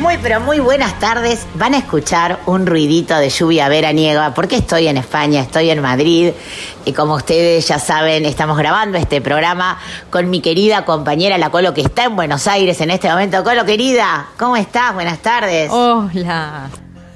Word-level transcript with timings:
Muy 0.00 0.16
pero 0.16 0.40
muy 0.40 0.60
buenas 0.60 0.98
tardes. 0.98 1.46
Van 1.56 1.74
a 1.74 1.78
escuchar 1.78 2.40
un 2.46 2.64
ruidito 2.64 3.18
de 3.18 3.28
lluvia 3.28 3.68
veraniega 3.68 4.32
porque 4.32 4.56
estoy 4.56 4.88
en 4.88 4.96
España, 4.96 5.42
estoy 5.42 5.68
en 5.68 5.82
Madrid 5.82 6.32
y 6.86 6.92
como 6.94 7.16
ustedes 7.16 7.68
ya 7.68 7.78
saben, 7.78 8.24
estamos 8.24 8.56
grabando 8.56 8.96
este 8.96 9.20
programa 9.20 9.78
con 10.08 10.30
mi 10.30 10.40
querida 10.40 10.86
compañera 10.86 11.36
La 11.36 11.50
Colo 11.50 11.74
que 11.74 11.82
está 11.82 12.04
en 12.04 12.16
Buenos 12.16 12.46
Aires 12.46 12.80
en 12.80 12.90
este 12.90 13.10
momento. 13.10 13.44
Colo 13.44 13.66
querida, 13.66 14.28
¿cómo 14.38 14.56
estás? 14.56 14.94
Buenas 14.94 15.18
tardes. 15.18 15.70
Hola. 15.70 16.70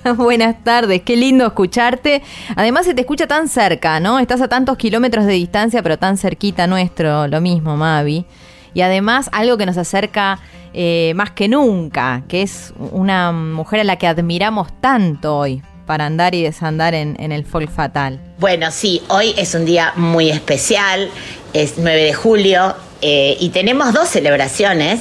Buenas 0.17 0.63
tardes, 0.63 1.01
qué 1.01 1.17
lindo 1.17 1.47
escucharte. 1.47 2.23
Además 2.55 2.85
se 2.85 2.93
te 2.93 3.01
escucha 3.01 3.27
tan 3.27 3.49
cerca, 3.49 3.99
¿no? 3.99 4.19
Estás 4.19 4.43
a 4.43 4.49
tantos 4.49 4.77
kilómetros 4.77 5.25
de 5.25 5.33
distancia, 5.33 5.83
pero 5.83 5.99
tan 5.99 6.19
cerquita 6.19 6.67
nuestro, 6.67 7.29
lo 7.29 7.41
mismo, 7.41 7.79
Mavi. 7.79 8.27
Y 8.75 8.83
además 8.83 9.31
algo 9.33 9.57
que 9.57 9.67
nos 9.67 9.79
acerca 9.79 10.41
eh, 10.73 11.13
más 11.15 11.31
que 11.31 11.49
nunca, 11.49 12.25
que 12.29 12.43
es 12.43 12.75
una 12.91 13.31
mujer 13.33 13.81
a 13.81 13.85
la 13.85 13.97
que 13.97 14.09
admiramos 14.09 14.69
tanto 14.81 15.39
hoy 15.39 15.63
para 15.87 16.07
andar 16.07 16.35
y 16.35 16.43
desandar 16.43 16.95
en, 16.95 17.17
el 17.33 17.45
folk 17.45 17.71
fatal. 17.71 18.19
Bueno, 18.39 18.71
sí, 18.71 19.03
hoy 19.09 19.35
es 19.37 19.55
un 19.55 19.65
día 19.65 19.93
muy 19.97 20.31
especial, 20.31 21.11
es 21.53 21.75
9 21.77 22.05
de 22.05 22.15
julio 22.15 22.75
eh, 23.03 23.37
y 23.39 23.51
tenemos 23.51 23.93
dos 23.93 24.09
celebraciones. 24.09 25.01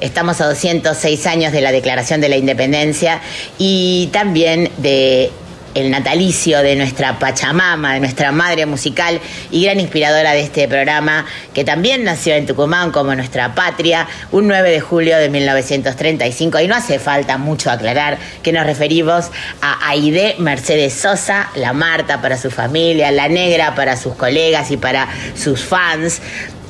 Estamos 0.00 0.40
a 0.40 0.46
206 0.46 1.26
años 1.26 1.52
de 1.52 1.60
la 1.60 1.70
Declaración 1.70 2.20
de 2.20 2.28
la 2.28 2.36
Independencia 2.36 3.20
y 3.58 4.08
también 4.12 4.70
de 4.78 5.30
el 5.74 5.90
natalicio 5.90 6.62
de 6.62 6.76
nuestra 6.76 7.18
Pachamama, 7.18 7.94
de 7.94 8.00
nuestra 8.00 8.32
madre 8.32 8.66
musical 8.66 9.20
y 9.50 9.64
gran 9.64 9.80
inspiradora 9.80 10.32
de 10.32 10.40
este 10.40 10.68
programa, 10.68 11.24
que 11.54 11.64
también 11.64 12.04
nació 12.04 12.34
en 12.34 12.46
Tucumán 12.46 12.90
como 12.90 13.14
nuestra 13.14 13.54
patria, 13.54 14.06
un 14.30 14.48
9 14.48 14.70
de 14.70 14.80
julio 14.80 15.16
de 15.18 15.28
1935. 15.28 16.60
Y 16.60 16.68
no 16.68 16.74
hace 16.74 16.98
falta 16.98 17.38
mucho 17.38 17.70
aclarar 17.70 18.18
que 18.42 18.52
nos 18.52 18.66
referimos 18.66 19.30
a 19.60 19.88
Aide 19.88 20.36
Mercedes 20.38 20.94
Sosa, 20.94 21.50
la 21.54 21.72
Marta 21.72 22.20
para 22.20 22.36
su 22.36 22.50
familia, 22.50 23.10
la 23.10 23.28
Negra 23.28 23.74
para 23.74 23.96
sus 23.96 24.14
colegas 24.14 24.70
y 24.70 24.76
para 24.76 25.08
sus 25.34 25.62
fans 25.62 26.20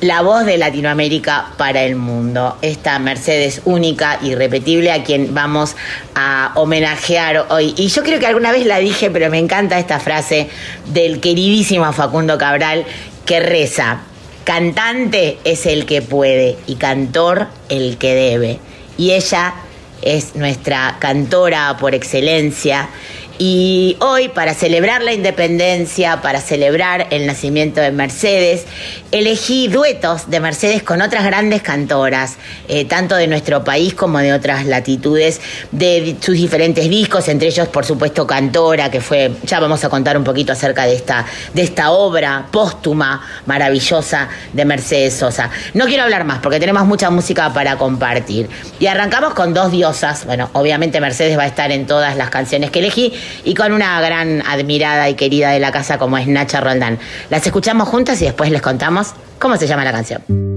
la 0.03 0.21
voz 0.21 0.45
de 0.45 0.57
Latinoamérica 0.57 1.51
para 1.57 1.83
el 1.83 1.95
mundo. 1.95 2.57
Esta 2.61 2.99
Mercedes 2.99 3.61
única, 3.65 4.19
irrepetible, 4.21 4.91
a 4.91 5.03
quien 5.03 5.33
vamos 5.33 5.75
a 6.15 6.51
homenajear 6.55 7.47
hoy. 7.49 7.73
Y 7.77 7.87
yo 7.87 8.03
creo 8.03 8.19
que 8.19 8.27
alguna 8.27 8.51
vez 8.51 8.65
la 8.65 8.79
dije, 8.79 9.09
pero 9.09 9.29
me 9.29 9.39
encanta 9.39 9.79
esta 9.79 9.99
frase 9.99 10.49
del 10.87 11.19
queridísimo 11.19 11.91
Facundo 11.93 12.37
Cabral 12.37 12.85
que 13.25 13.39
reza, 13.39 14.01
cantante 14.43 15.37
es 15.43 15.65
el 15.65 15.85
que 15.85 16.01
puede 16.01 16.57
y 16.67 16.75
cantor 16.75 17.47
el 17.69 17.97
que 17.97 18.13
debe. 18.13 18.59
Y 18.97 19.11
ella 19.11 19.53
es 20.01 20.35
nuestra 20.35 20.97
cantora 20.99 21.77
por 21.79 21.95
excelencia. 21.95 22.89
Y 23.39 23.97
hoy, 23.99 24.27
para 24.29 24.53
celebrar 24.53 25.01
la 25.01 25.11
independencia, 25.11 26.21
para 26.21 26.39
celebrar 26.39 27.07
el 27.09 27.25
nacimiento 27.25 27.81
de 27.81 27.91
Mercedes, 27.91 28.65
elegí 29.11 29.67
duetos 29.67 30.29
de 30.29 30.39
Mercedes 30.39 30.83
con 30.83 31.01
otras 31.01 31.25
grandes 31.25 31.63
cantoras, 31.63 32.37
eh, 32.67 32.85
tanto 32.85 33.15
de 33.15 33.25
nuestro 33.25 33.63
país 33.63 33.95
como 33.95 34.19
de 34.19 34.33
otras 34.33 34.67
latitudes, 34.67 35.41
de 35.71 36.15
sus 36.19 36.35
diferentes 36.35 36.87
discos, 36.87 37.27
entre 37.27 37.47
ellos, 37.47 37.67
por 37.69 37.85
supuesto, 37.85 38.27
Cantora, 38.27 38.91
que 38.91 39.01
fue, 39.01 39.31
ya 39.43 39.59
vamos 39.59 39.83
a 39.83 39.89
contar 39.89 40.15
un 40.15 40.23
poquito 40.23 40.53
acerca 40.53 40.85
de 40.85 40.95
esta, 40.95 41.25
de 41.55 41.63
esta 41.63 41.91
obra 41.91 42.47
póstuma 42.51 43.27
maravillosa 43.47 44.29
de 44.53 44.65
Mercedes 44.65 45.15
Sosa. 45.15 45.49
No 45.73 45.85
quiero 45.85 46.03
hablar 46.03 46.23
más 46.23 46.39
porque 46.39 46.59
tenemos 46.59 46.85
mucha 46.85 47.09
música 47.09 47.51
para 47.51 47.77
compartir. 47.77 48.47
Y 48.79 48.85
arrancamos 48.85 49.33
con 49.33 49.55
dos 49.55 49.71
diosas, 49.71 50.25
bueno, 50.25 50.51
obviamente 50.53 51.01
Mercedes 51.01 51.35
va 51.35 51.43
a 51.43 51.47
estar 51.47 51.71
en 51.71 51.87
todas 51.87 52.15
las 52.15 52.29
canciones 52.29 52.69
que 52.69 52.79
elegí, 52.79 53.13
y 53.43 53.53
con 53.53 53.71
una 53.71 53.99
gran 54.01 54.41
admirada 54.45 55.09
y 55.09 55.15
querida 55.15 55.51
de 55.51 55.59
la 55.59 55.71
casa 55.71 55.97
como 55.97 56.17
es 56.17 56.27
Nacha 56.27 56.61
Roldán. 56.61 56.99
Las 57.29 57.45
escuchamos 57.45 57.87
juntas 57.87 58.21
y 58.21 58.25
después 58.25 58.51
les 58.51 58.61
contamos 58.61 59.13
cómo 59.39 59.57
se 59.57 59.67
llama 59.67 59.83
la 59.83 59.91
canción. 59.91 60.52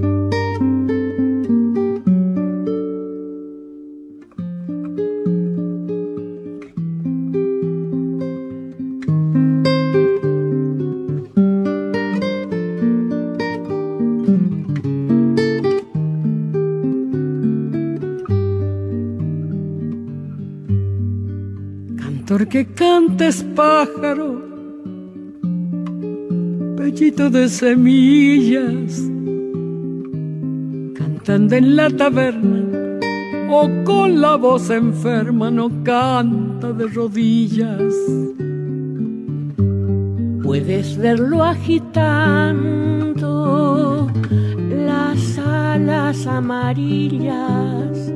Que 22.49 22.65
cantes 22.65 23.43
pájaro, 23.55 24.41
pechito 26.77 27.29
de 27.29 27.49
semillas, 27.49 29.01
cantando 30.95 31.55
en 31.55 31.75
la 31.75 31.89
taberna 31.89 32.99
o 33.49 33.69
con 33.83 34.21
la 34.21 34.35
voz 34.35 34.69
enferma 34.69 35.51
no 35.51 35.69
canta 35.83 36.71
de 36.71 36.87
rodillas. 36.87 37.93
Puedes 40.43 40.95
verlo 40.97 41.43
agitando 41.43 42.57
las 44.69 45.37
alas 45.37 46.25
amarillas 46.25 48.06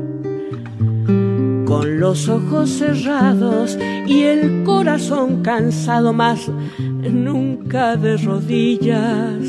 con 1.72 2.02
los 2.02 2.28
ojos 2.28 2.70
cerrados 2.70 3.78
y 4.06 4.24
el 4.24 4.64
corazón 4.66 5.42
cansado 5.42 6.12
más 6.12 6.52
nunca 6.78 7.96
de 7.96 8.18
rodillas, 8.18 9.46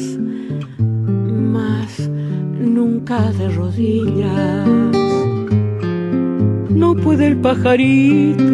más 0.79 2.09
nunca 2.61 3.33
de 3.33 3.49
rodillas. 3.49 4.69
No 6.71 6.95
puede 6.95 7.27
el 7.27 7.39
pajarito, 7.39 8.45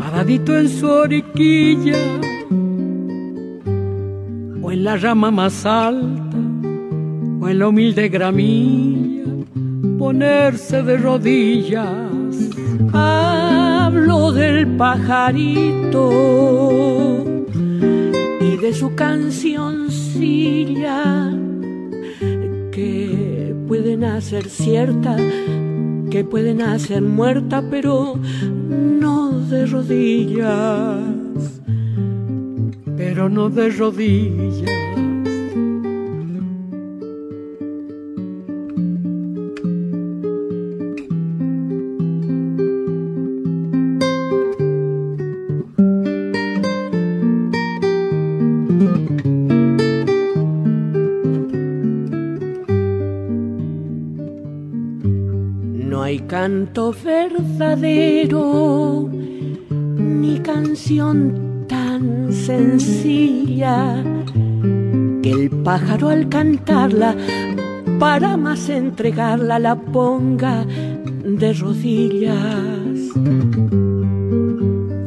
paradito 0.00 0.58
en 0.58 0.68
su 0.68 0.88
oriquilla, 0.88 2.02
o 4.60 4.72
en 4.72 4.82
la 4.82 4.96
rama 4.96 5.30
más 5.30 5.64
alta, 5.64 6.36
o 7.40 7.48
en 7.48 7.60
la 7.60 7.68
humilde 7.68 8.08
gramilla 8.08 9.25
ponerse 9.98 10.82
de 10.82 10.96
rodillas. 10.96 11.94
Hablo 12.92 14.32
del 14.32 14.66
pajarito 14.76 16.10
y 18.40 18.56
de 18.56 18.72
su 18.72 18.94
cancioncilla 18.94 19.72
que 22.72 23.54
pueden 23.66 24.04
hacer 24.04 24.48
cierta, 24.48 25.16
que 26.10 26.24
pueden 26.24 26.62
hacer 26.62 27.02
muerta, 27.02 27.64
pero 27.70 28.18
no 28.68 29.32
de 29.40 29.66
rodillas, 29.66 31.00
pero 32.96 33.28
no 33.28 33.50
de 33.50 33.70
rodillas. 33.70 34.85
Canto 56.66 56.92
verdadero, 57.04 58.50
ni 59.70 60.38
canción 60.40 61.64
tan 61.68 62.32
sencilla, 62.32 64.02
que 65.22 65.30
el 65.30 65.50
pájaro 65.62 66.08
al 66.08 66.28
cantarla 66.28 67.14
para 68.00 68.36
más 68.36 68.68
entregarla 68.68 69.60
la 69.60 69.76
ponga 69.76 70.66
de 71.24 71.52
rodillas. 71.52 72.98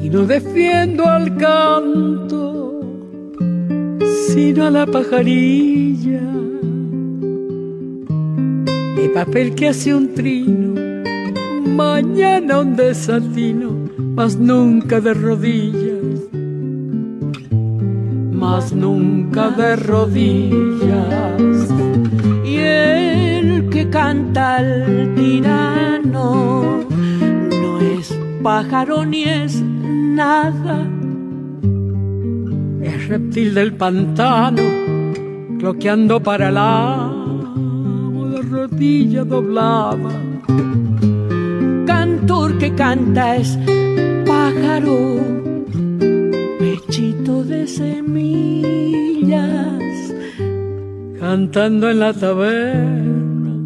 Y 0.01 0.09
no 0.09 0.25
defiendo 0.25 1.05
al 1.07 1.35
canto, 1.35 2.79
sino 4.29 4.65
a 4.65 4.69
la 4.69 4.85
pajarilla 4.85 6.21
de 8.95 9.09
papel 9.09 9.55
que 9.55 9.69
hace 9.69 9.95
un 9.95 10.13
trino, 10.13 10.58
mañana 11.79 12.59
un 12.59 12.75
desatino, 12.75 13.69
mas 14.17 14.35
nunca 14.37 14.99
de 14.99 15.13
rodillas, 15.13 16.17
mas 18.41 18.65
nunca 18.73 19.43
de 19.59 19.77
rodillas. 19.77 21.59
Y 22.43 22.55
el 22.57 23.69
que 23.69 23.89
canta 23.89 24.57
al 24.57 25.13
tirano 25.15 26.83
no 27.61 27.71
es 27.95 28.07
pájaro 28.43 29.05
ni 29.05 29.23
es 29.23 29.61
nada, 30.21 30.77
es 32.81 33.07
reptil 33.07 33.53
del 33.53 33.71
pantano, 33.73 34.63
cloqueando 35.59 36.21
para 36.21 36.51
la 36.51 37.09
rodilla 38.51 39.23
doblada. 39.23 40.28
Que 42.59 42.75
canta 42.75 43.37
es 43.37 43.57
pájaro, 44.27 45.21
pechito 46.59 47.43
de 47.45 47.65
semillas, 47.65 49.33
cantando 51.17 51.89
en 51.89 51.99
la 51.99 52.13
taberna 52.13 53.63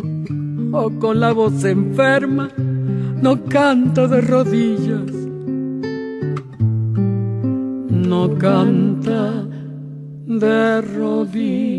o 0.71 0.91
con 0.99 1.19
la 1.19 1.31
voz 1.33 1.63
enferma, 1.65 2.49
no 3.19 3.43
canto 3.45 4.07
de 4.07 4.21
rodillas, 4.21 5.11
no 7.89 8.37
canta 8.37 9.47
de 10.27 10.81
rodillas. 10.81 11.73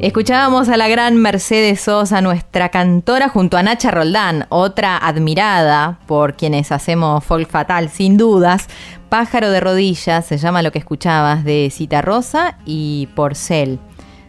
Escuchábamos 0.00 0.70
a 0.70 0.78
la 0.78 0.88
gran 0.88 1.18
Mercedes 1.18 1.82
Sosa, 1.82 2.22
nuestra 2.22 2.70
cantora, 2.70 3.28
junto 3.28 3.58
a 3.58 3.62
Nacha 3.62 3.90
Roldán, 3.90 4.46
otra 4.48 4.96
admirada 4.96 5.98
por 6.06 6.38
quienes 6.38 6.72
hacemos 6.72 7.22
folk 7.22 7.50
fatal, 7.50 7.90
sin 7.90 8.16
dudas. 8.16 8.68
Pájaro 9.10 9.50
de 9.50 9.60
rodillas, 9.60 10.24
se 10.24 10.38
llama 10.38 10.62
lo 10.62 10.72
que 10.72 10.78
escuchabas, 10.78 11.44
de 11.44 11.68
Cita 11.70 12.00
Rosa 12.00 12.56
y 12.64 13.10
Porcel. 13.14 13.78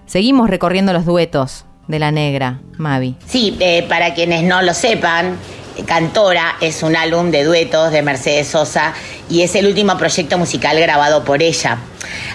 Seguimos 0.06 0.50
recorriendo 0.50 0.91
los 0.91 1.06
duetos 1.06 1.63
de 1.88 2.00
la 2.00 2.12
negra, 2.12 2.59
Mavi. 2.77 3.15
Sí, 3.25 3.56
eh, 3.62 3.85
para 3.88 4.13
quienes 4.13 4.44
no 4.44 4.62
lo 4.62 4.73
sepan, 4.73 5.38
Cantora 5.85 6.56
es 6.62 6.83
un 6.83 6.95
álbum 6.95 7.31
de 7.31 7.44
duetos 7.44 7.91
de 7.91 8.01
Mercedes 8.01 8.47
Sosa 8.47 8.94
y 9.29 9.41
es 9.41 9.56
el 9.56 9.68
último 9.68 9.97
proyecto 9.97 10.38
musical 10.38 10.79
grabado 10.79 11.23
por 11.23 11.41
ella. 11.41 11.77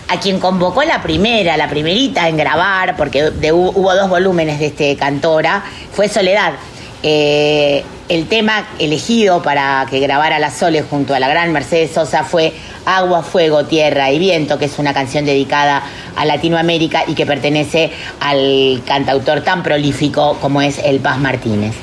A 0.09 0.21
quien 0.21 0.41
convocó 0.41 0.83
la 0.85 1.03
primera, 1.03 1.57
la 1.57 1.69
primerita 1.69 2.29
en 2.29 2.37
grabar, 2.37 2.97
porque 2.97 3.31
hubo 3.53 3.95
dos 3.95 4.09
volúmenes 4.09 4.59
de 4.59 4.67
este 4.67 4.97
Cantora, 4.97 5.65
fue 5.93 6.09
Soledad. 6.09 6.55
Eh, 7.03 7.85
el 8.09 8.27
tema 8.27 8.67
elegido 8.79 9.43
para 9.43 9.87
que 9.91 10.01
grabara 10.01 10.39
La 10.39 10.51
Sole 10.51 10.83
junto 10.83 11.15
a 11.15 11.21
la 11.21 11.29
gran 11.29 11.53
Mercedes 11.53 11.93
Sosa 11.93 12.25
fue 12.25 12.53
Agua, 12.85 13.23
Fuego, 13.23 13.65
Tierra 13.65 14.11
y 14.13 14.19
Viento, 14.19 14.59
que 14.59 14.67
es 14.67 14.79
una 14.79 14.95
canción 14.95 15.25
dedicada 15.25 15.83
a 16.15 16.25
Latinoamérica 16.25 17.05
y 17.07 17.15
que 17.15 17.27
pertenece 17.27 17.91
al 18.21 18.83
cantautor 18.87 19.43
tan 19.43 19.63
prolífico 19.63 20.39
como 20.41 20.63
es 20.63 20.79
El 20.79 21.01
Paz 21.01 21.19
Martínez. 21.19 21.75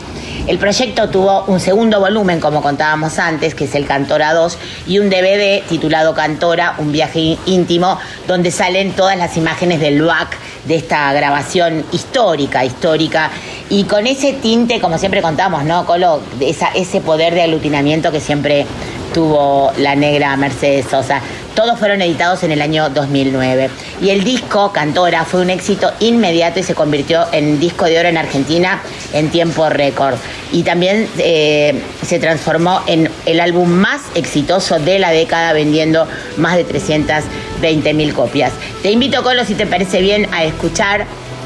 El 0.45 0.57
proyecto 0.57 1.09
tuvo 1.09 1.45
un 1.45 1.61
segundo 1.61 2.01
volumen, 2.01 2.41
como 2.41 2.61
contábamos 2.61 3.17
antes, 3.17 3.55
que 3.55 3.63
es 3.63 3.75
el 3.75 3.85
Cantora 3.85 4.33
2, 4.33 4.57
y 4.87 4.99
un 4.99 5.09
DVD 5.09 5.63
titulado 5.69 6.13
Cantora, 6.13 6.75
un 6.79 6.91
viaje 6.91 7.37
íntimo, 7.45 7.97
donde 8.27 8.51
salen 8.51 8.91
todas 8.91 9.17
las 9.17 9.37
imágenes 9.37 9.79
del 9.79 10.01
back 10.01 10.37
de 10.65 10.75
esta 10.75 11.11
grabación 11.13 11.83
histórica, 11.91 12.63
histórica, 12.65 13.29
y 13.69 13.85
con 13.85 14.07
ese 14.07 14.33
tinte, 14.33 14.79
como 14.79 14.97
siempre 14.97 15.21
contamos, 15.21 15.63
¿no, 15.63 15.85
Colo? 15.85 16.21
Esa, 16.39 16.69
ese 16.69 17.01
poder 17.01 17.33
de 17.33 17.43
aglutinamiento 17.43 18.11
que 18.11 18.19
siempre 18.19 18.65
tuvo 19.13 19.71
la 19.77 19.95
negra 19.95 20.35
Mercedes 20.35 20.87
Sosa. 20.89 21.21
Todos 21.55 21.77
fueron 21.77 22.01
editados 22.01 22.43
en 22.43 22.51
el 22.51 22.61
año 22.61 22.89
2009. 22.89 23.69
Y 24.01 24.09
el 24.09 24.23
disco, 24.23 24.71
Cantora, 24.71 25.23
fue 25.23 25.41
un 25.41 25.51
éxito 25.51 25.91
inmediato 25.99 26.59
y 26.59 26.63
se 26.63 26.73
convirtió 26.73 27.25
en 27.31 27.59
disco 27.59 27.85
de 27.85 27.99
oro 27.99 28.09
en 28.09 28.17
Argentina 28.17 28.81
en 29.13 29.29
tiempo 29.29 29.69
récord. 29.69 30.15
Y 30.51 30.63
también 30.63 31.07
eh, 31.19 31.79
se 32.05 32.19
transformó 32.19 32.81
en 32.87 33.09
el 33.27 33.39
álbum 33.39 33.69
más 33.69 34.01
exitoso 34.15 34.79
de 34.79 34.97
la 34.97 35.11
década, 35.11 35.53
vendiendo 35.53 36.07
más 36.37 36.55
de 36.55 36.63
300 36.63 37.23
20.000 37.63 38.13
copias. 38.13 38.53
Te 38.81 38.91
invito, 38.91 39.23
Colo, 39.23 39.45
si 39.45 39.55
te 39.55 39.65
parece 39.65 40.01
bien, 40.01 40.27
a 40.31 40.43
escuchar 40.43 41.05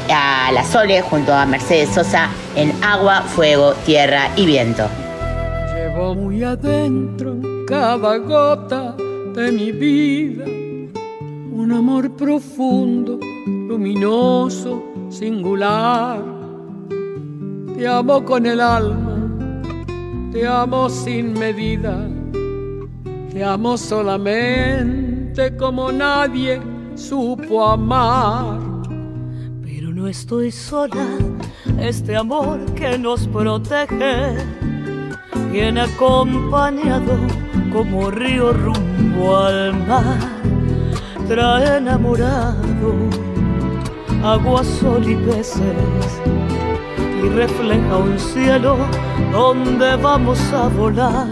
a 0.09 0.51
La 0.51 0.63
Sole 0.63 1.01
junto 1.01 1.33
a 1.33 1.45
Mercedes 1.45 1.89
Sosa 1.93 2.29
en 2.55 2.73
Agua, 2.83 3.21
Fuego, 3.21 3.73
Tierra 3.85 4.29
y 4.35 4.45
Viento. 4.45 4.87
Llevo 5.75 6.15
muy 6.15 6.43
adentro 6.43 7.37
cada 7.67 8.17
gota 8.17 8.95
de 9.33 9.51
mi 9.51 9.71
vida, 9.71 10.45
un 10.45 11.71
amor 11.71 12.15
profundo, 12.15 13.19
luminoso, 13.45 14.83
singular. 15.09 16.19
Te 17.75 17.87
amo 17.87 18.23
con 18.23 18.45
el 18.45 18.59
alma, 18.59 19.61
te 20.31 20.47
amo 20.47 20.89
sin 20.89 21.33
medida, 21.33 22.07
te 23.31 23.43
amo 23.43 23.77
solamente 23.77 25.06
como 25.59 25.91
nadie 25.91 26.59
supo 26.95 27.69
amar. 27.69 28.59
Pero 29.63 29.91
no 29.91 30.07
estoy 30.07 30.51
sola, 30.51 31.05
este 31.79 32.15
amor 32.15 32.59
que 32.73 32.97
nos 32.97 33.27
protege 33.27 34.35
viene 35.51 35.81
acompañado 35.81 37.19
como 37.71 38.09
río 38.09 38.51
rumbo 38.51 39.37
al 39.37 39.77
mar, 39.87 40.17
trae 41.27 41.77
enamorado 41.77 42.95
agua, 44.23 44.63
sol 44.63 45.07
y 45.07 45.15
peces 45.17 45.61
y 47.23 47.29
refleja 47.29 47.97
un 47.97 48.17
cielo 48.17 48.77
donde 49.31 49.95
vamos 49.97 50.39
a 50.51 50.67
volar. 50.67 51.27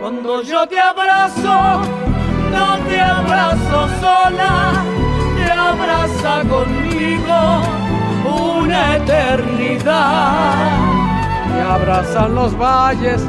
Cuando 0.00 0.42
yo 0.42 0.66
te 0.66 0.80
abrazo, 0.80 2.11
no 2.52 2.78
te 2.86 3.00
abrazo 3.00 3.88
sola, 4.00 4.84
te 5.36 5.50
abraza 5.50 6.48
conmigo 6.48 7.62
una 8.24 8.96
eternidad. 8.96 10.42
Te 11.48 11.60
abrazan 11.62 12.34
los 12.34 12.56
valles, 12.56 13.22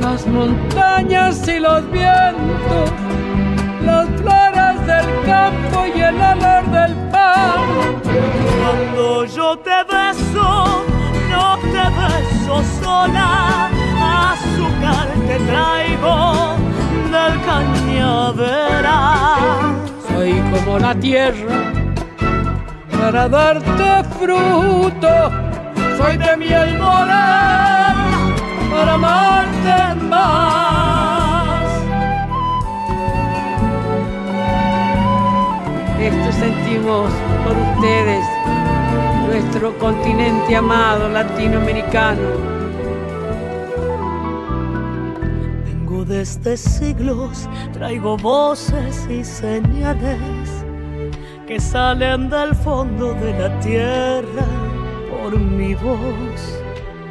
las 0.00 0.26
montañas 0.26 1.46
y 1.48 1.58
los 1.58 1.90
vientos, 1.90 2.90
las 3.84 4.06
flores 4.20 4.86
del 4.86 5.06
campo 5.26 5.86
y 5.94 6.00
el 6.00 6.16
olor 6.16 6.64
del 6.70 6.94
pan. 7.10 7.60
Cuando 8.60 9.24
yo 9.26 9.58
te 9.58 9.78
beso, 9.84 10.84
no 11.30 11.58
te 11.58 11.84
beso 12.00 12.62
sola, 12.82 13.68
azúcar 14.32 15.08
te 15.26 15.38
traigo 15.50 16.73
del 17.14 17.34
cañaveral. 17.46 18.94
Soy 20.08 20.32
como 20.52 20.78
la 20.78 20.94
tierra 20.94 21.56
para 22.98 23.28
darte 23.28 24.04
fruto, 24.18 25.12
soy 25.98 26.16
de 26.16 26.36
miel 26.36 26.78
morena 26.78 27.94
para 28.72 28.94
amarte 28.94 29.76
más. 30.10 31.64
Esto 36.00 36.32
sentimos 36.32 37.10
por 37.44 37.56
ustedes, 37.56 38.24
nuestro 39.28 39.78
continente 39.78 40.56
amado 40.56 41.08
latinoamericano. 41.08 42.53
Desde 46.06 46.58
siglos, 46.58 47.48
traigo 47.72 48.18
voces 48.18 49.08
y 49.08 49.24
señales 49.24 50.50
que 51.46 51.58
salen 51.58 52.28
del 52.28 52.54
fondo 52.54 53.14
de 53.14 53.32
la 53.32 53.58
tierra 53.60 54.44
por 55.10 55.38
mi 55.40 55.74
voz. 55.74 56.60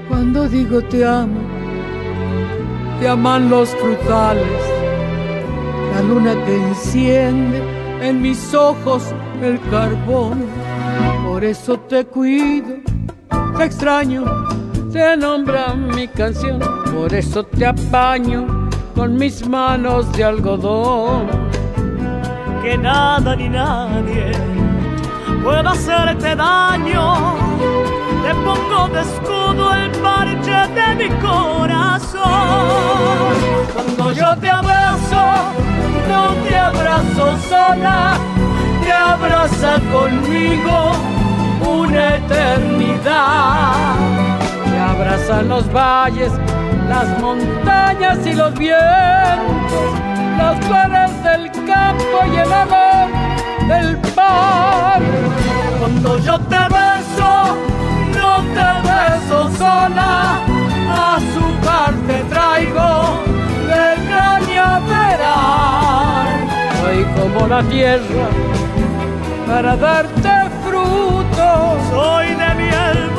Cuando 0.07 0.47
digo 0.47 0.79
te 0.83 1.03
amo, 1.03 1.41
te 2.99 3.07
aman 3.07 3.49
los 3.49 3.69
frutales, 3.69 4.61
la 5.95 6.01
luna 6.03 6.35
que 6.45 6.55
enciende 6.55 7.63
en 8.07 8.21
mis 8.21 8.53
ojos 8.53 9.11
el 9.41 9.59
carbón. 9.71 10.45
Por 11.25 11.43
eso 11.43 11.79
te 11.79 12.05
cuido, 12.05 12.75
te 13.57 13.63
extraño, 13.63 14.23
te 14.91 15.17
nombra 15.17 15.73
mi 15.73 16.07
canción. 16.07 16.59
Por 16.93 17.11
eso 17.11 17.43
te 17.43 17.65
apaño 17.65 18.62
con 18.95 19.15
mis 19.15 19.47
manos 19.47 20.11
de 20.13 20.23
algodón. 20.23 21.27
que 22.61 22.77
nada 22.77 23.35
ni 23.35 23.49
nadie 23.49 24.31
pueda 25.43 25.71
hacerte 25.71 26.35
daño. 26.35 27.35
Te 28.23 28.33
pongo 28.35 28.87
de 28.93 29.01
escudo 29.01 29.73
el 29.73 29.91
parche 29.91 30.59
de 30.77 30.95
mi 30.95 31.09
corazón. 31.19 32.23
Cuando 33.73 34.13
yo 34.13 34.37
te 34.37 34.49
abrazo, 34.49 35.23
no 36.09 36.33
te 36.47 36.55
abrazo 36.55 37.37
sola, 37.49 38.17
te 38.81 38.91
abraza 38.91 39.79
conmigo 39.91 40.93
una 41.67 42.15
eternidad. 42.15 43.73
Me 44.69 44.79
abrazan 44.79 45.49
los 45.49 45.71
valles, 45.73 46.31
las 46.93 47.09
montañas 47.19 48.19
y 48.23 48.33
los 48.33 48.53
vientos, 48.53 49.89
las 50.37 50.55
flores 50.65 51.11
del 51.23 51.51
campo 51.65 52.17
y 52.31 52.35
el 52.37 52.53
amor 52.53 53.07
del 53.67 53.97
mar. 54.15 55.01
Cuando 55.79 56.19
yo 56.19 56.39
te 56.51 56.63
beso, 56.77 57.31
no 58.19 58.33
te 58.57 58.69
beso 58.89 59.39
sola, 59.57 60.13
azúcar 61.15 61.91
te 62.07 62.17
traigo 62.31 62.89
del 63.71 63.97
cañaveral. 64.13 65.47
Soy 66.79 66.99
como 67.17 67.39
la 67.47 67.61
tierra 67.63 68.27
para 69.47 69.75
darte 69.75 70.33
frutos. 70.63 71.73
Soy 71.91 72.27
de 72.41 72.49
miel 72.61 73.12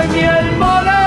Soy 0.00 0.08
de 0.08 0.14
miel 0.14 0.99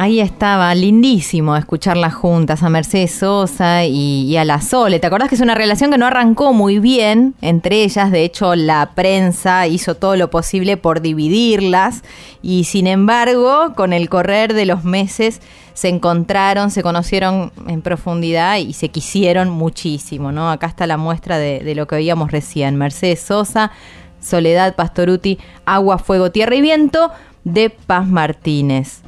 Ahí 0.00 0.20
estaba, 0.20 0.72
lindísimo 0.76 1.56
escucharlas 1.56 2.14
juntas, 2.14 2.62
a 2.62 2.68
Mercedes 2.68 3.16
Sosa 3.16 3.84
y, 3.84 4.36
a 4.36 4.44
la 4.44 4.60
Sole. 4.60 5.00
¿Te 5.00 5.08
acordás 5.08 5.28
que 5.28 5.34
es 5.34 5.40
una 5.40 5.56
relación 5.56 5.90
que 5.90 5.98
no 5.98 6.06
arrancó 6.06 6.52
muy 6.52 6.78
bien 6.78 7.34
entre 7.40 7.82
ellas? 7.82 8.12
De 8.12 8.22
hecho, 8.22 8.54
la 8.54 8.92
prensa 8.94 9.66
hizo 9.66 9.96
todo 9.96 10.14
lo 10.14 10.30
posible 10.30 10.76
por 10.76 11.00
dividirlas 11.00 12.04
y 12.42 12.62
sin 12.62 12.86
embargo, 12.86 13.72
con 13.74 13.92
el 13.92 14.08
correr 14.08 14.54
de 14.54 14.66
los 14.66 14.84
meses 14.84 15.40
se 15.74 15.88
encontraron, 15.88 16.70
se 16.70 16.84
conocieron 16.84 17.50
en 17.66 17.82
profundidad 17.82 18.58
y 18.58 18.74
se 18.74 18.90
quisieron 18.90 19.50
muchísimo, 19.50 20.30
¿no? 20.30 20.48
Acá 20.48 20.68
está 20.68 20.86
la 20.86 20.96
muestra 20.96 21.38
de, 21.38 21.58
de 21.58 21.74
lo 21.74 21.88
que 21.88 21.96
veíamos 21.96 22.30
recién. 22.30 22.76
Mercedes 22.76 23.18
Sosa, 23.18 23.72
Soledad 24.20 24.76
Pastoruti, 24.76 25.40
Agua, 25.66 25.98
Fuego, 25.98 26.30
Tierra 26.30 26.54
y 26.54 26.60
Viento 26.60 27.10
de 27.42 27.70
Paz 27.70 28.06
Martínez. 28.06 29.02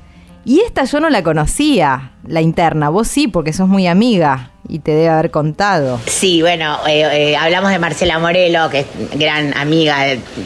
Y 0.50 0.62
esta 0.62 0.82
yo 0.82 0.98
no 0.98 1.10
la 1.10 1.22
conocía, 1.22 2.10
la 2.26 2.40
interna. 2.40 2.88
Vos 2.88 3.06
sí, 3.06 3.28
porque 3.28 3.52
sos 3.52 3.68
muy 3.68 3.86
amiga 3.86 4.50
y 4.68 4.80
te 4.80 4.90
debe 4.90 5.08
haber 5.08 5.30
contado. 5.30 6.00
Sí, 6.06 6.42
bueno, 6.42 6.76
eh, 6.88 7.30
eh, 7.30 7.36
hablamos 7.36 7.70
de 7.70 7.78
Marcela 7.78 8.18
Morelo, 8.18 8.68
que 8.68 8.80
es 8.80 8.86
gran 9.14 9.56
amiga, 9.56 9.98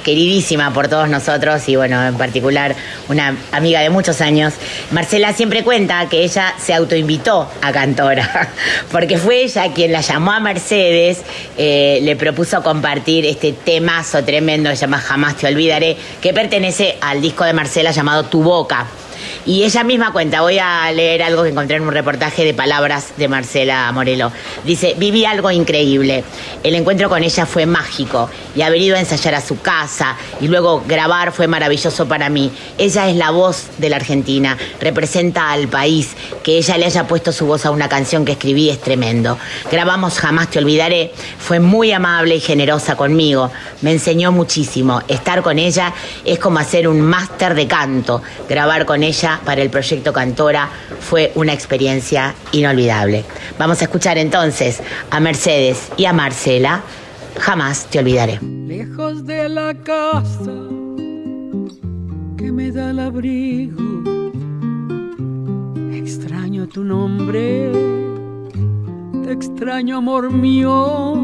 queridísima 0.04 0.74
por 0.74 0.88
todos 0.88 1.08
nosotros 1.08 1.66
y 1.70 1.76
bueno, 1.76 2.04
en 2.04 2.18
particular 2.18 2.76
una 3.08 3.34
amiga 3.50 3.80
de 3.80 3.88
muchos 3.88 4.20
años. 4.20 4.52
Marcela 4.90 5.32
siempre 5.32 5.64
cuenta 5.64 6.06
que 6.10 6.22
ella 6.22 6.52
se 6.58 6.74
autoinvitó 6.74 7.48
a 7.62 7.72
cantora, 7.72 8.50
porque 8.92 9.16
fue 9.16 9.44
ella 9.44 9.72
quien 9.72 9.90
la 9.90 10.02
llamó 10.02 10.32
a 10.32 10.40
Mercedes, 10.40 11.22
eh, 11.56 12.00
le 12.02 12.14
propuso 12.16 12.62
compartir 12.62 13.24
este 13.24 13.54
temazo 13.54 14.22
tremendo 14.22 14.68
que 14.68 14.76
se 14.76 14.82
llama 14.82 14.98
Jamás 14.98 15.36
te 15.36 15.46
olvidaré, 15.46 15.96
que 16.20 16.34
pertenece 16.34 16.98
al 17.00 17.22
disco 17.22 17.44
de 17.44 17.54
Marcela 17.54 17.90
llamado 17.90 18.24
Tu 18.24 18.42
Boca. 18.42 18.86
Y 19.46 19.64
ella 19.64 19.84
misma 19.84 20.10
cuenta, 20.10 20.40
voy 20.40 20.58
a 20.58 20.90
leer 20.90 21.22
algo 21.22 21.42
que 21.42 21.50
encontré 21.50 21.76
en 21.76 21.82
un 21.82 21.92
reportaje 21.92 22.44
de 22.44 22.54
palabras 22.54 23.12
de 23.18 23.28
Marcela 23.28 23.92
Morelo. 23.92 24.32
Dice, 24.64 24.94
viví 24.96 25.26
algo 25.26 25.50
increíble. 25.50 26.24
El 26.62 26.74
encuentro 26.74 27.10
con 27.10 27.22
ella 27.22 27.44
fue 27.44 27.66
mágico 27.66 28.30
y 28.56 28.62
haber 28.62 28.80
ido 28.80 28.96
a 28.96 29.00
ensayar 29.00 29.34
a 29.34 29.42
su 29.42 29.60
casa 29.60 30.16
y 30.40 30.48
luego 30.48 30.82
grabar 30.88 31.30
fue 31.30 31.46
maravilloso 31.46 32.08
para 32.08 32.30
mí. 32.30 32.50
Ella 32.78 33.10
es 33.10 33.16
la 33.16 33.32
voz 33.32 33.66
de 33.76 33.90
la 33.90 33.96
Argentina, 33.96 34.56
representa 34.80 35.50
al 35.50 35.68
país. 35.68 36.16
Que 36.42 36.56
ella 36.56 36.78
le 36.78 36.86
haya 36.86 37.06
puesto 37.06 37.30
su 37.30 37.46
voz 37.46 37.66
a 37.66 37.70
una 37.70 37.88
canción 37.88 38.24
que 38.24 38.32
escribí 38.32 38.70
es 38.70 38.80
tremendo. 38.80 39.38
Grabamos 39.70 40.18
Jamás 40.18 40.48
te 40.48 40.58
olvidaré. 40.58 41.12
Fue 41.38 41.60
muy 41.60 41.92
amable 41.92 42.36
y 42.36 42.40
generosa 42.40 42.96
conmigo. 42.96 43.50
Me 43.82 43.92
enseñó 43.92 44.32
muchísimo. 44.32 45.02
Estar 45.08 45.42
con 45.42 45.58
ella 45.58 45.92
es 46.24 46.38
como 46.38 46.60
hacer 46.60 46.88
un 46.88 47.02
máster 47.02 47.54
de 47.54 47.66
canto. 47.66 48.22
Grabar 48.48 48.86
con 48.86 49.02
ella 49.02 49.33
para 49.44 49.62
el 49.62 49.70
proyecto 49.70 50.12
Cantora 50.12 50.68
fue 51.00 51.32
una 51.34 51.52
experiencia 51.52 52.34
inolvidable. 52.52 53.24
Vamos 53.58 53.80
a 53.80 53.84
escuchar 53.84 54.18
entonces 54.18 54.82
a 55.10 55.20
Mercedes 55.20 55.90
y 55.96 56.06
a 56.06 56.12
Marcela. 56.12 56.82
Jamás 57.38 57.86
te 57.86 57.98
olvidaré. 57.98 58.38
lejos 58.42 59.26
de 59.26 59.48
la 59.48 59.74
casa 59.74 60.52
que 62.36 62.52
me 62.52 62.70
da 62.70 62.90
el 62.90 62.98
abrigo. 63.00 63.82
Extraño 65.92 66.68
tu 66.68 66.84
nombre, 66.84 67.72
te 69.24 69.32
extraño 69.32 69.98
amor 69.98 70.30
mío. 70.30 71.14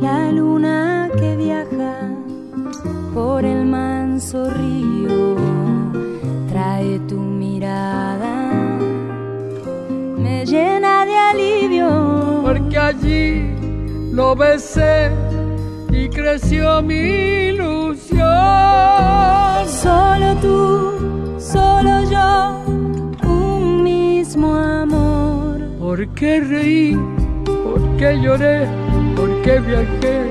La 0.00 0.32
luna 0.32 1.10
que 1.18 1.36
viaja 1.36 1.94
por 3.12 3.44
el 3.44 3.66
manso 3.66 4.48
río 4.50 5.69
trae 6.80 6.98
tu 7.00 7.16
mirada, 7.16 8.50
me 10.16 10.46
llena 10.46 11.04
de 11.04 11.16
alivio. 11.16 12.42
Porque 12.42 12.78
allí 12.78 14.12
lo 14.12 14.34
besé 14.34 15.10
y 15.92 16.08
creció 16.08 16.80
mi 16.82 16.94
ilusión. 17.52 18.26
Solo 19.68 20.34
tú, 20.40 21.38
solo 21.38 21.92
yo, 22.10 22.64
un 23.28 23.82
mismo 23.82 24.54
amor. 24.54 25.60
¿Por 25.78 26.08
qué 26.14 26.40
reí? 26.40 26.96
¿Por 27.44 27.96
qué 27.98 28.18
lloré? 28.22 28.66
¿Por 29.16 29.30
qué 29.42 29.60
viajé 29.60 30.26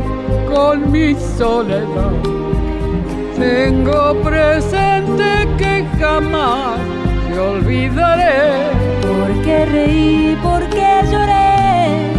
con 0.51 0.91
mi 0.91 1.15
soledad? 1.37 2.39
Tengo 3.39 4.21
presente 4.21 5.47
que 5.57 5.85
jamás 5.97 6.77
te 7.29 7.39
olvidaré. 7.39 8.69
Porque 9.01 9.65
reí, 9.65 10.37
porque 10.43 10.87
lloré, 11.09 12.11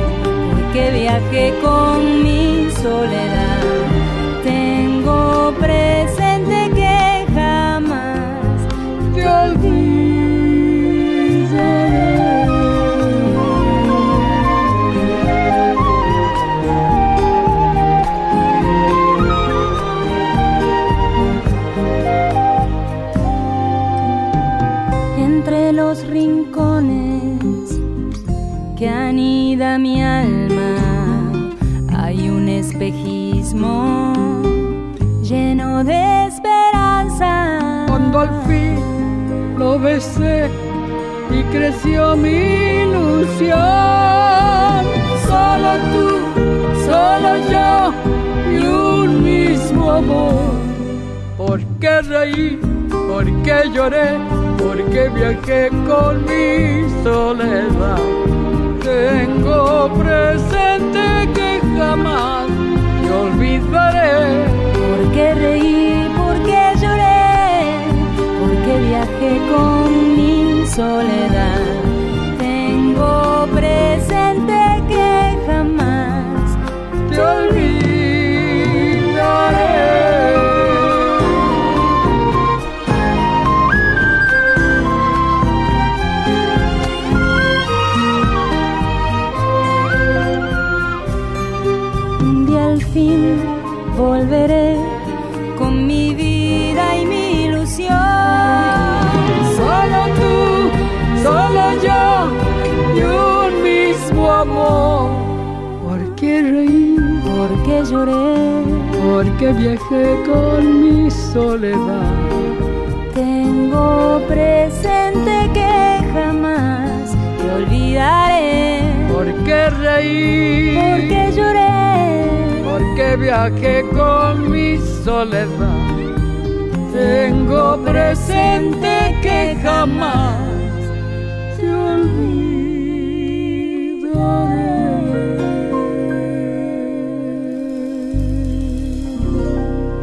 porque 0.51 0.91
viajé 0.99 1.55
con 1.63 2.23
mi 2.25 2.71
soledad. 2.83 3.61
Tengo 4.43 5.55
presente 5.61 6.71
que 6.75 7.27
jamás 7.35 8.67
Te 9.15 9.29
olvidaré. 9.29 9.80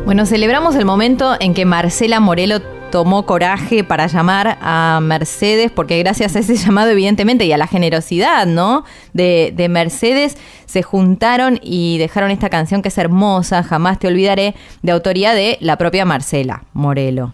Bueno, 0.08 0.26
celebramos 0.26 0.74
el 0.78 0.86
momento 0.86 1.36
en 1.38 1.54
que 1.54 1.66
Marcela 1.66 2.22
Morelo 2.22 2.62
tomó 2.62 3.26
coraje 3.26 3.84
para 3.84 4.08
llamar 4.08 4.58
a 4.62 5.00
Mercedes, 5.02 5.70
porque 5.70 6.00
gracias 6.00 6.34
a 6.38 6.40
ese 6.40 6.56
llamado, 6.66 6.92
evidentemente, 6.92 7.44
y 7.44 7.52
a 7.52 7.58
la 7.58 7.68
generosidad, 7.68 8.46
¿no? 8.46 8.86
De, 9.12 9.52
de 9.54 9.68
Mercedes, 9.68 10.38
se 10.66 10.82
juntaron 10.82 11.60
y 11.62 11.98
dejaron 11.98 12.32
esta 12.32 12.50
canción 12.50 12.82
que 12.82 12.88
es 12.88 12.98
hermosa, 12.98 13.64
jamás 13.64 14.00
te 14.00 14.08
olvidaré, 14.08 14.56
de 14.82 14.94
autoría 14.94 15.34
de 15.34 15.58
la 15.60 15.76
propia 15.76 16.06
Marcela 16.06 16.64
Morelo. 16.72 17.34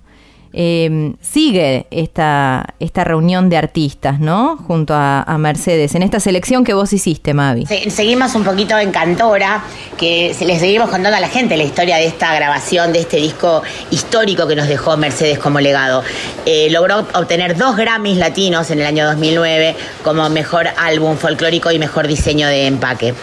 Eh, 0.54 1.14
sigue 1.22 1.88
esta, 1.92 2.66
esta 2.80 3.04
reunión 3.04 3.50
de 3.50 3.58
artistas, 3.58 4.20
¿no? 4.20 4.58
Junto 4.68 4.94
a, 4.96 5.26
Mercedes, 5.40 5.96
en 5.96 6.04
esta 6.04 6.20
selección 6.20 6.64
que 6.64 6.74
vos 6.74 6.94
hiciste, 6.94 7.34
Mavi. 7.34 7.66
Se- 7.66 7.90
Seguimos 7.90 8.36
un 8.36 8.44
poquito 8.44 8.78
en 8.78 8.92
Cantora, 8.92 9.64
que 9.98 10.34
se- 10.34 10.46
le 10.46 10.60
seguimos 10.60 10.90
contando 10.90 11.18
a 11.18 11.20
la 11.20 11.28
gente 11.28 11.58
la 11.58 11.64
historia 11.64 11.98
de 11.98 12.06
esta 12.06 12.34
grabación, 12.36 12.94
de 12.94 13.00
este 13.00 13.18
disco 13.18 13.64
histórico 13.92 14.48
que 14.48 14.56
nos 14.56 14.68
dejó 14.68 14.96
Mercedes 14.96 15.40
como 15.40 15.60
legado. 15.60 16.04
Eh, 16.46 16.68
logró 16.70 17.00
obtener 17.14 17.58
dos 17.58 17.76
Grammys 17.76 18.18
latinos 18.18 18.70
en 18.72 18.80
el 18.80 18.86
año 18.86 19.06
2009 19.08 19.76
como 20.04 20.30
mejor 20.30 20.68
álbum 20.78 21.18
folclórico 21.18 21.72
y 21.72 21.80
mejor 21.80 22.08
diseño 22.08 22.48
de 22.48 22.68
empaque. 22.68 23.14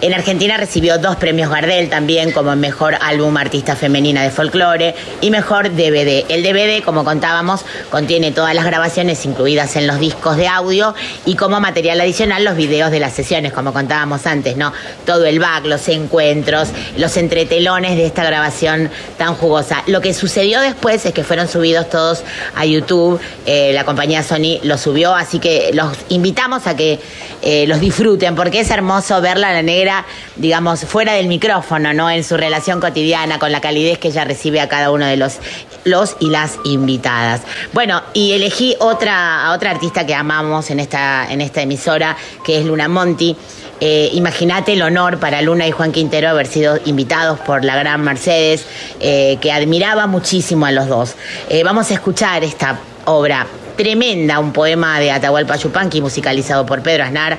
En 0.00 0.14
Argentina 0.14 0.56
recibió 0.56 0.98
dos 0.98 1.16
premios 1.16 1.50
Gardel 1.50 1.88
también 1.88 2.30
como 2.32 2.54
mejor 2.56 2.94
álbum 3.00 3.36
artista 3.36 3.74
femenina 3.76 4.22
de 4.22 4.30
folclore 4.30 4.94
y 5.20 5.30
mejor 5.30 5.70
DVD. 5.74 6.24
El 6.28 6.42
DVD, 6.42 6.75
como 6.82 7.04
contábamos, 7.04 7.64
contiene 7.90 8.32
todas 8.32 8.54
las 8.54 8.64
grabaciones 8.64 9.24
incluidas 9.24 9.76
en 9.76 9.86
los 9.86 9.98
discos 9.98 10.36
de 10.36 10.48
audio 10.48 10.94
y 11.24 11.36
como 11.36 11.60
material 11.60 12.00
adicional 12.00 12.44
los 12.44 12.56
videos 12.56 12.90
de 12.90 13.00
las 13.00 13.12
sesiones, 13.12 13.52
como 13.52 13.72
contábamos 13.72 14.26
antes, 14.26 14.56
¿no? 14.56 14.72
Todo 15.04 15.26
el 15.26 15.38
back, 15.38 15.64
los 15.66 15.88
encuentros, 15.88 16.68
los 16.96 17.16
entretelones 17.16 17.96
de 17.96 18.06
esta 18.06 18.24
grabación 18.24 18.90
tan 19.18 19.34
jugosa. 19.34 19.82
Lo 19.86 20.00
que 20.00 20.14
sucedió 20.14 20.60
después 20.60 21.04
es 21.06 21.12
que 21.12 21.24
fueron 21.24 21.48
subidos 21.48 21.88
todos 21.90 22.22
a 22.54 22.64
YouTube, 22.64 23.20
eh, 23.44 23.72
la 23.72 23.84
compañía 23.84 24.22
Sony 24.22 24.58
los 24.62 24.80
subió, 24.80 25.14
así 25.14 25.38
que 25.38 25.70
los 25.72 25.96
invitamos 26.08 26.66
a 26.66 26.76
que 26.76 26.98
eh, 27.42 27.66
los 27.66 27.80
disfruten, 27.80 28.34
porque 28.34 28.60
es 28.60 28.70
hermoso 28.70 29.20
verla 29.20 29.50
a 29.50 29.52
la 29.52 29.62
negra, 29.62 30.04
digamos, 30.36 30.80
fuera 30.80 31.12
del 31.12 31.26
micrófono, 31.26 31.92
¿no? 31.92 32.10
En 32.10 32.24
su 32.24 32.36
relación 32.36 32.80
cotidiana, 32.80 33.38
con 33.38 33.52
la 33.52 33.60
calidez 33.60 33.98
que 33.98 34.08
ella 34.08 34.24
recibe 34.24 34.60
a 34.60 34.68
cada 34.68 34.90
uno 34.90 35.06
de 35.06 35.16
los, 35.16 35.38
los 35.86 36.16
y 36.20 36.30
las 36.30 36.58
invitadas. 36.64 37.42
Bueno, 37.72 38.02
y 38.12 38.32
elegí 38.32 38.76
otra, 38.80 39.46
a 39.46 39.54
otra 39.54 39.70
artista 39.70 40.04
que 40.04 40.14
amamos 40.14 40.70
en 40.70 40.80
esta, 40.80 41.32
en 41.32 41.40
esta 41.40 41.62
emisora, 41.62 42.16
que 42.44 42.58
es 42.58 42.66
Luna 42.66 42.88
Monti. 42.88 43.36
Eh, 43.80 44.10
Imagínate 44.14 44.72
el 44.72 44.82
honor 44.82 45.18
para 45.18 45.40
Luna 45.42 45.66
y 45.66 45.70
Juan 45.70 45.92
Quintero 45.92 46.28
haber 46.28 46.46
sido 46.46 46.78
invitados 46.84 47.38
por 47.40 47.64
la 47.64 47.76
gran 47.76 48.02
Mercedes, 48.02 48.66
eh, 49.00 49.38
que 49.40 49.52
admiraba 49.52 50.06
muchísimo 50.06 50.66
a 50.66 50.72
los 50.72 50.88
dos. 50.88 51.14
Eh, 51.48 51.62
vamos 51.62 51.90
a 51.90 51.94
escuchar 51.94 52.42
esta 52.42 52.80
obra 53.04 53.46
tremenda, 53.76 54.40
un 54.40 54.52
poema 54.52 54.98
de 54.98 55.12
Atahualpa 55.12 55.56
Yupanqui 55.56 56.00
musicalizado 56.00 56.66
por 56.66 56.82
Pedro 56.82 57.04
Aznar, 57.04 57.38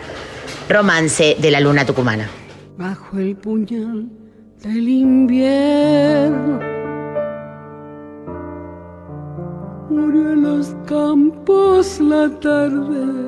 Romance 0.70 1.36
de 1.38 1.52
la 1.52 1.60
Luna 1.60 1.86
Tucumana. 1.86 2.30
Bajo 2.78 3.18
el 3.18 3.36
puñal 3.36 4.08
del 4.62 4.88
invierno 4.88 6.87
murió 9.90 10.34
en 10.34 10.44
los 10.44 10.76
campos 10.86 12.00
la 12.00 12.30
tarde 12.40 13.28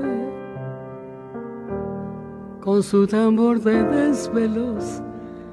con 2.69 2.83
su 2.83 3.07
tambor 3.07 3.59
de 3.61 3.83
desvelos 3.83 5.01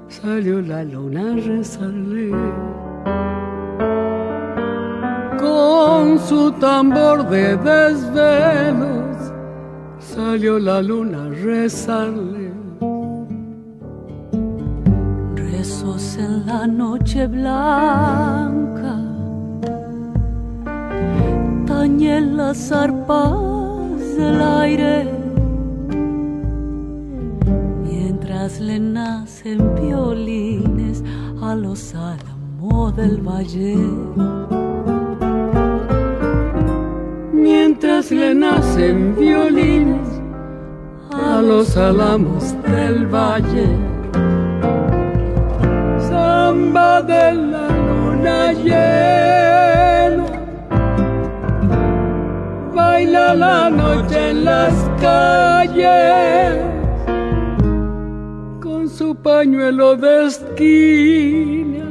salió 0.08 0.60
la 0.60 0.84
luna 0.84 1.32
a 1.32 1.34
rezarle. 1.34 2.30
Con 5.38 6.18
su 6.18 6.52
tambor 6.52 7.26
de 7.30 7.56
desvelos 7.56 9.32
salió 9.98 10.58
la 10.58 10.82
luna 10.82 11.24
a 11.24 11.28
rezarle. 11.30 12.52
Rezos 15.36 16.18
en 16.18 16.46
la 16.46 16.66
noche 16.66 17.26
blanca, 17.28 18.95
las 21.88 22.72
arpas 22.72 24.16
del 24.16 24.40
aire, 24.40 25.08
mientras 27.84 28.60
le 28.60 28.78
nacen 28.80 29.74
violines 29.74 31.02
a 31.40 31.54
los 31.54 31.94
álamos 31.94 32.96
del 32.96 33.20
valle. 33.20 33.76
mientras 37.32 38.10
le 38.10 38.34
nacen 38.34 39.14
violines 39.16 40.08
a 41.12 41.42
los 41.42 41.76
álamos 41.76 42.54
del 42.62 43.06
valle. 43.06 43.68
Samba 46.08 47.02
de 47.02 47.34
la 47.34 47.68
luna 47.68 48.52
llena, 48.52 49.75
la 53.34 53.70
noche 53.70 54.30
en 54.30 54.44
las 54.44 54.74
calles 55.00 56.58
con 58.62 58.88
su 58.88 59.14
pañuelo 59.16 59.96
de 59.96 60.26
esquinas 60.26 61.86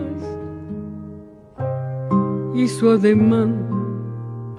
y 2.53 2.67
su 2.67 2.91
ademán 2.91 3.65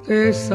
de 0.06 0.32
Se 0.32 0.54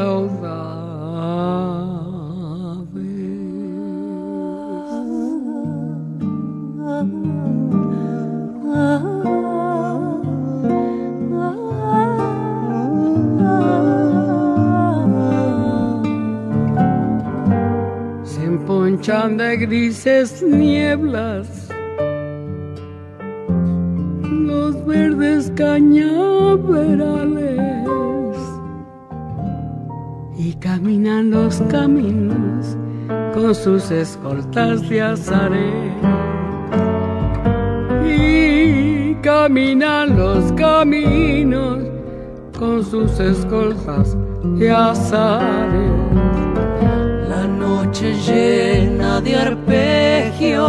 emponchan 19.02 19.38
de 19.38 19.58
grises 19.58 20.44
nieblas. 20.44 21.48
Los 24.24 24.86
verdes 24.86 25.52
cañaverales. 25.56 28.38
Y 30.38 30.54
caminan 30.56 31.32
los 31.32 31.62
caminos 31.70 32.78
con 33.34 33.56
sus 33.56 33.90
escoltas 33.92 34.90
de 34.90 35.02
azaré 35.02 35.92
y 38.06 39.16
caminan 39.22 40.18
los 40.18 40.52
caminos 40.54 41.80
con 42.58 42.84
sus 42.84 43.20
escoltas 43.20 44.18
y 44.60 44.66
azares. 44.68 46.01
Noche 47.92 48.14
llena 48.14 49.20
de 49.20 49.36
arpegios, 49.36 50.66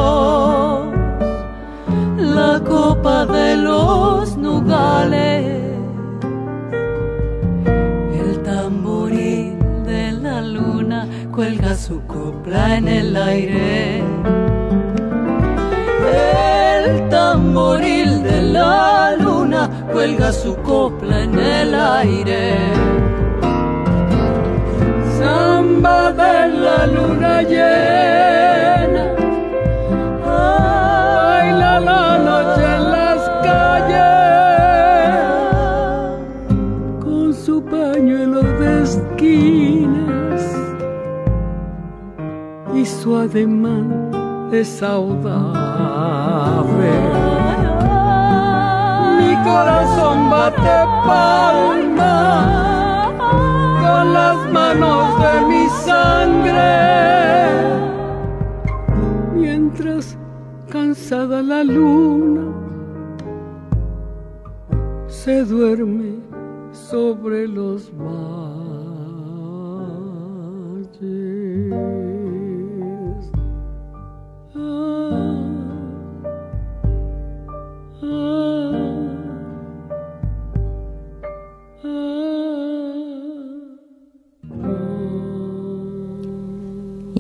la 2.19 2.61
copa 2.69 3.27
de 3.27 3.57
los 3.59 4.37
nugales, 4.37 5.47
el 8.13 8.43
tamboril 8.43 9.57
de 9.87 10.11
la 10.21 10.41
luna 10.41 11.07
cuelga 11.31 11.77
su 11.77 12.05
copla 12.09 12.79
en 12.79 12.89
el 12.89 13.17
aire. 13.17 14.03
El 16.83 17.09
tamboril 17.09 18.25
de 18.25 18.43
la 18.43 19.15
luna 19.17 19.71
cuelga 19.93 20.33
su 20.33 20.57
copla 20.57 21.23
en 21.23 21.39
el 21.39 21.73
aire. 21.73 23.22
Samba 25.83 26.13
de 26.13 26.49
la 26.65 26.87
luna 26.87 27.43
llena, 27.43 29.05
baila 30.25 31.81
la 31.81 32.19
noche 32.19 32.65
en 32.77 32.85
las 32.93 33.21
calles 33.43 33.99
con 37.03 37.35
su 37.35 37.65
pañuelo 37.65 38.43
de 38.61 38.83
esquinas 38.85 40.45
y 42.77 42.87
su 42.87 43.17
ademán 43.17 43.89
es 44.53 44.83
audaz. 44.85 46.65
Mi 49.19 49.35
corazón 49.43 50.31
bate 50.31 50.79
palma 51.09 52.72
las 54.05 54.51
manos 54.51 55.19
de 55.23 55.47
mi 55.47 55.69
sangre. 55.85 56.63
Mientras 59.35 60.17
cansada 60.71 61.43
la 61.43 61.63
luna 61.65 62.53
se 65.09 65.45
duerme 65.45 66.17
sobre 66.73 67.47
los 67.47 67.91
valles. 67.97 68.42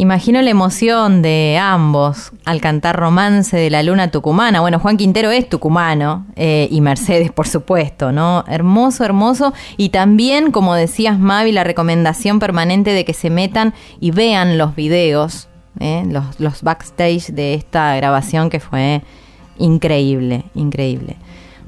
Imagino 0.03 0.43
la 0.43 0.51
emoción 0.51 1.23
de 1.23 1.57
ambos 1.63 2.33
al 2.45 2.61
cantar 2.61 2.97
Romance 2.97 3.57
de 3.57 3.71
la 3.71 3.85
Luna 3.85 4.11
Tucumana. 4.11 4.61
Bueno, 4.61 4.81
Juan 4.81 4.97
Quintero 4.97 5.31
es 5.31 5.49
tucumano 5.49 6.27
eh, 6.35 6.67
y 6.73 6.81
Mercedes, 6.81 7.31
por 7.31 7.47
supuesto, 7.47 8.11
¿no? 8.11 8.43
Hermoso, 8.49 9.05
hermoso. 9.05 9.55
Y 9.77 9.91
también, 9.91 10.51
como 10.51 10.75
decías, 10.75 11.21
Mavi, 11.21 11.53
la 11.53 11.63
recomendación 11.63 12.41
permanente 12.41 12.91
de 12.91 13.05
que 13.05 13.15
se 13.15 13.31
metan 13.31 13.75
y 14.01 14.11
vean 14.11 14.59
los 14.59 14.75
videos, 14.75 15.47
¿eh? 15.79 16.03
los, 16.09 16.41
los 16.41 16.63
backstage 16.63 17.29
de 17.29 17.55
esta 17.55 17.95
grabación 17.95 18.51
que 18.51 18.59
fue 18.59 19.05
increíble, 19.57 20.47
increíble. 20.57 21.17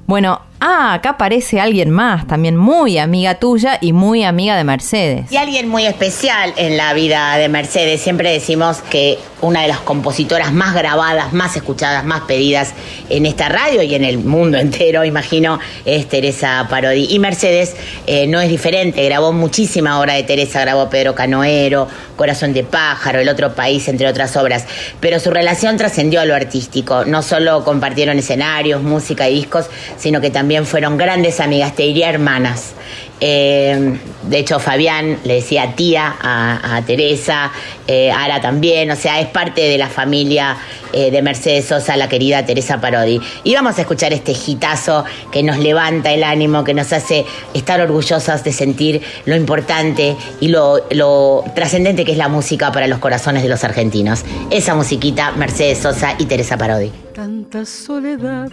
Bueno, 0.08 0.40
ah, 0.64 0.94
acá 0.94 1.10
aparece 1.10 1.60
alguien 1.60 1.90
más, 1.90 2.26
también 2.26 2.56
muy 2.56 2.98
amiga 2.98 3.34
tuya 3.36 3.78
y 3.80 3.92
muy 3.92 4.24
amiga 4.24 4.56
de 4.56 4.64
Mercedes. 4.64 5.30
Y 5.30 5.36
alguien 5.36 5.68
muy 5.68 5.86
especial 5.86 6.54
en 6.56 6.76
la 6.76 6.94
vida 6.94 7.36
de 7.36 7.48
Mercedes. 7.48 8.00
Siempre 8.00 8.32
decimos 8.32 8.78
que 8.90 9.18
una 9.42 9.60
de 9.60 9.68
las 9.68 9.80
compositoras 9.80 10.52
más 10.52 10.74
grabadas, 10.74 11.34
más 11.34 11.54
escuchadas, 11.54 12.04
más 12.04 12.22
pedidas 12.22 12.72
en 13.10 13.26
esta 13.26 13.50
radio 13.50 13.82
y 13.82 13.94
en 13.94 14.04
el 14.04 14.18
mundo 14.18 14.56
entero, 14.56 15.04
imagino, 15.04 15.60
es 15.84 16.08
Teresa 16.08 16.66
Parodi. 16.70 17.08
Y 17.10 17.18
Mercedes 17.18 17.76
eh, 18.06 18.26
no 18.26 18.40
es 18.40 18.48
diferente, 18.48 19.04
grabó 19.04 19.32
muchísima 19.32 20.00
obra 20.00 20.14
de 20.14 20.22
Teresa, 20.22 20.62
grabó 20.62 20.88
Pedro 20.88 21.14
Canoero, 21.14 21.86
Corazón 22.16 22.54
de 22.54 22.64
Pájaro, 22.64 23.20
El 23.20 23.28
Otro 23.28 23.54
País, 23.54 23.86
entre 23.88 24.06
otras 24.08 24.34
obras. 24.36 24.64
Pero 25.00 25.20
su 25.20 25.30
relación 25.30 25.76
trascendió 25.76 26.20
a 26.20 26.24
lo 26.24 26.34
artístico. 26.34 27.04
No 27.04 27.22
solo 27.22 27.64
compartieron 27.64 28.18
escenarios, 28.18 28.82
música 28.82 29.28
y 29.28 29.34
discos, 29.34 29.66
sino 29.98 30.22
que 30.22 30.30
también 30.30 30.53
fueron 30.62 30.96
grandes 30.96 31.40
amigas, 31.40 31.74
te 31.74 31.82
diría 31.82 32.08
hermanas. 32.08 32.74
Eh, 33.20 33.98
de 34.28 34.38
hecho, 34.38 34.58
Fabián 34.58 35.18
le 35.24 35.34
decía 35.34 35.74
tía 35.74 36.14
a, 36.20 36.82
Teresa, 36.86 37.52
eh, 37.86 38.10
Ara 38.10 38.40
también, 38.40 38.90
o 38.90 38.96
sea, 38.96 39.20
es 39.20 39.28
parte 39.28 39.62
de 39.62 39.78
la 39.78 39.88
familia 39.88 40.56
eh, 40.92 41.10
de 41.10 41.22
Mercedes 41.22 41.66
Sosa, 41.66 41.96
la 41.96 42.08
querida 42.08 42.44
Teresa 42.44 42.80
Parodi. 42.80 43.20
Y 43.44 43.54
vamos 43.54 43.78
a 43.78 43.82
escuchar 43.82 44.12
este 44.12 44.34
gitazo 44.34 45.04
que 45.30 45.42
nos 45.42 45.58
levanta 45.58 46.12
el 46.12 46.24
ánimo, 46.24 46.64
que 46.64 46.74
nos 46.74 46.92
hace 46.92 47.24
estar 47.54 47.80
orgullosas 47.80 48.44
de 48.44 48.52
sentir 48.52 49.02
lo 49.24 49.36
importante 49.36 50.16
y 50.40 50.48
lo, 50.48 50.86
lo 50.90 51.44
trascendente 51.54 52.04
que 52.04 52.12
es 52.12 52.18
la 52.18 52.28
música 52.28 52.72
para 52.72 52.86
los 52.86 52.98
corazones 52.98 53.42
de 53.42 53.48
los 53.48 53.64
argentinos. 53.64 54.24
Esa 54.50 54.74
musiquita, 54.74 55.32
Mercedes 55.32 55.78
Sosa 55.78 56.14
y 56.18 56.26
Teresa 56.26 56.56
Parodi. 56.56 56.90
Tanta 57.14 57.64
soledad, 57.64 58.48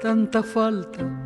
tanta 0.00 0.42
falta, 0.42 1.25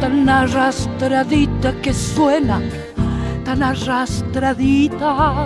tan 0.00 0.28
arrastradita 0.28 1.72
que 1.82 1.92
suena, 1.92 2.60
tan 3.44 3.62
arrastradita, 3.62 5.44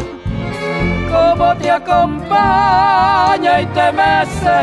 como 1.10 1.56
te 1.56 1.70
acompaña 1.70 3.60
y 3.62 3.66
te 3.66 3.92
mece, 3.92 4.58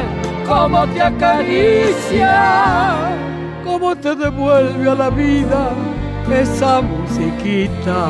como 0.47 0.86
te 0.88 1.02
acaricia, 1.02 2.95
como 3.63 3.95
te 3.95 4.15
devuelve 4.15 4.89
a 4.89 4.95
la 4.95 5.10
vida 5.10 5.71
esa 6.32 6.82
musiquita. 6.82 8.10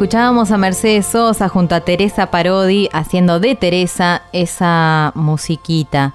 Escuchábamos 0.00 0.50
a 0.50 0.56
Mercedes 0.56 1.04
Sosa 1.04 1.50
junto 1.50 1.74
a 1.74 1.82
Teresa 1.82 2.30
Parodi 2.30 2.88
haciendo 2.90 3.38
de 3.38 3.54
Teresa 3.54 4.22
esa 4.32 5.12
musiquita. 5.14 6.14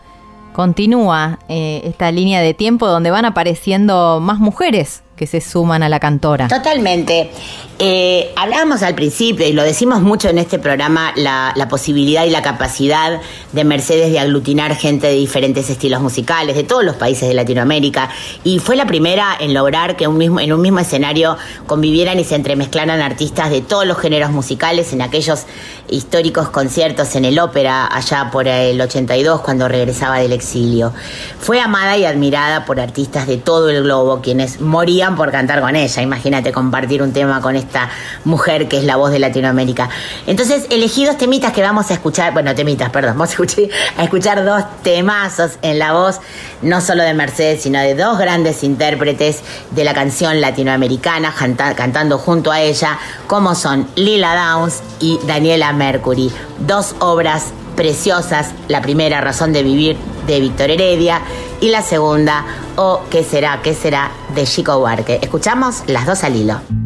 Continúa 0.53 1.37
eh, 1.49 1.81
esta 1.83 2.11
línea 2.11 2.41
de 2.41 2.55
tiempo 2.55 2.87
donde 2.87 3.11
van 3.11 3.25
apareciendo 3.25 4.19
más 4.19 4.39
mujeres 4.39 5.03
que 5.15 5.27
se 5.27 5.39
suman 5.39 5.83
a 5.83 5.89
la 5.89 5.99
cantora. 5.99 6.47
Totalmente. 6.47 7.29
Eh, 7.77 8.31
hablábamos 8.37 8.83
al 8.83 8.95
principio 8.95 9.45
y 9.45 9.51
lo 9.51 9.61
decimos 9.61 10.01
mucho 10.01 10.29
en 10.29 10.37
este 10.37 10.59
programa, 10.59 11.11
la, 11.17 11.53
posibilidad 11.69 12.23
y 12.23 12.29
la 12.29 12.41
capacidad 12.41 13.19
de 13.51 13.63
Mercedes 13.65 14.11
de 14.13 14.19
aglutinar 14.19 14.75
gente 14.75 15.07
de 15.07 15.15
diferentes 15.15 15.69
estilos 15.69 15.99
musicales, 15.99 16.55
de 16.55 16.63
todos 16.63 16.85
los 16.85 16.95
países 16.95 17.27
de 17.27 17.33
Latinoamérica. 17.33 18.09
Y 18.45 18.59
fue 18.59 18.77
la 18.77 18.85
primera 18.85 19.35
en 19.37 19.53
lograr 19.53 19.97
que 19.97 20.07
un 20.07 20.17
mismo, 20.17 20.39
en 20.39 20.53
un 20.53 20.61
mismo 20.61 20.79
escenario 20.79 21.37
convivieran 21.67 22.17
y 22.17 22.23
se 22.23 22.35
entremezclaran 22.35 23.01
artistas 23.01 23.49
de 23.49 23.59
todos 23.59 23.85
los 23.85 23.97
géneros 23.97 24.31
musicales 24.31 24.93
en 24.93 25.01
aquellos 25.01 25.45
históricos 25.89 26.49
conciertos 26.49 27.13
en 27.15 27.25
el 27.25 27.39
ópera 27.39 27.93
allá 27.93 28.29
por 28.31 28.47
el 28.47 28.79
82 28.79 29.41
cuando 29.41 29.67
regresaba 29.67 30.19
del 30.19 30.31
exilio. 30.31 30.93
Fue 31.39 31.59
amada 31.59 31.97
y 31.97 32.05
admirada 32.05 32.63
por 32.63 32.79
artistas 32.79 33.27
de 33.27 33.35
todo 33.35 33.69
el 33.69 33.83
globo, 33.83 34.21
quienes 34.21 34.61
morían 34.61 35.17
por 35.17 35.31
cantar 35.31 35.59
con 35.59 35.75
ella. 35.75 36.01
Imagínate 36.01 36.53
compartir 36.53 37.01
un 37.01 37.11
tema 37.11 37.41
con 37.41 37.64
esta 37.65 37.89
mujer 38.23 38.67
que 38.67 38.77
es 38.77 38.83
la 38.83 38.95
voz 38.95 39.11
de 39.11 39.19
Latinoamérica. 39.19 39.89
Entonces, 40.27 40.65
elegí 40.69 41.05
dos 41.05 41.17
temitas 41.17 41.51
que 41.51 41.61
vamos 41.61 41.91
a 41.91 41.93
escuchar, 41.93 42.33
bueno, 42.33 42.55
temitas, 42.55 42.89
perdón, 42.89 43.13
vamos 43.17 43.29
a 43.29 44.03
escuchar, 44.03 44.39
a 44.39 44.41
dos 44.41 44.63
temazos 44.83 45.51
en 45.61 45.79
la 45.79 45.93
voz, 45.93 46.19
no 46.61 46.81
solo 46.81 47.03
de 47.03 47.13
Mercedes, 47.13 47.63
sino 47.63 47.79
de 47.79 47.95
dos 47.95 48.17
grandes 48.17 48.63
intérpretes 48.63 49.41
de 49.71 49.83
la 49.83 49.93
canción 49.93 50.41
latinoamericana, 50.41 51.33
canta- 51.37 51.75
cantando 51.75 52.17
junto 52.17 52.51
a 52.51 52.61
ella, 52.61 52.97
como 53.27 53.55
son 53.55 53.87
Lila 53.95 54.35
Downs 54.35 54.81
y 54.99 55.19
Daniela 55.27 55.73
Mercury. 55.73 56.31
Dos 56.59 56.95
obras 56.99 57.45
preciosas, 57.75 58.51
la 58.67 58.81
primera, 58.81 59.19
Razón 59.21 59.51
de 59.51 59.61
Vivir, 59.63 59.97
de 60.27 60.39
Víctor 60.39 60.71
Heredia, 60.71 61.21
y 61.61 61.69
la 61.69 61.81
segunda, 61.81 62.45
O 62.77 63.01
¿Qué 63.09 63.23
será? 63.23 63.61
¿Qué 63.63 63.73
será? 63.73 64.11
de 64.33 64.43
Chico 64.45 64.77
Buarque. 64.79 65.19
Escuchamos 65.21 65.83
las 65.87 66.05
dos 66.05 66.23
al 66.25 66.35
hilo. 66.35 66.84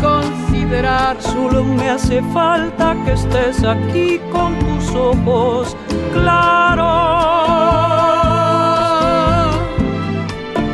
considerar. 0.00 1.20
Solo 1.20 1.64
me 1.64 1.90
hace 1.90 2.22
falta 2.32 2.96
que 3.04 3.12
estés 3.12 3.62
aquí 3.64 4.20
con 4.32 4.58
tus 4.58 4.94
ojos 4.94 5.76
claros. 6.12 6.90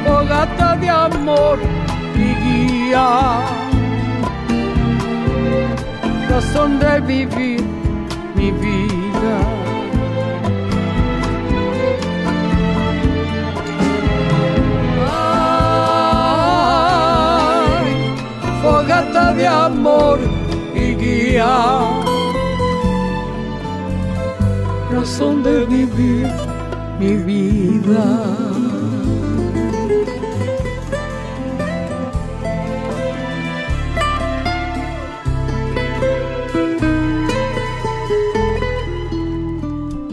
Fogata 0.06 0.76
de 0.76 0.90
amor 0.90 1.58
y 2.14 2.34
guía. 2.44 3.40
Razón 6.28 6.78
de 6.78 7.00
vivir 7.00 7.64
mi 8.34 8.50
vida. 8.50 9.65
Fogata 18.96 19.34
de 19.34 19.46
amor 19.46 20.18
y 20.74 20.94
guía. 20.94 22.02
Razón 24.90 25.42
de 25.42 25.64
vivir 25.66 26.28
mi 26.98 27.16
vida. 27.16 28.06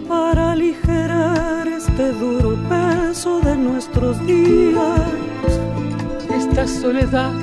para 0.08 0.52
aligerar 0.52 1.68
este 1.68 2.12
duro 2.14 2.58
peso 2.70 3.40
de 3.42 3.56
nuestros 3.56 4.20
días. 4.26 5.02
esta 6.36 6.68
soledad 6.68 7.43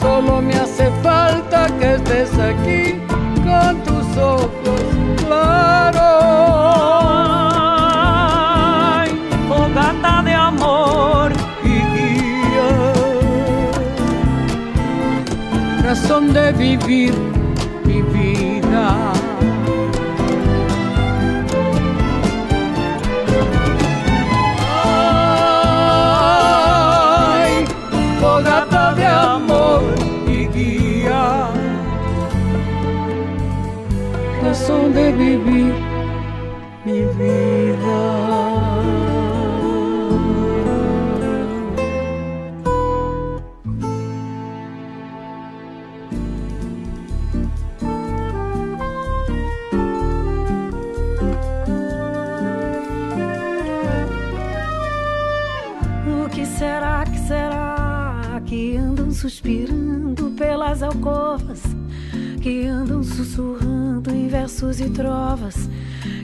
Solo 0.00 0.40
me 0.40 0.54
hace 0.54 0.90
falta 1.02 1.66
que 1.78 1.94
estés 1.96 2.32
aquí 2.38 2.98
con 3.44 3.82
tus 3.84 4.16
ojos 4.16 4.80
claros. 5.26 6.00
Ay, 8.96 9.10
fogata 9.48 10.22
de 10.22 10.32
amor 10.32 11.32
y 11.62 11.74
guía. 11.94 12.70
razón 15.82 16.32
de 16.32 16.52
vivir 16.52 17.37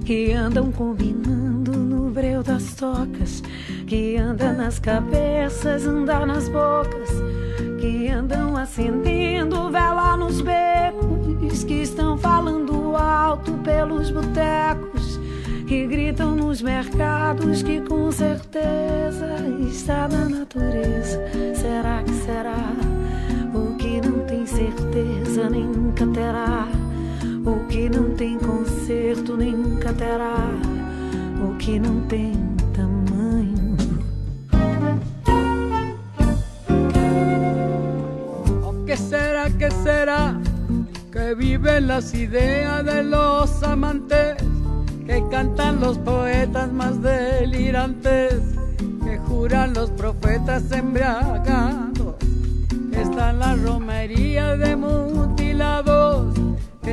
Que 0.05 0.33
andam 0.33 0.71
combinando 0.71 1.73
no 1.73 2.11
breu 2.11 2.43
das 2.43 2.75
tocas? 2.75 3.43
Que 3.87 4.17
anda 4.17 4.53
nas 4.53 4.79
cabeças, 4.79 5.87
anda 5.87 6.27
nas 6.27 6.49
bocas? 6.49 7.09
Que 7.81 8.09
andam 8.09 8.57
acendendo 8.57 9.71
vela 9.71 10.17
nos 10.17 10.41
becos? 10.41 11.65
Que 11.65 11.83
estão 11.83 12.19
falando 12.19 12.97
alto 12.97 13.53
pelos 13.65 14.11
botecos? 14.11 15.21
que 15.67 15.87
gritam 15.87 16.37
nos 16.37 16.61
mercados 16.61 17.63
que 17.63 17.81
com 17.81 18.13
certeza 18.13 19.27
está 19.69 20.07
na 20.07 20.29
natureza. 20.29 21.19
Será 21.55 22.03
que 22.03 22.13
será? 22.13 22.73
O 23.55 23.75
que 23.77 24.01
não 24.01 24.21
tem 24.27 24.47
certeza 24.47 25.49
nem 25.49 25.65
nunca 25.65 26.07
terá. 26.07 26.84
O 27.45 27.67
que 27.69 27.91
não 27.91 28.11
tem 28.17 28.39
conserto 28.39 29.37
nunca 29.37 29.93
terá. 29.93 30.49
O 31.43 31.57
que 31.59 31.79
não 31.79 32.01
tem 32.03 32.33
tamanho. 32.73 33.77
¿O 38.63 38.85
qué 38.87 38.97
será, 38.97 39.51
qué 39.51 39.71
será? 39.71 40.35
Que 41.13 41.35
viven 41.35 41.87
las 41.87 42.15
ideas 42.15 42.85
de 42.85 43.05
los 43.05 43.63
amantes, 43.63 44.37
que 45.07 45.23
cantan 45.31 45.81
los 45.81 45.99
poetas 45.99 46.73
más 46.73 47.01
delirantes, 47.03 48.41
que 49.05 49.19
juran 49.19 49.75
los 49.75 49.91
profetas 49.91 50.73
embriagados, 50.73 52.17
que 52.91 53.03
están 53.03 53.39
las 53.39 53.63
romerías 53.63 54.59
de 54.59 54.75
mutilados, 54.75 56.34
que 56.34 56.34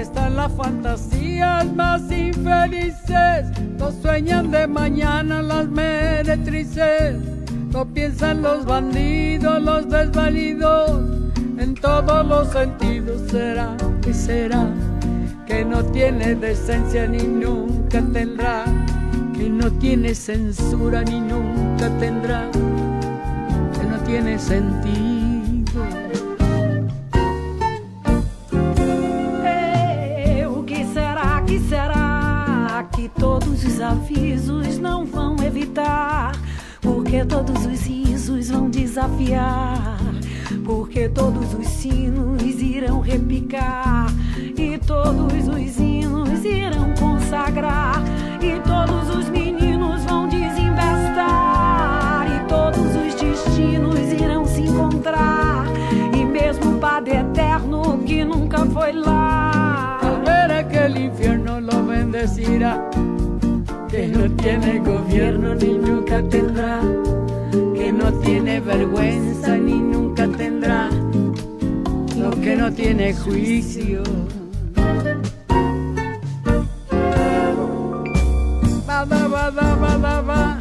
están 0.02 0.36
las 0.36 0.52
fantasías 0.54 1.72
más 1.74 2.02
infelices, 2.12 3.46
no 3.78 3.92
sueñan 3.92 4.50
de 4.50 4.68
mañana 4.68 5.42
las 5.44 5.68
meretrices, 5.68 7.18
no 7.72 7.86
piensan 7.86 8.42
los 8.42 8.66
bandidos, 8.66 9.62
los 9.62 9.88
desvalidos, 9.90 11.02
en 11.58 11.76
todos 11.76 12.26
los 12.26 12.50
sentidos 12.50 13.22
será 13.30 13.78
que 14.02 14.14
será 14.14 14.68
que 15.46 15.64
no 15.64 15.84
tiene 15.86 16.34
decencia 16.34 17.06
ni 17.06 17.22
nunca 17.22 18.02
tendrá, 18.02 18.66
que 19.36 19.50
no 19.50 19.72
tiene 19.74 20.16
censura 20.16 21.04
ni 21.04 21.20
nunca 21.20 21.90
tendrá, 22.00 22.50
que 22.52 23.86
no 23.86 23.98
tiene 24.00 24.40
sentido. 24.40 25.31
Os 33.64 33.82
avisos 33.82 34.78
não 34.78 35.06
vão 35.06 35.36
evitar? 35.46 36.34
Porque 36.82 37.24
todos 37.26 37.66
os 37.66 37.82
risos 37.82 38.50
vão 38.50 38.70
desafiar. 38.70 39.98
Porque 40.66 41.08
todos 41.10 41.54
os 41.54 41.68
sinos 41.68 42.42
irão 42.44 43.00
repicar. 43.00 44.08
E 44.58 44.78
todos 44.80 45.48
os 45.48 45.80
hinos 45.80 46.44
irão 46.44 46.94
consagrar. 47.00 48.02
E 48.42 48.60
todos 48.62 49.16
os 49.16 49.30
meninos 49.30 50.04
vão 50.06 50.28
desinvestar. 50.28 52.26
E 52.28 52.40
todos 52.48 52.96
os 52.96 53.14
destinos 53.16 54.12
irão 54.20 54.46
se 54.46 54.62
encontrar. 54.62 55.66
E 56.18 56.26
mesmo 56.26 56.76
o 56.76 56.80
Padre 56.80 57.18
Eterno 57.18 58.00
que 58.06 58.24
nunca 58.24 58.66
foi 58.66 58.94
lá. 58.94 60.00
Al 60.02 60.22
ver 60.26 60.52
aquel 60.52 60.98
infierno 60.98 61.60
lo 61.60 61.84
bendecirá, 61.84 62.90
que 63.92 64.08
no 64.08 64.32
tiene 64.38 64.80
gobierno 64.80 65.54
ni 65.56 65.74
nunca 65.74 66.24
tendrá, 66.30 66.80
que 67.76 67.92
no 67.92 68.12
tiene 68.20 68.62
vergüenza 68.62 69.58
ni 69.58 69.80
nunca 69.80 70.28
tendrá, 70.30 70.90
lo 72.18 72.32
que 72.42 72.56
no 72.56 72.72
tiene 72.72 73.14
juicio. 73.14 74.02
Bada, 78.88 79.28
bada, 79.28 80.22
ba. 80.22 80.61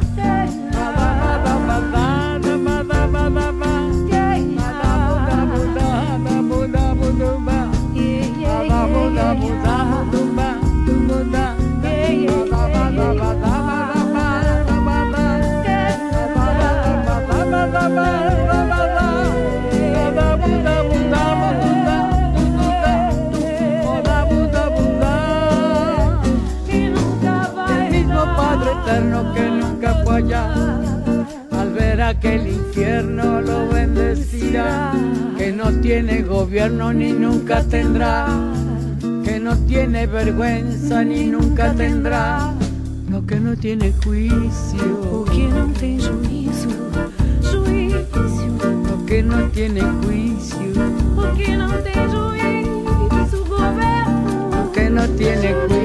Ver 32.21 32.33
aquel 32.33 32.47
infierno 32.47 33.41
lo 33.41 33.69
bendecirá, 33.69 34.93
que 35.37 35.51
no 35.51 35.71
tiene 35.81 36.21
gobierno 36.21 36.93
ni 36.93 37.13
nunca 37.13 37.63
tendrá, 37.63 38.27
que 39.23 39.39
no 39.39 39.55
tiene 39.65 40.07
vergüenza 40.07 41.03
ni 41.03 41.27
nunca 41.27 41.73
tendrá, 41.73 42.53
lo 43.09 43.25
que 43.25 43.39
no 43.39 43.55
tiene 43.55 43.93
juicio, 44.03 45.25
que 45.31 45.47
não 45.47 45.73
tem 45.73 45.99
juízo, 45.99 46.69
juízo. 47.41 48.09
lo 48.89 49.05
que 49.05 49.23
no 49.23 49.49
tiene 49.49 49.81
juicio, 50.03 50.73
que 51.35 51.57
não 51.57 51.71
tem 51.81 52.07
juízo, 52.09 53.45
governo. 53.45 54.49
lo 54.51 54.71
que 54.71 54.89
no 54.89 55.07
tiene 55.09 55.53
juicio. 55.53 55.80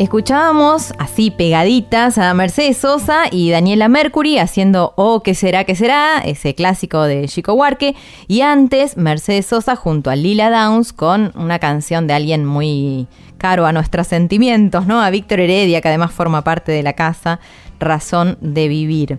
Escuchábamos 0.00 0.94
así 0.98 1.30
pegaditas 1.30 2.16
a 2.16 2.32
Mercedes 2.32 2.78
Sosa 2.78 3.24
y 3.30 3.50
Daniela 3.50 3.86
Mercury 3.86 4.38
haciendo 4.38 4.94
Oh, 4.96 5.22
¿qué 5.22 5.34
será, 5.34 5.64
qué 5.64 5.74
será? 5.74 6.20
Ese 6.24 6.54
clásico 6.54 7.02
de 7.02 7.28
Chico 7.28 7.52
Huarque. 7.52 7.94
Y 8.26 8.40
antes 8.40 8.96
Mercedes 8.96 9.44
Sosa 9.44 9.76
junto 9.76 10.08
a 10.08 10.16
Lila 10.16 10.48
Downs 10.48 10.94
con 10.94 11.32
una 11.34 11.58
canción 11.58 12.06
de 12.06 12.14
alguien 12.14 12.46
muy 12.46 13.08
caro 13.36 13.66
a 13.66 13.74
nuestros 13.74 14.06
sentimientos, 14.06 14.86
¿no? 14.86 15.02
A 15.02 15.10
Víctor 15.10 15.40
Heredia, 15.40 15.82
que 15.82 15.88
además 15.88 16.12
forma 16.12 16.44
parte 16.44 16.72
de 16.72 16.82
la 16.82 16.94
casa, 16.94 17.38
Razón 17.78 18.38
de 18.40 18.68
Vivir. 18.68 19.18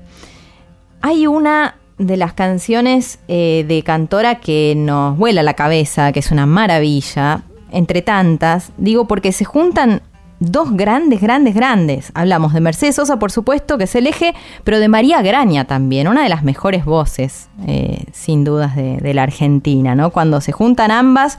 Hay 1.03 1.27
una 1.27 1.75
de 1.99 2.17
las 2.17 2.33
canciones 2.33 3.19
eh, 3.27 3.65
de 3.67 3.83
Cantora 3.83 4.39
que 4.39 4.73
nos 4.75 5.15
vuela 5.15 5.43
la 5.43 5.53
cabeza, 5.53 6.11
que 6.11 6.21
es 6.21 6.31
una 6.31 6.47
maravilla, 6.47 7.43
entre 7.71 8.01
tantas, 8.01 8.71
digo 8.77 9.05
porque 9.05 9.31
se 9.31 9.45
juntan 9.45 10.01
dos 10.41 10.75
grandes, 10.75 11.21
grandes, 11.21 11.53
grandes. 11.55 12.11
Hablamos 12.15 12.53
de 12.53 12.59
Mercedes 12.59 12.95
Sosa, 12.95 13.19
por 13.19 13.31
supuesto, 13.31 13.77
que 13.77 13.85
es 13.85 13.95
el 13.95 14.07
eje, 14.07 14.33
pero 14.63 14.79
de 14.79 14.89
María 14.89 15.21
Graña 15.21 15.65
también, 15.65 16.07
una 16.07 16.23
de 16.23 16.29
las 16.29 16.43
mejores 16.43 16.83
voces, 16.83 17.47
eh, 17.67 18.05
sin 18.11 18.43
dudas, 18.43 18.75
de, 18.75 19.13
la 19.13 19.23
Argentina, 19.23 19.93
¿no? 19.93 20.09
Cuando 20.09 20.41
se 20.41 20.51
juntan 20.51 20.89
ambas, 20.89 21.37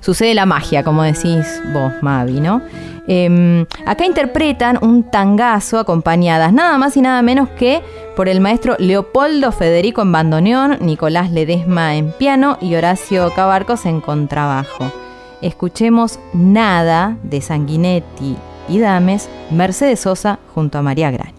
sucede 0.00 0.34
la 0.34 0.46
magia, 0.46 0.84
como 0.84 1.02
decís 1.02 1.62
vos, 1.72 1.92
Mavi, 2.00 2.40
¿no? 2.40 2.62
Eh, 3.08 3.66
acá 3.86 4.06
interpretan 4.06 4.78
un 4.82 5.10
tangazo 5.10 5.78
acompañadas 5.78 6.52
nada 6.52 6.78
más 6.78 6.96
y 6.96 7.02
nada 7.02 7.22
menos 7.22 7.48
que 7.50 7.82
por 8.14 8.28
el 8.28 8.40
maestro 8.40 8.76
Leopoldo 8.78 9.50
Federico 9.52 10.02
en 10.02 10.12
bandoneón, 10.12 10.78
Nicolás 10.80 11.32
Ledesma 11.32 11.96
en 11.96 12.12
piano 12.12 12.56
y 12.60 12.76
Horacio 12.76 13.32
Cabarcos 13.34 13.84
en 13.86 14.00
contrabajo. 14.00 15.03
Escuchemos 15.42 16.18
Nada 16.32 17.16
de 17.22 17.40
Sanguinetti 17.40 18.36
y 18.68 18.78
Dames, 18.78 19.28
Mercedes 19.50 20.00
Sosa 20.00 20.38
junto 20.54 20.78
a 20.78 20.82
María 20.82 21.10
Graña. 21.10 21.34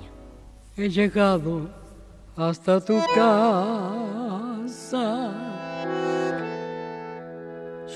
He 0.78 0.90
llegado 0.90 1.70
hasta 2.36 2.82
tu 2.82 3.00
casa. 3.16 3.86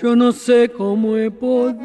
Yo 0.02 0.16
no 0.16 0.32
sé 0.32 0.70
cómo 0.70 1.18
he 1.18 1.30
podido. 1.30 1.80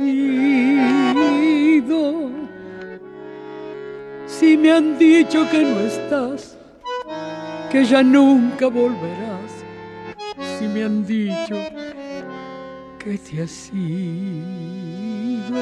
Si 4.26 4.56
me 4.56 4.72
han 4.72 4.96
dicho 4.98 5.48
que 5.50 5.62
no 5.62 5.80
estás, 5.80 6.56
que 7.70 7.84
ya 7.84 8.02
nunca 8.04 8.68
volverás. 8.68 9.52
Si 10.58 10.68
me 10.68 10.84
han 10.84 11.04
dicho 11.04 11.56
que 13.04 13.18
te 13.18 13.42
has 13.42 13.70
ido. 13.74 15.60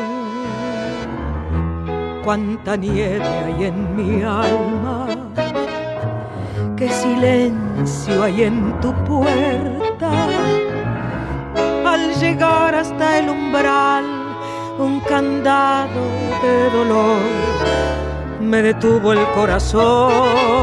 cuánta 2.25 2.77
nieve 2.77 3.25
hay 3.25 3.65
en 3.65 3.97
mi 3.97 4.23
alma, 4.23 5.09
qué 6.77 6.89
silencio 6.89 8.23
hay 8.23 8.45
en 8.45 8.81
tu 8.81 8.95
puerta. 9.05 10.13
Al 11.85 12.15
llegar 12.21 12.77
hasta 12.77 13.19
el 13.19 13.29
umbral, 13.29 14.05
un 14.79 15.01
candado 15.01 16.01
de 16.45 16.71
dolor 16.71 17.19
me 18.41 18.63
detuvo 18.63 19.13
el 19.15 19.27
corazón. 19.35 20.63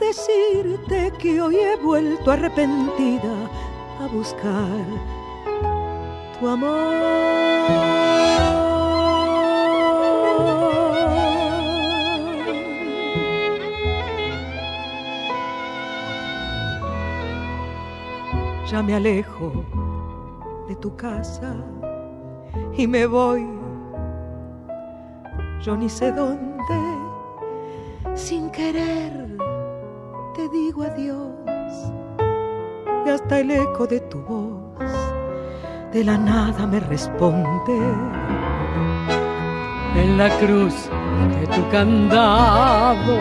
Decirte 0.00 1.12
que 1.18 1.40
hoy 1.40 1.56
he 1.56 1.76
vuelto 1.76 2.30
arrepentida 2.30 3.34
a 4.00 4.06
buscar 4.08 4.84
tu 6.38 6.48
amor. 6.48 8.10
ya 18.70 18.84
me 18.84 18.94
alejo 18.94 19.64
de 20.68 20.76
tu 20.76 20.94
casa 20.94 21.56
y 22.76 22.86
me 22.86 23.04
voy, 23.04 23.44
yo 25.60 25.76
ni 25.76 25.88
sé 25.88 26.12
dónde, 26.12 26.80
sin 28.14 28.48
querer 28.50 29.19
digo 30.70 30.84
adiós 30.84 31.90
y 33.04 33.08
hasta 33.08 33.40
el 33.40 33.50
eco 33.50 33.88
de 33.88 33.98
tu 33.98 34.20
voz 34.20 34.92
de 35.92 36.04
la 36.04 36.16
nada 36.16 36.64
me 36.64 36.78
responde. 36.78 37.76
En 39.96 40.16
la 40.16 40.28
cruz 40.38 40.74
de 41.40 41.46
tu 41.48 41.68
candado, 41.70 43.18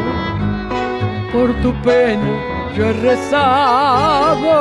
por 1.33 1.51
tu 1.63 1.73
pena 1.81 2.33
yo 2.75 2.85
he 2.85 2.93
rezado 2.93 4.53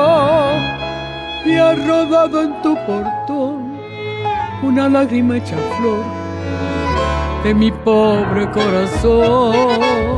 y 1.44 1.56
ha 1.56 1.74
rodado 1.74 2.42
en 2.42 2.62
tu 2.62 2.74
portón 2.86 3.78
una 4.62 4.88
lágrima 4.88 5.36
hecha 5.36 5.58
flor 5.76 6.04
de 7.44 7.52
mi 7.52 7.70
pobre 7.70 8.50
corazón. 8.50 10.17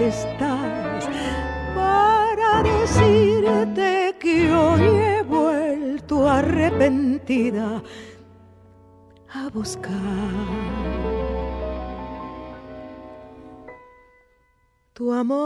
¿Dónde 0.00 0.16
estás? 0.16 1.10
Para 1.74 2.62
decirte 2.62 4.16
que 4.18 4.50
hoy 4.50 4.80
he 4.80 5.22
vuelto 5.22 6.26
arrepentida 6.26 7.82
a 9.30 9.48
buscar 9.50 9.92
tu 14.94 15.12
amor. 15.12 15.38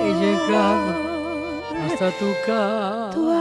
He 0.00 0.12
llegado 0.22 0.94
hasta 1.86 2.10
tu 2.18 2.26
casa. 2.44 3.10
tu 3.14 3.37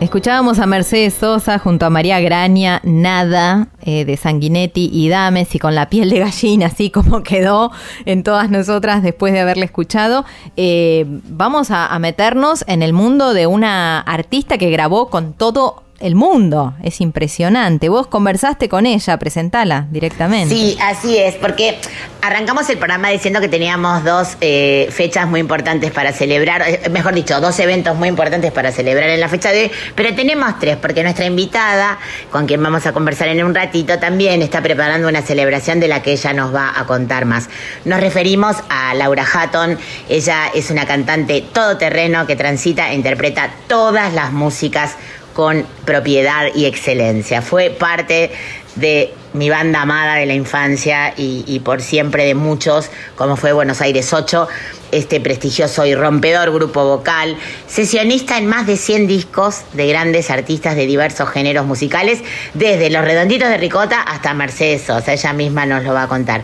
Escuchábamos 0.00 0.58
a 0.58 0.64
Mercedes 0.64 1.12
Sosa 1.12 1.58
junto 1.58 1.84
a 1.84 1.90
María 1.90 2.20
Graña, 2.20 2.80
Nada, 2.84 3.68
eh, 3.82 4.06
de 4.06 4.16
Sanguinetti 4.16 4.88
y 4.90 5.10
Dames, 5.10 5.54
y 5.54 5.58
con 5.58 5.74
la 5.74 5.90
piel 5.90 6.08
de 6.08 6.20
gallina, 6.20 6.66
así 6.66 6.88
como 6.90 7.22
quedó 7.22 7.70
en 8.06 8.22
todas 8.22 8.50
nosotras 8.50 9.02
después 9.02 9.34
de 9.34 9.40
haberle 9.40 9.66
escuchado. 9.66 10.24
Eh, 10.56 11.04
vamos 11.28 11.70
a, 11.70 11.86
a 11.86 11.98
meternos 11.98 12.64
en 12.66 12.82
el 12.82 12.94
mundo 12.94 13.34
de 13.34 13.46
una 13.46 14.00
artista 14.00 14.56
que 14.56 14.70
grabó 14.70 15.10
con 15.10 15.34
todo 15.34 15.82
el 16.00 16.14
mundo. 16.14 16.74
Es 16.82 17.00
impresionante. 17.00 17.88
Vos 17.88 18.06
conversaste 18.06 18.68
con 18.68 18.86
ella, 18.86 19.18
presentala 19.18 19.86
directamente. 19.90 20.54
Sí, 20.54 20.76
así 20.80 21.16
es, 21.18 21.34
porque 21.36 21.78
arrancamos 22.22 22.68
el 22.70 22.78
programa 22.78 23.10
diciendo 23.10 23.40
que 23.40 23.48
teníamos 23.48 24.04
dos 24.04 24.36
eh, 24.40 24.88
fechas 24.90 25.28
muy 25.28 25.40
importantes 25.40 25.90
para 25.90 26.12
celebrar, 26.12 26.62
eh, 26.66 26.88
mejor 26.90 27.14
dicho, 27.14 27.40
dos 27.40 27.58
eventos 27.58 27.96
muy 27.96 28.08
importantes 28.08 28.52
para 28.52 28.72
celebrar 28.72 29.10
en 29.10 29.20
la 29.20 29.28
fecha 29.28 29.50
de 29.50 29.64
hoy, 29.64 29.70
pero 29.94 30.14
tenemos 30.14 30.58
tres, 30.58 30.76
porque 30.76 31.02
nuestra 31.02 31.26
invitada, 31.26 31.98
con 32.30 32.46
quien 32.46 32.62
vamos 32.62 32.86
a 32.86 32.92
conversar 32.92 33.28
en 33.28 33.44
un 33.44 33.54
ratito, 33.54 33.98
también 33.98 34.42
está 34.42 34.62
preparando 34.62 35.08
una 35.08 35.22
celebración 35.22 35.80
de 35.80 35.88
la 35.88 36.02
que 36.02 36.12
ella 36.12 36.32
nos 36.32 36.54
va 36.54 36.72
a 36.78 36.86
contar 36.86 37.24
más. 37.26 37.48
Nos 37.84 38.00
referimos 38.00 38.56
a 38.68 38.94
Laura 38.94 39.24
Hatton, 39.30 39.78
ella 40.08 40.50
es 40.54 40.70
una 40.70 40.86
cantante 40.86 41.44
todoterreno 41.52 42.26
que 42.26 42.36
transita 42.36 42.90
e 42.90 42.94
interpreta 42.94 43.50
todas 43.68 44.12
las 44.12 44.32
músicas 44.32 44.96
con 45.34 45.66
propiedad 45.84 46.46
y 46.54 46.66
excelencia. 46.66 47.42
Fue 47.42 47.70
parte 47.70 48.30
de 48.76 49.12
mi 49.32 49.48
banda 49.48 49.82
amada 49.82 50.16
de 50.16 50.26
la 50.26 50.34
infancia 50.34 51.14
y, 51.16 51.60
por 51.60 51.82
siempre 51.82 52.24
de 52.24 52.34
muchos, 52.34 52.90
como 53.16 53.36
fue 53.36 53.52
Buenos 53.52 53.80
Aires 53.80 54.12
8, 54.12 54.48
este 54.90 55.20
prestigioso 55.20 55.86
y 55.86 55.94
rompedor 55.94 56.52
grupo 56.52 56.84
vocal, 56.84 57.36
sesionista 57.68 58.38
en 58.38 58.46
más 58.46 58.66
de 58.66 58.76
100 58.76 59.06
discos 59.06 59.62
de 59.72 59.86
grandes 59.86 60.30
artistas 60.30 60.74
de 60.74 60.86
diversos 60.86 61.28
géneros 61.28 61.64
musicales, 61.64 62.20
desde 62.54 62.90
Los 62.90 63.04
Redonditos 63.04 63.48
de 63.48 63.58
Ricota 63.58 64.00
hasta 64.02 64.34
Mercedes 64.34 64.82
Sosa, 64.82 65.12
ella 65.12 65.32
misma 65.32 65.64
nos 65.66 65.84
lo 65.84 65.92
va 65.92 66.04
a 66.04 66.08
contar. 66.08 66.42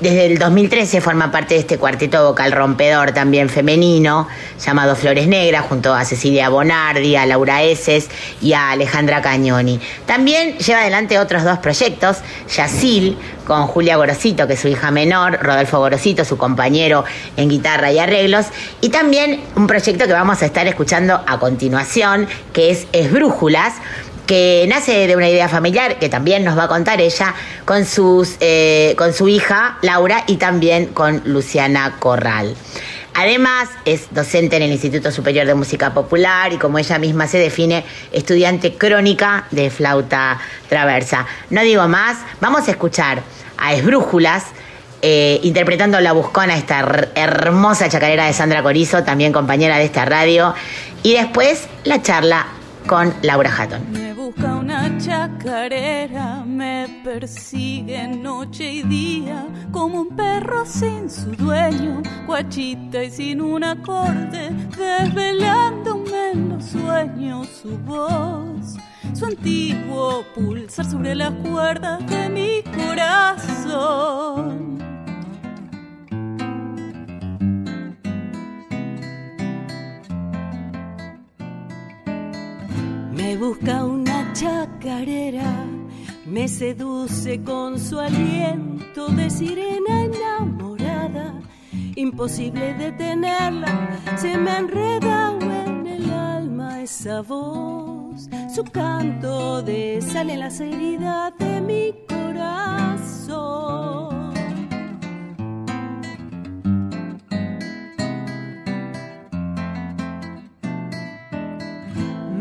Desde 0.00 0.26
el 0.26 0.38
2013 0.38 1.00
forma 1.00 1.32
parte 1.32 1.54
de 1.54 1.60
este 1.60 1.76
cuarteto 1.76 2.24
vocal 2.28 2.52
rompedor 2.52 3.10
también 3.10 3.48
femenino, 3.48 4.28
llamado 4.64 4.94
Flores 4.94 5.26
Negras, 5.26 5.64
junto 5.68 5.92
a 5.92 6.04
Cecilia 6.04 6.48
Bonardi, 6.50 7.16
a 7.16 7.26
Laura 7.26 7.64
Eses 7.64 8.08
y 8.40 8.52
a 8.52 8.70
Alejandra 8.70 9.20
Cañoni. 9.22 9.80
También 10.06 10.56
lleva 10.58 10.82
adelante 10.82 11.18
otros 11.18 11.42
dos 11.42 11.58
proyectos, 11.58 12.18
Yacil, 12.48 13.18
con 13.44 13.66
Julia 13.66 13.96
Gorosito, 13.96 14.46
que 14.46 14.52
es 14.52 14.60
su 14.60 14.68
hija 14.68 14.92
menor, 14.92 15.40
Rodolfo 15.42 15.78
Gorosito, 15.78 16.24
su 16.24 16.36
compañero 16.36 17.04
en 17.36 17.48
guitarra 17.48 17.90
y 17.90 17.98
arreglos, 17.98 18.46
y 18.80 18.90
también 18.90 19.40
un 19.56 19.66
proyecto 19.66 20.06
que 20.06 20.12
vamos 20.12 20.42
a 20.42 20.46
estar 20.46 20.68
escuchando 20.68 21.20
a 21.26 21.40
continuación, 21.40 22.28
que 22.52 22.70
es 22.70 22.86
Esbrújulas, 22.92 23.72
que 24.28 24.66
nace 24.68 25.06
de 25.08 25.16
una 25.16 25.28
idea 25.28 25.48
familiar, 25.48 25.98
que 25.98 26.08
también 26.08 26.44
nos 26.44 26.56
va 26.56 26.64
a 26.64 26.68
contar 26.68 27.00
ella, 27.00 27.34
con, 27.64 27.84
sus, 27.86 28.36
eh, 28.40 28.94
con 28.98 29.12
su 29.14 29.26
hija 29.28 29.78
Laura 29.82 30.22
y 30.28 30.36
también 30.36 30.86
con 30.86 31.22
Luciana 31.24 31.96
Corral. 31.98 32.54
Además, 33.14 33.70
es 33.86 34.06
docente 34.12 34.56
en 34.56 34.62
el 34.64 34.70
Instituto 34.70 35.10
Superior 35.10 35.46
de 35.46 35.54
Música 35.54 35.92
Popular 35.94 36.52
y 36.52 36.58
como 36.58 36.78
ella 36.78 36.98
misma 36.98 37.26
se 37.26 37.38
define, 37.38 37.84
estudiante 38.12 38.74
crónica 38.74 39.46
de 39.50 39.70
flauta 39.70 40.38
traversa. 40.68 41.26
No 41.50 41.62
digo 41.62 41.88
más, 41.88 42.18
vamos 42.40 42.68
a 42.68 42.70
escuchar 42.70 43.22
a 43.56 43.72
Esbrújulas, 43.72 44.44
eh, 45.00 45.40
interpretando 45.42 45.98
La 46.00 46.12
Buscona, 46.12 46.54
esta 46.56 46.80
her- 46.80 47.08
hermosa 47.14 47.88
chacarera 47.88 48.26
de 48.26 48.34
Sandra 48.34 48.62
Corizo, 48.62 49.02
también 49.04 49.32
compañera 49.32 49.78
de 49.78 49.84
esta 49.84 50.04
radio, 50.04 50.54
y 51.02 51.14
después 51.14 51.66
la 51.84 52.02
charla 52.02 52.46
con 52.86 53.14
Laura 53.22 53.50
Hatton. 53.56 54.17
Busca 54.28 54.56
una 54.56 54.98
chacarera, 54.98 56.44
me 56.44 57.00
persigue 57.02 58.08
noche 58.08 58.72
y 58.72 58.82
día, 58.82 59.46
como 59.72 60.02
un 60.02 60.14
perro 60.14 60.66
sin 60.66 61.08
su 61.08 61.30
dueño, 61.30 62.02
guachita 62.26 63.04
y 63.04 63.10
sin 63.10 63.40
un 63.40 63.64
acorde, 63.64 64.50
desvelándome 64.76 66.32
en 66.32 66.50
los 66.50 66.62
sueños 66.62 67.48
su 67.62 67.78
voz, 67.78 68.76
su 69.14 69.24
antiguo 69.24 70.22
pulsar 70.34 70.84
sobre 70.84 71.14
las 71.14 71.32
cuerdas 71.36 72.06
de 72.06 72.28
mi 72.28 72.62
corazón. 72.76 74.28
Me 83.10 83.36
busca 83.36 83.84
una 83.84 84.07
chacarera, 84.38 85.66
me 86.24 86.46
seduce 86.46 87.42
con 87.42 87.80
su 87.80 87.98
aliento 87.98 89.08
de 89.08 89.30
sirena 89.30 90.04
enamorada. 90.04 91.40
Imposible 91.96 92.74
detenerla, 92.74 93.98
se 94.16 94.36
me 94.36 94.58
enreda 94.58 95.36
en 95.40 95.86
el 95.86 96.10
alma 96.10 96.82
esa 96.82 97.22
voz. 97.22 98.28
Su 98.54 98.62
canto 98.62 99.62
desale 99.62 100.36
las 100.36 100.60
heridas 100.60 101.32
de 101.38 101.60
mi 101.60 101.94
corazón. 102.08 104.17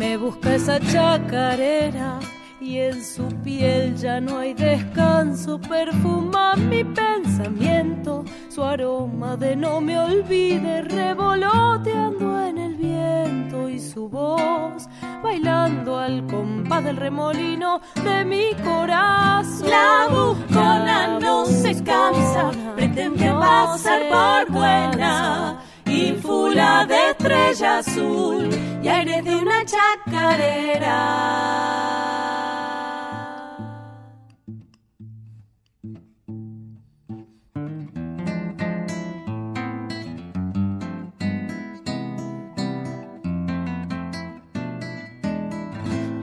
Me 0.08 0.16
busca 0.16 0.56
esa 0.56 0.80
chacarera 0.80 2.22
y 2.62 2.78
en 2.78 3.04
su 3.04 3.28
piel 3.44 3.94
ya 3.98 4.22
no 4.22 4.38
hay 4.38 4.54
descanso. 4.54 5.60
Perfuma 5.60 6.56
mi 6.56 6.86
pensamiento, 6.86 8.24
su 8.48 8.64
aroma 8.64 9.36
de 9.36 9.58
no 9.58 9.82
me 9.82 10.00
olvide, 10.00 10.84
revoloteando 10.84 12.42
en 12.42 12.58
el 12.58 12.76
viento 12.76 13.68
y 13.68 13.82
su 13.82 14.08
voz 14.08 14.88
bailando 15.22 15.98
al 15.98 16.26
compás 16.28 16.86
del 16.86 16.96
remolino 16.96 17.82
de 18.02 18.24
mi 18.24 18.54
corazón. 18.64 19.70
La 19.70 20.08
buscona 20.10 21.20
no 21.20 21.46
se 21.46 21.84
cansa, 21.84 22.52
pretende 22.78 23.30
pasar 23.34 24.04
por 24.10 24.54
buena. 24.54 25.67
Ínfula 25.90 26.86
de 26.86 27.12
estrella 27.12 27.78
azul 27.80 28.50
y 28.84 28.88
aires 28.88 29.24
de 29.24 29.36
una 29.36 29.64
chacarera. 29.66 30.98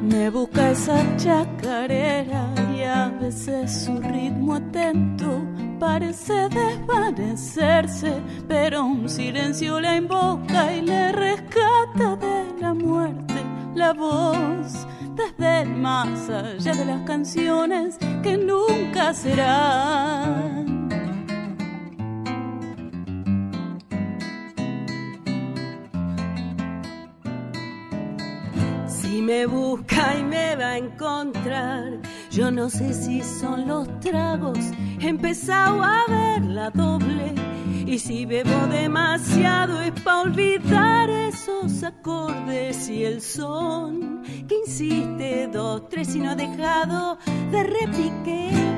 Me 0.02 0.30
busca 0.30 0.70
esa 0.70 1.16
chacarera 1.16 2.54
y 2.76 2.82
a 2.82 3.08
veces 3.20 3.84
su 3.84 4.00
ritmo 4.00 4.54
atento 4.54 5.53
parece 5.78 6.48
desvanecerse, 6.48 8.20
pero 8.48 8.84
un 8.84 9.08
silencio 9.08 9.80
la 9.80 9.96
invoca 9.96 10.72
y 10.72 10.82
le 10.82 11.12
rescata 11.12 12.16
de 12.16 12.60
la 12.60 12.74
muerte 12.74 13.34
la 13.74 13.92
voz 13.92 14.86
desde 15.16 15.62
el 15.62 15.70
más 15.70 16.28
allá 16.28 16.74
de 16.74 16.84
las 16.84 17.02
canciones 17.02 17.96
que 18.22 18.36
nunca 18.36 19.12
serán. 19.12 20.88
Si 28.86 29.22
me 29.22 29.46
busca 29.46 30.16
y 30.18 30.22
me 30.22 30.56
va 30.56 30.70
a 30.70 30.78
encontrar, 30.78 32.00
yo 32.35 32.51
no 32.51 32.68
sé 32.68 32.93
si 32.93 33.22
son 33.22 33.68
los 33.68 33.89
tragos, 34.01 34.59
he 35.01 35.07
empezado 35.09 35.85
a 35.85 36.05
ver 36.09 36.43
la 36.43 36.68
doble. 36.70 37.32
Y 37.87 37.99
si 38.01 38.26
bebo 38.26 38.66
demasiado 38.66 39.80
es 39.80 39.93
para 40.01 40.22
olvidar 40.22 41.09
esos 41.11 41.85
acordes 41.85 42.89
y 42.89 43.05
el 43.05 43.20
son 43.20 44.22
que 44.49 44.57
insiste 44.66 45.49
dos, 45.53 45.89
tres 45.89 46.16
y 46.16 46.18
no 46.18 46.30
ha 46.30 46.35
dejado 46.35 47.18
de 47.53 47.62
repiquetear. 47.62 48.74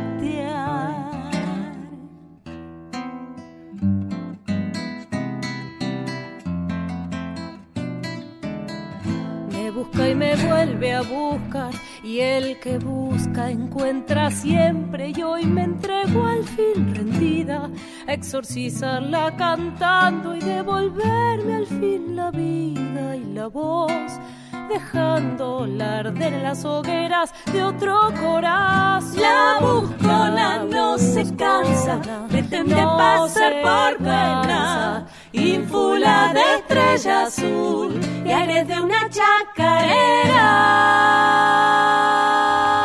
Me 9.51 9.71
busca 9.71 10.09
y 10.11 10.15
me 10.15 10.37
vuelve 10.37 10.95
a 10.95 11.01
buscar 11.03 11.73
y 12.07 12.21
el 12.21 12.61
que 12.61 12.79
busca 12.79 13.51
encuentra 13.51 14.31
siempre. 14.31 15.13
Y 15.15 15.23
hoy 15.23 15.45
me 15.45 15.65
entrego 15.65 16.25
al 16.25 16.45
fin 16.45 16.95
rendida 16.95 17.69
exorcizarla 18.07 19.35
cantando 19.37 20.37
y 20.37 20.41
devolverme 20.41 21.57
al 21.57 21.67
fin 21.67 22.15
la 22.15 22.31
vida 22.31 23.17
y 23.17 23.25
la 23.35 23.49
voz 23.49 24.21
dejándola 24.69 25.99
arder 25.99 26.33
en 26.35 26.43
las 26.43 26.64
hogueras 26.64 27.33
de 27.53 27.62
otro 27.62 27.97
corazón. 28.21 29.21
La 29.21 29.59
buscona 29.61 30.64
no 30.64 30.99
se 30.99 31.23
cansa, 31.37 32.01
pretende 32.29 32.75
pasar 32.75 33.53
por 33.62 33.99
buena. 33.99 35.07
Ínfula 35.33 36.33
de 36.35 36.41
estrella 36.57 37.25
azul 37.25 38.01
y 38.25 38.31
aires 38.31 38.69
de 38.69 38.81
una 38.81 39.09
chacarera. 39.11 40.43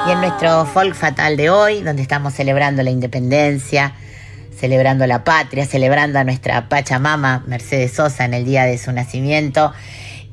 Y 0.08 0.12
en 0.12 0.22
nuestro 0.22 0.66
folk 0.66 0.96
fatal 0.96 1.38
de 1.38 1.50
hoy, 1.50 1.82
donde 1.82 2.02
estamos 2.02 2.34
celebrando 2.34 2.84
la 2.84 2.90
independencia, 2.90 3.94
celebrando 4.62 5.08
la 5.08 5.24
patria, 5.24 5.66
celebrando 5.66 6.20
a 6.20 6.24
nuestra 6.24 6.70
Pachamama 6.70 7.44
Mercedes 7.48 7.94
Sosa 7.94 8.26
en 8.26 8.34
el 8.34 8.46
día 8.46 8.66
de 8.66 8.78
su 8.78 8.92
nacimiento, 8.92 9.74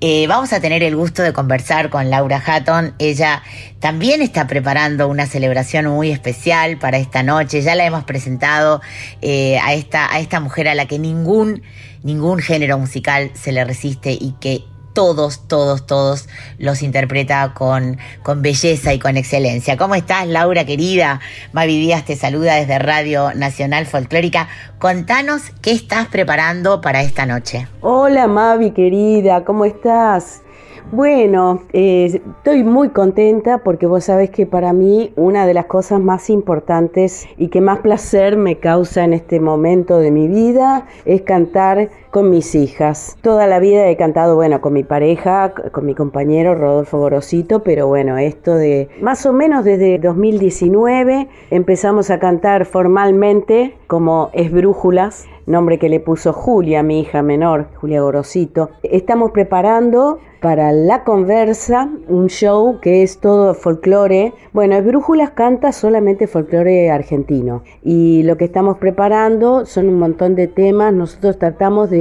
eh, 0.01 0.27
vamos 0.29 0.53
a 0.53 0.61
tener 0.61 0.85
el 0.85 0.95
gusto 0.95 1.23
de 1.23 1.33
conversar 1.33 1.91
con 1.91 2.09
Laura 2.09 2.41
Hatton. 2.45 2.95
Ella 2.99 3.43
también 3.81 4.23
está 4.23 4.47
preparando 4.47 5.09
una 5.09 5.27
celebración 5.27 5.87
muy 5.87 6.11
especial 6.11 6.79
para 6.79 6.99
esta 6.99 7.25
noche. 7.25 7.63
Ya 7.63 7.75
la 7.75 7.85
hemos 7.85 8.05
presentado 8.05 8.81
eh, 9.23 9.59
a, 9.59 9.75
esta, 9.75 10.13
a 10.13 10.21
esta 10.21 10.39
mujer 10.39 10.69
a 10.69 10.77
la 10.77 10.87
que 10.87 11.01
ningún, 11.01 11.63
ningún 12.05 12.39
género 12.39 12.79
musical 12.79 13.33
se 13.35 13.51
le 13.51 13.65
resiste 13.65 14.13
y 14.13 14.35
que 14.41 14.65
todos, 14.99 15.47
todos, 15.47 15.87
todos 15.87 16.29
los 16.59 16.83
interpreta 16.83 17.55
con, 17.55 17.99
con 18.25 18.43
belleza 18.43 18.93
y 18.93 18.99
con 18.99 19.17
excelencia. 19.17 19.77
¿Cómo 19.77 19.95
estás, 19.95 20.27
Laura 20.27 20.67
querida? 20.67 21.21
Mavi 21.53 21.79
Díaz 21.79 22.05
te 22.05 22.17
saluda 22.17 22.57
desde 22.57 22.81
Radio 22.81 23.33
Nacional 23.33 23.87
Folclórica. 23.87 24.49
Contanos 24.81 25.53
qué 25.63 25.71
estás 25.71 26.09
preparando 26.09 26.81
para 26.81 27.01
esta 27.03 27.27
noche. 27.27 27.69
Hola 27.81 28.27
Mavi 28.27 28.73
querida, 28.73 29.45
¿cómo 29.45 29.67
estás? 29.67 30.43
Bueno, 30.91 31.65
eh, 31.75 32.23
estoy 32.39 32.65
muy 32.65 32.89
contenta 32.89 33.59
porque 33.59 33.87
vos 33.87 34.05
sabés 34.05 34.31
que 34.31 34.47
para 34.47 34.73
mí 34.73 35.13
una 35.17 35.47
de 35.47 35.53
las 35.53 35.67
cosas 35.67 36.01
más 36.01 36.31
importantes 36.31 37.29
y 37.37 37.49
que 37.49 37.61
más 37.61 37.81
placer 37.81 38.39
me 38.39 38.59
causa 38.59 39.05
en 39.05 39.13
este 39.13 39.39
momento 39.39 39.99
de 39.99 40.11
mi 40.11 40.29
vida 40.29 40.87
es 41.05 41.21
cantar 41.23 41.91
con 42.11 42.31
mis 42.31 42.55
hijas. 42.55 43.17
Toda 43.23 43.47
la 43.47 43.59
vida 43.59 43.89
he 43.89 43.97
cantado, 43.97 44.35
bueno, 44.35 44.61
con 44.61 44.73
mi 44.73 44.85
pareja, 44.85 45.53
con 45.73 45.87
mi 45.87 45.95
compañero 45.95 46.55
Rodolfo 46.55 46.99
Gorosito, 46.99 47.63
pero 47.63 47.87
bueno, 47.87 48.19
esto 48.19 48.55
de 48.55 48.89
más 49.01 49.27
o 49.27 49.33
menos 49.33 49.65
desde 49.65 49.99
2019 49.99 51.29
empezamos 51.51 52.11
a 52.11 52.19
cantar 52.19 52.65
formalmente 52.65 53.77
como 53.87 54.31
Esbrújulas, 54.33 55.27
nombre 55.47 55.79
que 55.79 55.89
le 55.89 56.01
puso 56.01 56.33
Julia, 56.33 56.83
mi 56.83 57.01
hija 57.01 57.23
menor, 57.23 57.69
Julia 57.77 58.03
Gorosito. 58.03 58.71
Estamos 58.83 59.31
preparando 59.31 60.19
para 60.41 60.73
La 60.73 61.05
Conversa 61.05 61.89
un 62.07 62.29
show 62.29 62.79
que 62.81 63.03
es 63.03 63.19
todo 63.19 63.55
folclore. 63.55 64.35
Bueno, 64.53 64.77
Esbrújulas 64.77 65.31
canta 65.31 65.73
solamente 65.73 66.27
folclore 66.27 66.91
argentino 66.91 67.63
y 67.83 68.23
lo 68.23 68.37
que 68.37 68.45
estamos 68.45 68.79
preparando 68.79 69.67
son 69.67 69.89
un 69.89 69.99
montón 69.99 70.35
de 70.35 70.47
temas. 70.47 70.93
Nosotros 70.93 71.39
tratamos 71.39 71.91
de, 71.91 71.98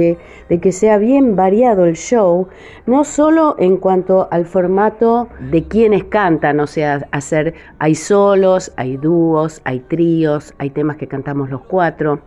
de 0.48 0.58
que 0.60 0.72
sea 0.72 0.98
bien 0.98 1.36
variado 1.36 1.84
el 1.84 1.96
show, 1.96 2.48
no 2.86 3.04
solo 3.04 3.54
en 3.58 3.76
cuanto 3.76 4.28
al 4.30 4.44
formato 4.46 5.28
de 5.50 5.64
quienes 5.64 6.04
cantan, 6.04 6.60
o 6.60 6.66
sea, 6.66 7.06
hacer, 7.10 7.54
hay 7.78 7.94
solos, 7.94 8.72
hay 8.76 8.96
dúos, 8.96 9.60
hay 9.64 9.80
tríos, 9.80 10.54
hay 10.58 10.70
temas 10.70 10.96
que 10.96 11.06
cantamos 11.06 11.50
los 11.50 11.62
cuatro 11.62 12.20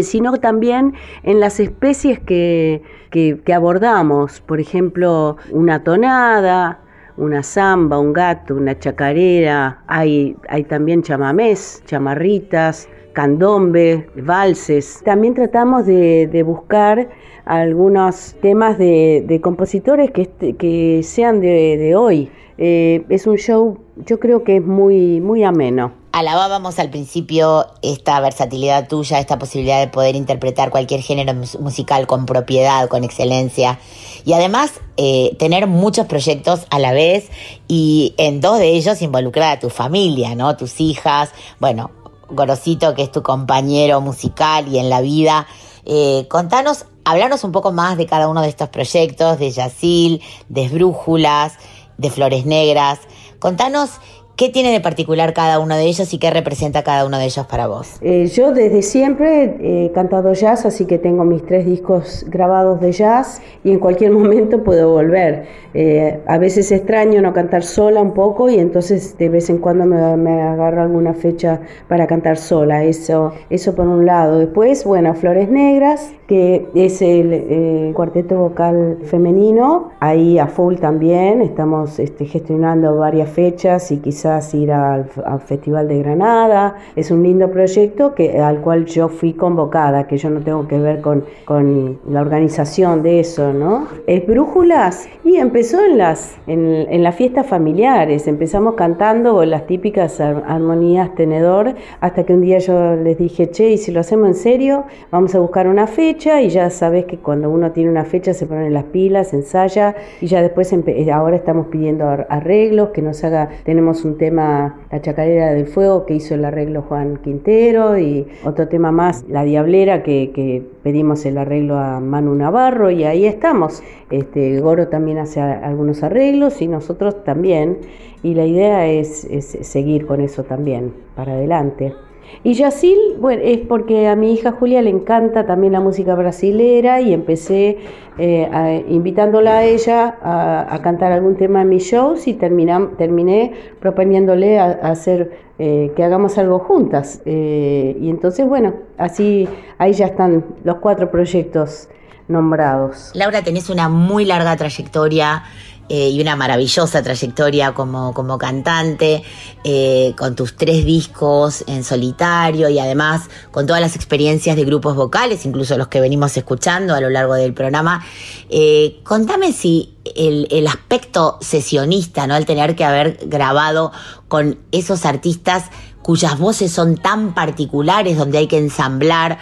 sino 0.00 0.38
también 0.38 0.94
en 1.24 1.40
las 1.40 1.60
especies 1.60 2.18
que, 2.18 2.82
que- 3.10 3.38
que 3.44 3.52
abordamos, 3.52 4.40
por 4.40 4.58
ejemplo, 4.58 5.36
una 5.50 5.84
tonada, 5.84 6.80
una 7.16 7.42
samba, 7.42 7.98
un 7.98 8.12
gato, 8.12 8.54
una 8.54 8.78
chacarera, 8.78 9.82
hay, 9.86 10.36
hay 10.48 10.64
también 10.64 11.02
chamamés, 11.02 11.82
chamarritas, 11.86 12.88
candombe, 13.14 14.10
valses. 14.16 15.00
También 15.04 15.32
tratamos 15.34 15.86
de, 15.86 16.42
buscar 16.46 17.08
algunos 17.46 18.34
temas 18.42 18.76
de, 18.76 19.40
compositores 19.42 20.10
que, 20.10 20.22
este- 20.22 20.56
que 20.56 21.00
sean 21.02 21.40
de, 21.40 21.94
hoy. 21.96 22.30
Eh, 22.58 23.04
es 23.08 23.26
un 23.26 23.36
show, 23.36 23.78
yo 24.06 24.20
creo 24.20 24.44
que 24.44 24.56
es 24.58 24.62
muy, 24.64 25.20
muy 25.20 25.42
ameno. 25.42 25.92
Alabábamos 26.12 26.78
al 26.78 26.90
principio 26.90 27.66
esta 27.82 28.20
versatilidad 28.20 28.86
tuya, 28.86 29.18
esta 29.18 29.36
posibilidad 29.40 29.80
de 29.80 29.88
poder 29.88 30.14
interpretar 30.14 30.70
cualquier 30.70 31.00
género 31.00 31.34
mus- 31.34 31.58
musical 31.58 32.06
con 32.06 32.24
propiedad, 32.26 32.86
con 32.88 33.02
excelencia. 33.02 33.80
Y 34.24 34.32
además 34.34 34.72
eh, 34.96 35.34
tener 35.40 35.66
muchos 35.66 36.06
proyectos 36.06 36.66
a 36.70 36.78
la 36.78 36.92
vez 36.92 37.28
y 37.66 38.14
en 38.16 38.40
dos 38.40 38.60
de 38.60 38.68
ellos 38.68 39.02
involucrar 39.02 39.56
a 39.56 39.60
tu 39.60 39.70
familia, 39.70 40.36
¿no? 40.36 40.56
Tus 40.56 40.80
hijas, 40.80 41.32
bueno, 41.58 41.90
Gorosito, 42.34 42.94
que 42.94 43.02
es 43.02 43.12
tu 43.12 43.22
compañero 43.22 44.00
musical 44.00 44.68
y 44.68 44.78
en 44.78 44.90
la 44.90 45.00
vida. 45.00 45.46
Eh, 45.84 46.26
contanos, 46.28 46.86
hablarnos 47.04 47.44
un 47.44 47.52
poco 47.52 47.72
más 47.72 47.96
de 47.96 48.06
cada 48.06 48.28
uno 48.28 48.42
de 48.42 48.48
estos 48.48 48.68
proyectos, 48.68 49.38
de 49.38 49.50
Yacil, 49.50 50.22
de 50.48 50.64
Esbrújulas, 50.64 51.54
de 51.98 52.10
Flores 52.10 52.46
Negras. 52.46 53.00
Contanos 53.38 53.90
qué 54.36 54.48
tiene 54.48 54.72
de 54.72 54.80
particular 54.80 55.32
cada 55.32 55.58
uno 55.58 55.76
de 55.76 55.84
ellos 55.84 56.12
y 56.12 56.18
qué 56.18 56.30
representa 56.30 56.82
cada 56.82 57.06
uno 57.06 57.18
de 57.18 57.26
ellos 57.26 57.46
para 57.46 57.66
vos. 57.66 57.98
Eh, 58.00 58.26
yo 58.26 58.52
desde 58.52 58.82
siempre 58.82 59.56
he 59.60 59.92
cantado 59.92 60.32
jazz, 60.32 60.66
así 60.66 60.86
que 60.86 60.98
tengo 60.98 61.24
mis 61.24 61.44
tres 61.44 61.66
discos 61.66 62.24
grabados 62.28 62.80
de 62.80 62.92
jazz 62.92 63.40
y 63.62 63.70
en 63.70 63.78
cualquier 63.78 64.12
momento 64.12 64.62
puedo 64.64 64.90
volver. 64.90 65.46
Eh, 65.74 66.20
a 66.26 66.38
veces 66.38 66.70
extraño 66.72 67.20
no 67.22 67.32
cantar 67.32 67.62
sola 67.62 68.00
un 68.00 68.14
poco 68.14 68.48
y 68.48 68.58
entonces 68.58 69.16
de 69.18 69.28
vez 69.28 69.50
en 69.50 69.58
cuando 69.58 69.84
me, 69.86 70.16
me 70.16 70.42
agarro 70.42 70.82
alguna 70.82 71.14
fecha 71.14 71.60
para 71.88 72.06
cantar 72.06 72.36
sola. 72.36 72.84
Eso, 72.84 73.32
eso 73.50 73.74
por 73.74 73.86
un 73.86 74.06
lado. 74.06 74.38
Después, 74.38 74.84
bueno, 74.84 75.14
Flores 75.14 75.48
Negras, 75.48 76.12
que 76.26 76.68
es 76.74 77.02
el 77.02 77.32
eh, 77.32 77.92
cuarteto 77.94 78.38
vocal 78.38 78.98
femenino, 79.02 79.90
ahí 80.00 80.38
a 80.38 80.46
full 80.46 80.76
también. 80.76 81.42
Estamos 81.42 81.98
este, 81.98 82.24
gestionando 82.24 82.96
varias 82.96 83.28
fechas 83.28 83.92
y 83.92 83.98
quizás 83.98 84.54
ir 84.54 84.72
al, 84.72 85.10
al 85.24 85.40
Festival 85.40 85.86
de 85.88 85.98
Granada. 85.98 86.76
Es 86.96 87.10
un 87.10 87.22
lindo 87.22 87.50
proyecto 87.50 88.14
que, 88.14 88.40
al 88.40 88.60
cual 88.62 88.86
yo 88.86 89.08
fui 89.08 89.34
convocada, 89.34 90.06
que 90.06 90.16
yo 90.16 90.30
no 90.30 90.40
tengo 90.40 90.66
que 90.66 90.78
ver 90.78 91.02
con, 91.02 91.24
con 91.44 91.98
la 92.08 92.22
organización 92.22 93.02
de 93.02 93.20
eso, 93.20 93.52
¿no? 93.52 93.86
Es 94.06 94.26
Brújulas 94.26 95.06
y 95.24 95.36
empezó 95.36 95.84
en 95.84 95.98
las, 95.98 96.36
en, 96.46 96.86
en 96.88 97.02
las 97.02 97.16
fiestas 97.16 97.46
familiares. 97.46 98.26
Empezamos 98.28 98.76
cantando 98.76 99.44
las 99.44 99.66
típicas 99.66 100.20
ar- 100.20 100.44
armonías 100.46 101.14
tenedor 101.14 101.74
hasta 102.00 102.24
que 102.24 102.32
un 102.32 102.40
día 102.40 102.58
yo 102.58 102.96
les 102.96 103.18
dije, 103.18 103.50
che, 103.50 103.70
y 103.72 103.76
si 103.76 103.92
lo 103.92 104.00
hacemos 104.00 104.28
en 104.28 104.34
serio, 104.34 104.84
vamos 105.10 105.34
a 105.34 105.40
buscar 105.40 105.68
una 105.68 105.86
fecha 105.86 106.13
y 106.14 106.48
ya 106.48 106.70
sabes 106.70 107.06
que 107.06 107.18
cuando 107.18 107.50
uno 107.50 107.72
tiene 107.72 107.90
una 107.90 108.04
fecha 108.04 108.32
se 108.34 108.46
ponen 108.46 108.72
las 108.72 108.84
pilas, 108.84 109.34
ensaya 109.34 109.94
y 110.20 110.26
ya 110.26 110.42
después 110.42 110.72
eh, 110.72 111.10
ahora 111.12 111.36
estamos 111.36 111.66
pidiendo 111.66 112.08
ar- 112.08 112.26
arreglos, 112.30 112.90
que 112.90 113.02
nos 113.02 113.24
haga, 113.24 113.48
tenemos 113.64 114.04
un 114.04 114.16
tema, 114.16 114.80
La 114.92 115.00
Chacarera 115.00 115.52
del 115.52 115.66
Fuego, 115.66 116.06
que 116.06 116.14
hizo 116.14 116.34
el 116.34 116.44
arreglo 116.44 116.82
Juan 116.82 117.16
Quintero 117.16 117.98
y 117.98 118.26
otro 118.44 118.68
tema 118.68 118.92
más, 118.92 119.24
La 119.28 119.42
Diablera, 119.42 120.02
que, 120.02 120.62
pedimos 120.84 121.24
el 121.24 121.38
arreglo 121.38 121.78
a 121.78 121.98
Manu 121.98 122.34
Navarro 122.34 122.90
y 122.90 123.04
ahí 123.04 123.26
estamos. 123.26 123.82
Este, 124.10 124.60
Goro 124.60 124.88
también 124.88 125.18
hace 125.18 125.40
algunos 125.40 126.02
arreglos 126.02 126.60
y 126.62 126.68
nosotros 126.68 127.24
también 127.24 127.78
y 128.22 128.34
la 128.34 128.44
idea 128.46 128.86
es, 128.86 129.24
es 129.24 129.46
seguir 129.62 130.06
con 130.06 130.20
eso 130.20 130.44
también 130.44 130.92
para 131.16 131.32
adelante. 131.32 131.94
Y 132.42 132.54
Yacil, 132.54 132.98
bueno, 133.18 133.42
es 133.44 133.60
porque 133.60 134.08
a 134.08 134.16
mi 134.16 134.32
hija 134.34 134.52
Julia 134.52 134.82
le 134.82 134.90
encanta 134.90 135.46
también 135.46 135.72
la 135.72 135.80
música 135.80 136.14
brasilera 136.14 137.00
y 137.00 137.14
empecé 137.14 137.78
eh, 138.18 138.84
invitándola 138.88 139.58
a 139.58 139.64
ella 139.64 140.18
a, 140.22 140.78
cantar 140.82 141.12
algún 141.12 141.36
tema 141.36 141.62
en 141.62 141.70
mis 141.70 141.84
shows 141.84 142.26
y 142.28 142.34
terminé 142.34 143.52
proponiéndole 143.80 144.58
a 144.58 144.72
hacer 144.82 145.44
eh, 145.58 145.92
que 145.94 146.04
hagamos 146.04 146.36
algo 146.36 146.58
juntas. 146.58 147.22
Eh, 147.24 147.96
y 148.00 148.10
entonces, 148.10 148.46
bueno, 148.46 148.74
así 148.98 149.48
ahí 149.78 149.92
ya 149.92 150.06
están 150.06 150.44
los 150.64 150.76
cuatro 150.76 151.10
proyectos 151.10 151.88
nombrados. 152.28 153.12
Laura, 153.14 153.42
tenés 153.42 153.70
una 153.70 153.88
muy 153.88 154.24
larga 154.24 154.56
trayectoria 154.56 155.44
eh, 155.88 156.08
y 156.08 156.20
una 156.20 156.34
maravillosa 156.34 157.02
trayectoria 157.02 157.74
como, 157.74 158.14
como 158.14 158.38
cantante, 158.38 159.22
eh, 159.64 160.14
con 160.16 160.34
tus 160.34 160.56
tres 160.56 160.84
discos 160.84 161.62
en 161.66 161.84
solitario 161.84 162.70
y 162.70 162.78
además 162.78 163.28
con 163.50 163.66
todas 163.66 163.82
las 163.82 163.94
experiencias 163.94 164.56
de 164.56 164.64
grupos 164.64 164.96
vocales, 164.96 165.44
incluso 165.44 165.76
los 165.76 165.88
que 165.88 166.00
venimos 166.00 166.36
escuchando 166.36 166.94
a 166.94 167.00
lo 167.00 167.10
largo 167.10 167.34
del 167.34 167.52
programa. 167.52 168.04
Eh, 168.48 169.00
contame 169.04 169.52
si 169.52 169.94
el, 170.14 170.48
el 170.50 170.66
aspecto 170.66 171.38
sesionista, 171.42 172.26
¿no? 172.26 172.36
El 172.36 172.46
tener 172.46 172.76
que 172.76 172.84
haber 172.84 173.18
grabado 173.26 173.92
con 174.28 174.58
esos 174.72 175.04
artistas 175.04 175.64
cuyas 176.04 176.38
voces 176.38 176.70
son 176.70 176.96
tan 176.96 177.34
particulares, 177.34 178.18
donde 178.18 178.36
hay 178.36 178.46
que 178.46 178.58
ensamblar 178.58 179.38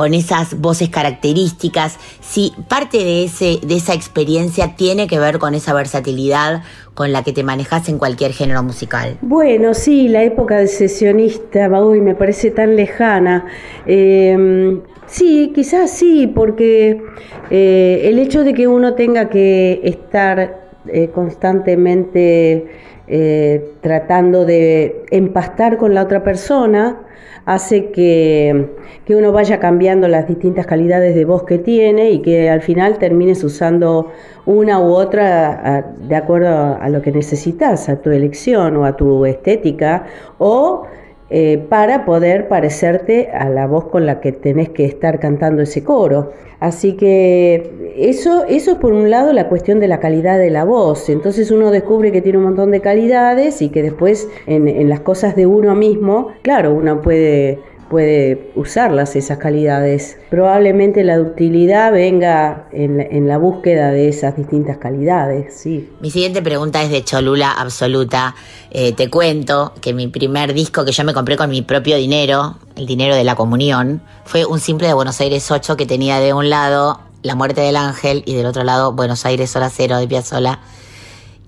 con 0.00 0.14
esas 0.14 0.58
voces 0.58 0.88
características, 0.88 1.98
si 2.22 2.54
parte 2.68 2.96
de, 2.96 3.24
ese, 3.24 3.58
de 3.62 3.76
esa 3.76 3.92
experiencia 3.92 4.74
tiene 4.74 5.06
que 5.06 5.18
ver 5.18 5.38
con 5.38 5.54
esa 5.54 5.74
versatilidad 5.74 6.62
con 6.94 7.12
la 7.12 7.22
que 7.22 7.34
te 7.34 7.44
manejas 7.44 7.86
en 7.90 7.98
cualquier 7.98 8.32
género 8.32 8.62
musical. 8.62 9.18
Bueno, 9.20 9.74
sí, 9.74 10.08
la 10.08 10.22
época 10.22 10.56
de 10.56 10.68
sesionista, 10.68 11.68
uy, 11.82 12.00
me 12.00 12.14
parece 12.14 12.50
tan 12.50 12.76
lejana. 12.76 13.44
Eh, 13.84 14.80
sí, 15.04 15.52
quizás 15.54 15.90
sí, 15.90 16.26
porque 16.34 17.02
eh, 17.50 18.00
el 18.04 18.18
hecho 18.20 18.42
de 18.42 18.54
que 18.54 18.66
uno 18.68 18.94
tenga 18.94 19.28
que 19.28 19.82
estar 19.84 20.62
eh, 20.88 21.10
constantemente 21.12 22.64
eh, 23.06 23.72
tratando 23.82 24.46
de 24.46 25.04
empastar 25.10 25.76
con 25.76 25.92
la 25.92 26.04
otra 26.04 26.24
persona 26.24 27.02
hace 27.44 27.90
que, 27.90 28.70
que 29.04 29.16
uno 29.16 29.32
vaya 29.32 29.58
cambiando 29.58 30.08
las 30.08 30.28
distintas 30.28 30.66
calidades 30.66 31.14
de 31.14 31.24
voz 31.24 31.44
que 31.44 31.58
tiene 31.58 32.10
y 32.10 32.22
que 32.22 32.50
al 32.50 32.60
final 32.60 32.98
termines 32.98 33.42
usando 33.44 34.10
una 34.46 34.80
u 34.80 34.92
otra 34.92 35.94
de 36.00 36.16
acuerdo 36.16 36.78
a 36.80 36.88
lo 36.88 37.02
que 37.02 37.12
necesitas, 37.12 37.88
a 37.88 37.96
tu 37.96 38.10
elección 38.10 38.76
o 38.76 38.84
a 38.84 38.96
tu 38.96 39.26
estética, 39.26 40.06
o 40.38 40.84
eh, 41.30 41.64
para 41.68 42.04
poder 42.04 42.48
parecerte 42.48 43.30
a 43.30 43.48
la 43.48 43.66
voz 43.66 43.84
con 43.84 44.04
la 44.04 44.20
que 44.20 44.32
tenés 44.32 44.68
que 44.70 44.84
estar 44.84 45.20
cantando 45.20 45.62
ese 45.62 45.84
coro. 45.84 46.32
Así 46.58 46.96
que 46.96 47.94
eso, 47.96 48.44
eso 48.46 48.72
es 48.72 48.76
por 48.78 48.92
un 48.92 49.10
lado 49.10 49.32
la 49.32 49.48
cuestión 49.48 49.80
de 49.80 49.88
la 49.88 50.00
calidad 50.00 50.38
de 50.38 50.50
la 50.50 50.64
voz. 50.64 51.08
Entonces 51.08 51.50
uno 51.50 51.70
descubre 51.70 52.12
que 52.12 52.20
tiene 52.20 52.38
un 52.38 52.44
montón 52.44 52.70
de 52.70 52.80
calidades 52.80 53.62
y 53.62 53.70
que 53.70 53.82
después 53.82 54.28
en, 54.46 54.68
en 54.68 54.88
las 54.88 55.00
cosas 55.00 55.36
de 55.36 55.46
uno 55.46 55.74
mismo, 55.74 56.28
claro, 56.42 56.74
uno 56.74 57.00
puede 57.00 57.60
puede 57.90 58.52
usarlas 58.54 59.16
esas 59.16 59.38
calidades. 59.38 60.16
Probablemente 60.30 61.04
la 61.04 61.18
ductilidad 61.18 61.92
venga 61.92 62.68
en, 62.72 63.00
en 63.00 63.26
la 63.26 63.36
búsqueda 63.36 63.90
de 63.90 64.08
esas 64.08 64.36
distintas 64.36 64.78
calidades, 64.78 65.54
sí. 65.54 65.90
Mi 66.00 66.10
siguiente 66.10 66.40
pregunta 66.40 66.82
es 66.82 66.90
de 66.90 67.04
Cholula 67.04 67.50
absoluta. 67.50 68.34
Eh, 68.70 68.92
te 68.92 69.10
cuento 69.10 69.74
que 69.80 69.92
mi 69.92 70.06
primer 70.06 70.54
disco 70.54 70.84
que 70.84 70.92
yo 70.92 71.04
me 71.04 71.12
compré 71.12 71.36
con 71.36 71.50
mi 71.50 71.62
propio 71.62 71.96
dinero, 71.96 72.56
el 72.76 72.86
dinero 72.86 73.16
de 73.16 73.24
la 73.24 73.34
comunión, 73.34 74.00
fue 74.24 74.46
un 74.46 74.60
simple 74.60 74.86
de 74.86 74.94
Buenos 74.94 75.20
Aires 75.20 75.50
8 75.50 75.76
que 75.76 75.86
tenía 75.86 76.20
de 76.20 76.32
un 76.32 76.48
lado 76.48 77.00
La 77.22 77.34
muerte 77.34 77.60
del 77.60 77.76
ángel 77.76 78.22
y 78.24 78.34
del 78.34 78.46
otro 78.46 78.64
lado 78.64 78.92
Buenos 78.92 79.26
Aires 79.26 79.54
hora 79.56 79.68
cero 79.68 79.98
de 79.98 80.08
Piazzolla. 80.08 80.60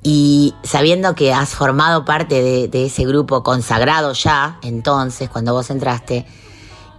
Y 0.03 0.55
sabiendo 0.64 1.14
que 1.14 1.32
has 1.32 1.50
formado 1.50 2.05
parte 2.05 2.42
de, 2.42 2.68
de 2.68 2.86
ese 2.86 3.05
grupo 3.05 3.42
consagrado 3.42 4.12
ya, 4.14 4.59
entonces, 4.62 5.28
cuando 5.28 5.53
vos 5.53 5.70
entraste, 5.70 6.26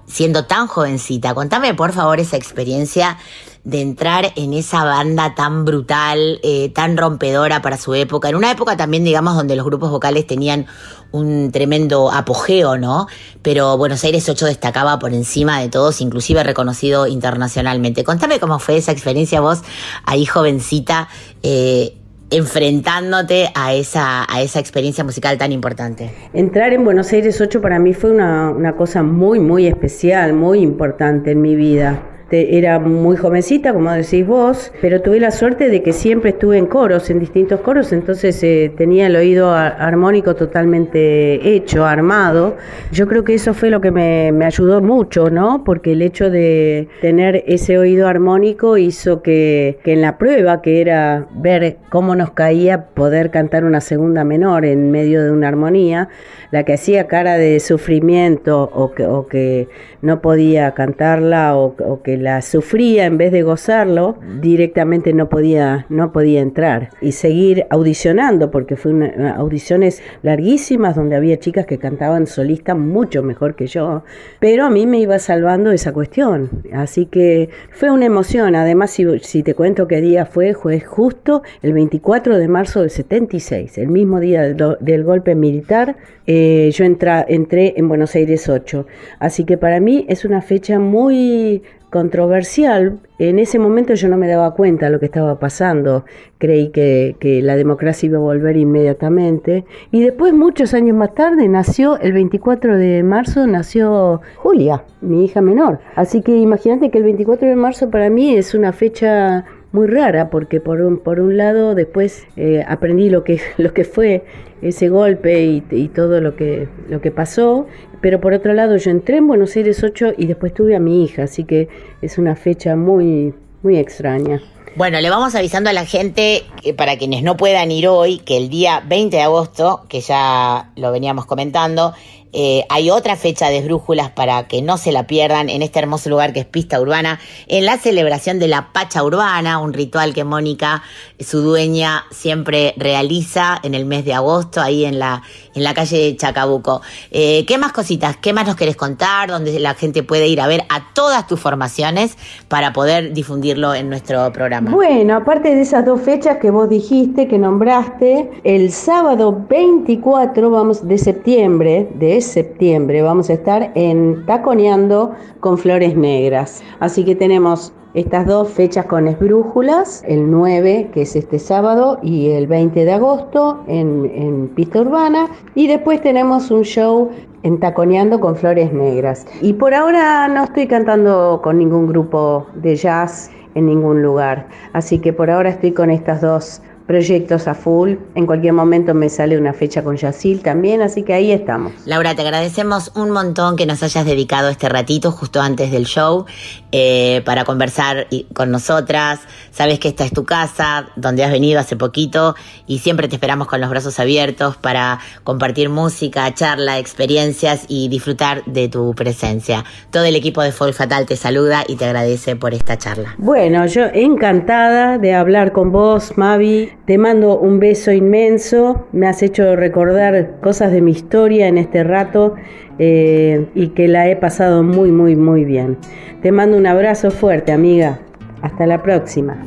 siendo 0.08 0.46
tan 0.46 0.68
jovencita, 0.68 1.34
contame 1.34 1.74
por 1.74 1.92
favor 1.92 2.20
esa 2.20 2.38
experiencia 2.38 3.18
de 3.64 3.82
entrar 3.82 4.34
en 4.36 4.54
esa 4.54 4.84
banda 4.84 5.36
tan 5.36 5.64
brutal, 5.64 6.40
eh, 6.44 6.70
tan 6.70 6.98
rompedora 6.98 7.62
para 7.62 7.78
su 7.78 7.94
época, 7.94 8.28
en 8.28 8.36
una 8.36 8.52
época 8.52 8.76
también, 8.76 9.06
digamos, 9.06 9.36
donde 9.36 9.56
los 9.56 9.66
grupos 9.66 9.90
vocales 9.90 10.28
tenían 10.28 10.68
un 11.12 11.52
tremendo 11.52 12.12
apogeo, 12.12 12.78
¿no? 12.78 13.08
Pero 13.42 13.78
Buenos 13.78 14.04
Aires 14.04 14.28
8 14.28 14.48
destacaba 14.48 15.00
por 15.00 15.14
encima 15.14 15.62
de 15.62 15.70
todos, 15.70 16.02
inclusive 16.02 16.44
reconocido 16.44 17.08
internacionalmente. 17.08 18.04
Contame 18.04 18.40
cómo 18.40 18.60
fue 18.60 18.78
esa 18.78 18.92
experiencia 18.92 19.40
vos, 19.40 19.62
ahí 20.06 20.26
jovencita, 20.26 21.08
eh, 21.42 21.98
enfrentándote 22.38 23.50
a 23.54 23.74
esa, 23.74 24.26
a 24.28 24.42
esa 24.42 24.60
experiencia 24.60 25.04
musical 25.04 25.38
tan 25.38 25.52
importante? 25.52 26.10
Entrar 26.34 26.74
en 26.74 26.84
Buenos 26.84 27.12
Aires 27.14 27.40
8 27.40 27.62
para 27.62 27.80
mí 27.80 27.94
fue 27.94 28.12
una, 28.12 28.50
una 28.50 28.76
cosa 28.76 29.04
muy, 29.04 29.40
muy 29.40 29.68
especial, 29.68 30.34
muy 30.34 30.60
importante 30.60 31.32
en 31.32 31.42
mi 31.42 31.56
vida. 31.56 32.13
Te- 32.34 32.58
Era 32.58 32.80
muy 32.80 33.16
jovencita, 33.16 33.74
como 33.74 33.92
decís 33.92 34.26
vos, 34.26 34.72
pero 34.82 35.04
tuve 35.04 35.20
la 35.20 35.30
suerte 35.30 35.70
de 35.70 35.84
que 35.84 35.94
siempre 35.94 36.32
estuve 36.32 36.58
en 36.58 36.66
coros, 36.66 37.12
en 37.12 37.20
distintos 37.20 37.60
coros, 37.60 37.94
entonces 37.94 38.42
eh, 38.44 38.72
tenía 38.76 39.06
el 39.06 39.16
oído 39.16 39.52
armónico 39.54 40.34
totalmente 40.36 41.48
hecho, 41.56 41.86
armado. 41.86 42.56
Yo 42.92 43.08
creo 43.08 43.24
que 43.24 43.36
eso 43.36 43.54
fue 43.54 43.70
lo 43.70 43.82
que 43.82 43.92
me, 43.92 44.32
me 44.32 44.46
ayudó 44.46 44.82
mucho, 44.82 45.30
¿no? 45.30 45.64
Porque 45.64 45.92
el 45.92 46.02
hecho 46.02 46.32
de 46.32 46.88
tener 47.02 47.44
ese 47.46 47.78
oído 47.78 48.08
armónico 48.08 48.78
hizo 48.80 49.22
que, 49.22 49.78
que 49.84 49.94
en 49.94 50.02
la 50.02 50.18
prueba, 50.18 50.64
que 50.64 50.82
era 50.82 51.28
ver 51.36 51.78
cómo 51.90 52.16
nos 52.16 52.32
caía 52.32 52.86
poder 52.96 53.30
cantar 53.30 53.64
una 53.64 53.80
segunda 53.80 54.24
menor 54.24 54.66
en 54.66 54.90
medio 54.90 55.24
de 55.24 55.30
una 55.30 55.50
armonía, 55.50 56.10
la 56.50 56.64
que 56.64 56.74
hacía 56.74 57.06
cara 57.08 57.38
de 57.38 57.60
sufrimiento 57.60 58.72
o 58.74 58.92
que, 58.94 59.06
o 59.06 59.28
que 59.28 59.68
no 60.02 60.22
podía 60.22 60.72
cantarla 60.74 61.56
o, 61.56 61.76
o 61.80 62.02
que 62.02 62.18
la 62.24 62.42
sufría 62.42 63.06
en 63.06 63.18
vez 63.18 63.34
de 63.34 63.42
gozarlo, 63.44 64.18
directamente 64.42 65.12
no 65.14 65.28
podía, 65.28 65.86
no 65.90 66.14
podía 66.14 66.40
entrar 66.40 66.90
y 67.02 67.12
seguir 67.12 67.66
audicionando 67.70 68.50
porque 68.50 68.78
fue 68.78 68.94
una, 68.94 69.36
audiciones 69.36 70.02
larguísimas 70.22 70.96
donde 70.96 71.18
había 71.18 71.38
chicas 71.38 71.66
que 71.66 71.78
cantaban 71.78 72.26
solistas 72.26 72.78
mucho 72.78 73.24
mejor 73.24 73.56
que 73.56 73.68
yo, 73.68 74.04
pero 74.40 74.64
a 74.66 74.70
mí 74.70 74.88
me 74.88 75.00
iba 75.00 75.20
salvando 75.20 75.72
esa 75.72 75.92
cuestión, 75.92 76.50
así 76.74 77.08
que 77.08 77.50
fue 77.72 77.92
una 77.92 78.06
emoción, 78.06 78.56
además 78.56 78.92
si, 78.92 79.06
si 79.20 79.44
te 79.44 79.54
cuento 79.54 79.88
qué 79.88 80.00
día 80.00 80.26
fue, 80.26 80.54
fue 80.54 80.80
justo 80.80 81.44
el 81.62 81.74
24 81.74 82.38
de 82.38 82.48
marzo 82.48 82.80
del 82.82 82.90
76, 82.90 83.78
el 83.80 83.90
mismo 83.90 84.22
día 84.22 84.44
del, 84.44 84.56
do- 84.56 84.78
del 84.80 85.04
golpe 85.04 85.36
militar, 85.36 85.98
eh, 86.26 86.72
yo 86.74 86.86
entra- 86.86 87.26
entré 87.28 87.74
en 87.76 87.90
Buenos 87.90 88.16
Aires 88.16 88.48
8, 88.48 88.88
así 89.20 89.44
que 89.44 89.58
para 89.58 89.82
mí 89.82 90.06
es 90.08 90.24
una 90.24 90.42
fecha 90.42 90.80
muy 90.80 91.64
controversial. 91.94 93.00
En 93.20 93.38
ese 93.38 93.60
momento 93.60 93.94
yo 93.94 94.10
no 94.10 94.18
me 94.18 94.28
daba 94.28 94.56
cuenta 94.56 94.88
de 94.88 94.92
lo 94.92 95.00
que 95.00 95.06
estaba 95.06 95.38
pasando. 95.38 96.06
Creí 96.40 96.70
que, 96.70 97.16
que 97.20 97.44
la 97.44 97.56
democracia 97.56 98.08
iba 98.08 98.18
a 98.18 98.22
volver 98.22 98.58
inmediatamente. 98.58 99.64
Y 99.92 100.02
después, 100.02 100.34
muchos 100.34 100.74
años 100.74 100.98
más 100.98 101.14
tarde, 101.14 101.48
nació, 101.48 102.00
el 102.00 102.14
24 102.14 102.78
de 102.78 103.04
marzo, 103.04 103.46
nació 103.46 104.22
Julia, 104.38 104.84
mi 105.02 105.24
hija 105.24 105.42
menor. 105.42 105.80
Así 105.96 106.24
que 106.24 106.36
imagínate 106.36 106.90
que 106.90 106.98
el 106.98 107.04
24 107.04 107.48
de 107.48 107.56
marzo 107.56 107.92
para 107.92 108.10
mí 108.10 108.36
es 108.36 108.56
una 108.56 108.74
fecha 108.74 109.46
muy 109.72 109.88
rara 109.88 110.30
porque 110.32 110.60
por 110.60 110.82
un, 110.82 110.98
por 110.98 111.20
un 111.20 111.38
lado 111.38 111.76
después 111.76 112.26
eh, 112.38 112.64
aprendí 112.68 113.10
lo 113.10 113.24
que, 113.24 113.40
lo 113.58 113.72
que 113.74 113.84
fue 113.84 114.24
ese 114.64 114.90
golpe 114.90 115.44
y, 115.44 115.64
y 115.70 115.90
todo 115.90 116.22
lo 116.22 116.36
que, 116.36 116.68
lo 116.90 117.02
que 117.02 117.12
pasó, 117.12 117.68
pero 118.04 118.20
por 118.20 118.34
otro 118.34 118.54
lado 118.54 118.76
yo 118.76 118.92
entré 118.92 119.16
en 119.16 119.28
Buenos 119.28 119.56
Aires 119.56 119.82
8 119.82 120.16
y 120.18 120.26
después 120.26 120.54
tuve 120.54 120.76
a 120.76 120.80
mi 120.80 121.06
hija, 121.06 121.24
así 121.24 121.46
que 121.46 121.70
es 122.02 122.18
una 122.18 122.36
fecha 122.36 122.76
muy, 122.76 123.34
muy 123.62 123.78
extraña. 123.78 124.42
Bueno, 124.76 125.00
le 125.00 125.10
vamos 125.10 125.36
avisando 125.36 125.70
a 125.70 125.74
la 125.74 125.86
gente, 125.86 126.44
que 126.62 126.74
para 126.74 126.98
quienes 126.98 127.24
no 127.24 127.38
puedan 127.38 127.72
ir 127.72 127.88
hoy, 127.88 128.18
que 128.18 128.36
el 128.36 128.50
día 128.50 128.84
20 128.86 129.16
de 129.16 129.24
agosto, 129.24 129.86
que 129.88 130.02
ya 130.02 130.72
lo 130.76 130.92
veníamos 130.92 131.26
comentando, 131.26 131.94
eh, 132.34 132.66
hay 132.70 132.90
otra 132.90 133.16
fecha 133.16 133.50
de 133.50 133.60
esbrújulas 133.60 134.10
para 134.10 134.48
que 134.48 134.62
no 134.62 134.78
se 134.78 134.92
la 134.92 135.08
pierdan 135.08 135.50
en 135.50 135.62
este 135.62 135.80
hermoso 135.80 136.10
lugar 136.10 136.34
que 136.34 136.40
es 136.40 136.46
Pista 136.46 136.82
Urbana, 136.82 137.20
en 137.48 137.66
la 137.66 137.78
celebración 137.78 138.40
de 138.40 138.48
la 138.48 138.74
Pacha 138.74 139.04
Urbana, 139.04 139.60
un 139.60 139.74
ritual 139.74 140.14
que 140.14 140.24
Mónica, 140.24 140.84
su 141.20 141.42
dueña, 141.42 142.06
siempre 142.12 142.74
realiza 142.78 143.60
en 143.64 143.76
el 143.76 143.86
mes 143.86 144.04
de 144.06 144.14
agosto, 144.14 144.62
ahí 144.62 144.86
en 144.86 145.00
la, 145.00 145.22
en 145.54 145.64
la 145.64 145.74
calle 145.74 145.98
de 145.98 146.16
Chacabuco. 146.16 146.82
Eh, 147.12 147.46
¿Qué 147.46 147.58
más 147.58 147.72
cositas? 147.72 148.18
¿Qué 148.18 148.34
más 148.34 148.48
nos 148.48 148.56
querés 148.56 148.76
contar? 148.76 149.30
Donde 149.30 149.60
la 149.60 149.76
gente 149.76 150.04
puede 150.04 150.28
ir 150.28 150.42
a 150.42 150.48
ver 150.48 150.64
a 150.70 150.94
todas 150.94 151.28
tus 151.28 151.40
formaciones 151.40 152.18
para 152.48 152.74
poder 152.74 153.14
difundirlo 153.14 153.76
en 153.76 153.90
nuestro 153.90 154.32
programa. 154.32 154.72
Bueno, 154.72 155.16
aparte 155.16 155.54
de 155.54 155.62
esas 155.62 155.86
dos 155.86 156.02
fechas 156.02 156.38
que 156.38 156.50
vos 156.50 156.68
dijiste, 156.68 157.28
que 157.28 157.38
nombraste, 157.38 158.30
el 158.44 158.72
sábado 158.72 159.46
24 159.48 160.50
vamos, 160.50 160.88
de 160.88 160.98
septiembre, 160.98 161.88
de 161.94 162.23
septiembre, 162.24 163.02
vamos 163.02 163.30
a 163.30 163.34
estar 163.34 163.72
en 163.76 164.26
Taconeando 164.26 165.12
con 165.40 165.58
Flores 165.58 165.96
Negras. 165.96 166.64
Así 166.80 167.06
que 167.06 167.16
tenemos 167.16 167.74
estas 167.94 168.26
dos 168.26 168.50
fechas 168.50 168.88
con 168.88 169.08
esbrújulas, 169.08 170.04
el 170.08 170.32
9, 170.32 170.90
que 170.94 171.04
es 171.04 171.16
este 171.16 171.38
sábado, 171.38 172.00
y 172.02 172.30
el 172.32 172.48
20 172.48 172.86
de 172.86 172.92
agosto 172.92 173.64
en, 173.68 174.12
en 174.16 174.48
Pista 174.50 174.82
Urbana. 174.82 175.28
Y 175.54 175.68
después 175.68 176.02
tenemos 176.02 176.50
un 176.50 176.64
show 176.64 177.12
en 177.44 177.60
Taconeando 177.60 178.20
con 178.20 178.36
Flores 178.36 178.74
Negras. 178.74 179.28
Y 179.42 179.54
por 179.54 179.74
ahora 179.74 180.28
no 180.28 180.46
estoy 180.46 180.68
cantando 180.68 181.42
con 181.44 181.60
ningún 181.60 181.88
grupo 181.88 182.48
de 182.56 182.76
jazz 182.76 183.30
en 183.56 183.68
ningún 183.68 184.02
lugar. 184.02 184.48
Así 184.74 185.00
que 185.00 185.14
por 185.14 185.30
ahora 185.30 185.50
estoy 185.50 185.72
con 185.74 185.92
estas 185.92 186.22
dos 186.22 186.62
proyectos 186.88 187.48
a 187.48 187.56
full. 187.56 187.96
En 188.16 188.26
cualquier 188.26 188.54
momento 188.54 188.94
me 188.94 189.10
sale 189.10 189.38
una 189.38 189.54
fecha 189.54 189.84
con 189.84 189.98
Yacil 189.98 190.42
también, 190.42 190.82
así 190.82 191.04
que 191.04 191.14
ahí 191.14 191.32
estamos. 191.32 191.72
Laura, 191.86 192.16
te 192.16 192.22
agradecemos 192.22 192.92
un 192.96 193.12
montón 193.12 193.56
que 193.56 193.66
nos 193.66 193.84
hayas 193.84 194.06
dedicado 194.06 194.50
este 194.50 194.70
ratito 194.70 195.12
justo 195.12 195.42
antes 195.42 195.72
del 195.72 195.86
show 195.86 196.26
eh, 196.72 197.22
para 197.26 197.46
conversar 197.46 198.08
con 198.34 198.52
nosotras. 198.52 199.22
Sabes 199.52 199.80
que 199.80 199.88
esta 199.88 200.04
es 200.04 200.12
tu 200.12 200.26
casa, 200.26 200.90
donde 200.96 201.24
has 201.24 201.32
venido 201.32 201.60
hace 201.60 201.76
poquito 201.76 202.36
y 202.68 202.80
siempre 202.80 203.08
te 203.08 203.16
esperamos 203.16 203.48
con 203.48 203.62
los 203.62 203.70
brazos 203.70 204.00
abiertos 204.00 204.58
para 204.58 205.00
compartir 205.24 205.70
música, 205.70 206.34
charla, 206.34 206.80
experiencias 206.80 207.66
y 207.68 207.88
disfrutar 207.90 208.44
de 208.46 208.68
tu 208.68 208.94
presencia. 208.94 209.64
Todo 209.92 210.06
el 210.06 210.16
equipo 210.16 210.42
de 210.42 210.52
Folk 210.52 210.74
Fatal 210.74 211.06
te 211.06 211.16
saluda 211.16 211.64
y 211.68 211.76
te 211.76 211.86
agradece 211.86 212.36
por 212.36 212.54
esta 212.54 212.78
charla. 212.78 213.16
Bueno, 213.18 213.66
yo 213.68 213.84
encantada 213.94 214.98
de 214.98 215.14
hablar 215.14 215.52
con 215.52 215.72
vos, 215.72 216.18
Mavi. 216.18 216.72
Te 216.86 216.98
mando 216.98 217.40
un 217.40 217.60
beso 217.60 217.94
inmenso. 217.94 218.88
Me 218.92 219.08
has 219.08 219.24
hecho 219.24 219.56
recordar 219.56 220.40
cosas 220.42 220.72
de 220.74 220.82
mi 220.82 220.92
historia 220.92 221.48
en 221.48 221.58
este 221.58 221.84
rato 221.84 222.36
eh, 222.78 223.46
y 223.56 223.70
que 223.70 223.88
la 223.88 224.10
he 224.10 224.18
pasado 224.18 224.64
muy, 224.64 224.92
muy, 224.92 225.16
muy 225.16 225.46
bien. 225.46 225.78
Te 226.22 226.34
mando 226.34 226.58
un 226.58 226.68
abrazo 226.68 227.10
fuerte, 227.10 227.54
amiga. 227.54 228.00
Hasta 228.42 228.66
la 228.66 228.84
próxima. 228.84 229.38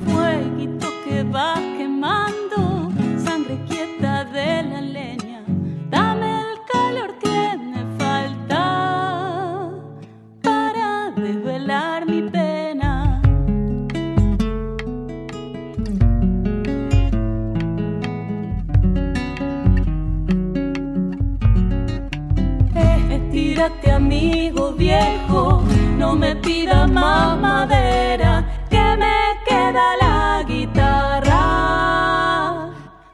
Amigo 23.66 24.72
viejo, 24.72 25.62
no 25.98 26.14
me 26.14 26.36
pidas 26.36 26.88
más 26.88 27.36
madera, 27.40 28.44
que 28.70 28.96
me 28.96 29.36
queda 29.44 29.96
la 30.00 30.44
guitarra 30.46 31.34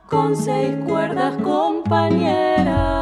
con 0.07 0.37
seis 0.37 0.77
cuerdas 0.87 1.37
compañera. 1.43 3.01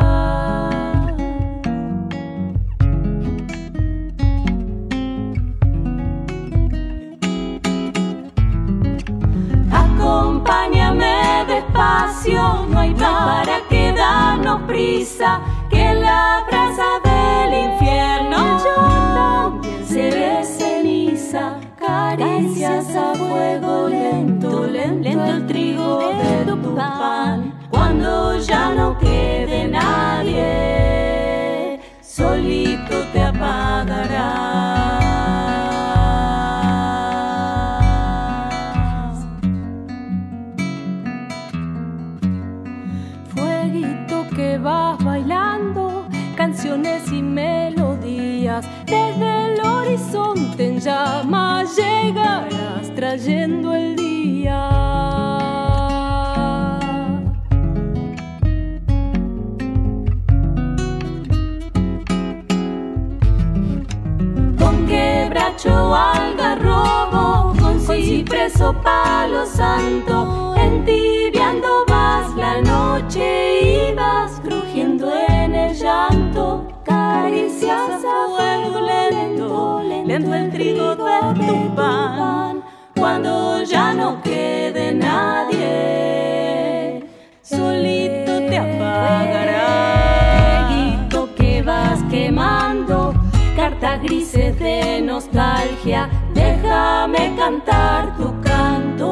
Acompáñame 9.73 11.45
despacio, 11.49 12.67
no 12.69 12.79
hay 12.79 12.95
para 12.95 13.61
que 13.69 13.93
darnos 13.93 14.63
prisa, 14.69 15.41
que 15.69 15.95
la 15.95 16.30
ya 28.47 28.73
no 28.75 28.97
quede 28.99 29.69
nadie, 29.69 31.01
solito 32.01 33.05
te 33.13 33.23
apagarás. 33.23 35.01
Fueguito 43.35 44.27
que 44.35 44.59
vas 44.59 45.03
bailando, 45.05 46.09
canciones 46.37 47.11
y 47.13 47.23
melodías. 47.23 48.67
Desde 48.87 49.55
el 49.55 49.61
horizonte 49.61 50.67
en 50.67 50.81
llamas 50.81 51.77
llegarás 51.77 52.95
trayendo 52.95 53.75
el 53.75 54.00
con 68.21 68.27
ciprés 68.27 68.61
o 68.61 68.75
palo 68.75 69.47
santo, 69.47 70.55
entibiando 70.57 71.85
vas 71.89 72.35
la 72.37 72.61
noche 72.61 73.89
y 73.91 73.95
vas 73.95 74.41
crujiendo 74.41 75.11
en 75.29 75.55
el 75.55 75.75
llanto. 75.75 76.67
Caricias 76.85 78.05
a 78.05 78.29
fuego 78.29 78.81
lento, 78.81 79.83
lento 80.07 80.35
el 80.35 80.51
trigo 80.51 80.97
de 80.97 81.35
tu 81.47 81.75
pan. 81.75 82.63
Cuando 82.97 83.63
ya 83.63 83.95
no 83.95 84.21
quede 84.23 84.93
nadie, 84.93 85.59
solito 87.43 88.41
te 88.51 88.61
que 91.37 91.63
vas 91.63 92.03
quemando, 92.11 93.15
cartas 93.57 94.03
grises 94.03 94.59
de 94.59 95.01
nostalgia. 95.01 96.09
Déjame 96.51 97.37
cantar 97.37 98.17
tu 98.17 98.41
canto 98.41 99.07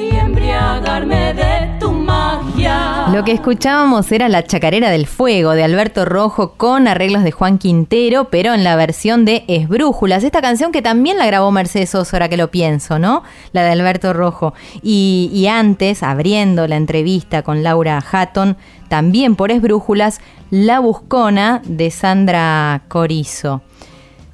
y 0.00 0.10
embriagarme 0.16 1.32
de 1.32 1.78
tu 1.78 1.92
magia. 1.92 3.06
Lo 3.12 3.22
que 3.22 3.30
escuchábamos 3.30 4.10
era 4.10 4.28
La 4.28 4.42
Chacarera 4.42 4.90
del 4.90 5.06
Fuego 5.06 5.52
de 5.52 5.62
Alberto 5.62 6.04
Rojo 6.04 6.54
con 6.56 6.88
arreglos 6.88 7.22
de 7.22 7.30
Juan 7.30 7.58
Quintero, 7.58 8.30
pero 8.30 8.52
en 8.52 8.64
la 8.64 8.74
versión 8.74 9.24
de 9.24 9.44
Esbrújulas. 9.46 10.24
Esta 10.24 10.42
canción 10.42 10.72
que 10.72 10.82
también 10.82 11.18
la 11.18 11.26
grabó 11.26 11.52
Mercedes 11.52 11.90
Sosa, 11.90 12.16
ahora 12.16 12.28
que 12.28 12.36
lo 12.36 12.50
pienso, 12.50 12.98
¿no? 12.98 13.22
La 13.52 13.62
de 13.62 13.70
Alberto 13.70 14.12
Rojo. 14.12 14.54
Y, 14.82 15.30
y 15.32 15.46
antes, 15.46 16.02
abriendo 16.02 16.66
la 16.66 16.74
entrevista 16.74 17.42
con 17.42 17.62
Laura 17.62 18.02
Hatton, 18.10 18.56
también 18.88 19.36
por 19.36 19.52
Esbrújulas, 19.52 20.20
La 20.50 20.80
Buscona 20.80 21.62
de 21.64 21.92
Sandra 21.92 22.82
Corizo. 22.88 23.62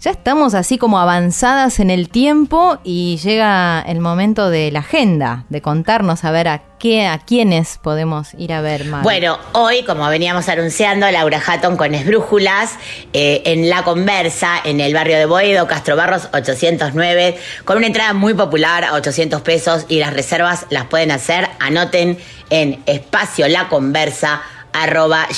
Ya 0.01 0.13
estamos 0.13 0.55
así 0.55 0.79
como 0.79 0.99
avanzadas 0.99 1.79
en 1.79 1.91
el 1.91 2.09
tiempo 2.09 2.79
y 2.83 3.19
llega 3.19 3.85
el 3.87 4.01
momento 4.01 4.49
de 4.49 4.71
la 4.71 4.79
agenda, 4.79 5.45
de 5.51 5.61
contarnos 5.61 6.25
a 6.25 6.31
ver 6.31 6.49
a 6.49 6.63
qué, 6.79 7.07
a 7.07 7.19
quiénes 7.19 7.77
podemos 7.77 8.33
ir 8.39 8.55
a 8.55 8.63
ver 8.63 8.87
más. 8.87 9.03
Bueno, 9.03 9.39
hoy, 9.53 9.83
como 9.83 10.09
veníamos 10.09 10.49
anunciando, 10.49 11.11
Laura 11.11 11.43
Hatton 11.47 11.77
con 11.77 11.95
Esbrújulas, 11.95 12.77
eh, 13.13 13.43
en 13.45 13.69
La 13.69 13.85
Conversa, 13.85 14.55
en 14.65 14.81
el 14.81 14.95
barrio 14.95 15.19
de 15.19 15.27
Boedo, 15.27 15.67
Castro 15.67 15.97
Barros 15.97 16.31
809, 16.33 17.37
con 17.67 17.77
una 17.77 17.87
entrada 17.87 18.15
muy 18.15 18.33
popular 18.33 18.85
a 18.85 18.95
800 18.95 19.43
pesos 19.43 19.85
y 19.87 19.99
las 19.99 20.15
reservas 20.15 20.65
las 20.71 20.87
pueden 20.87 21.11
hacer, 21.11 21.47
anoten 21.59 22.17
en 22.49 22.83
espacio 22.87 23.49
La 23.49 23.69
Conversa 23.69 24.41
arroba. 24.73 25.29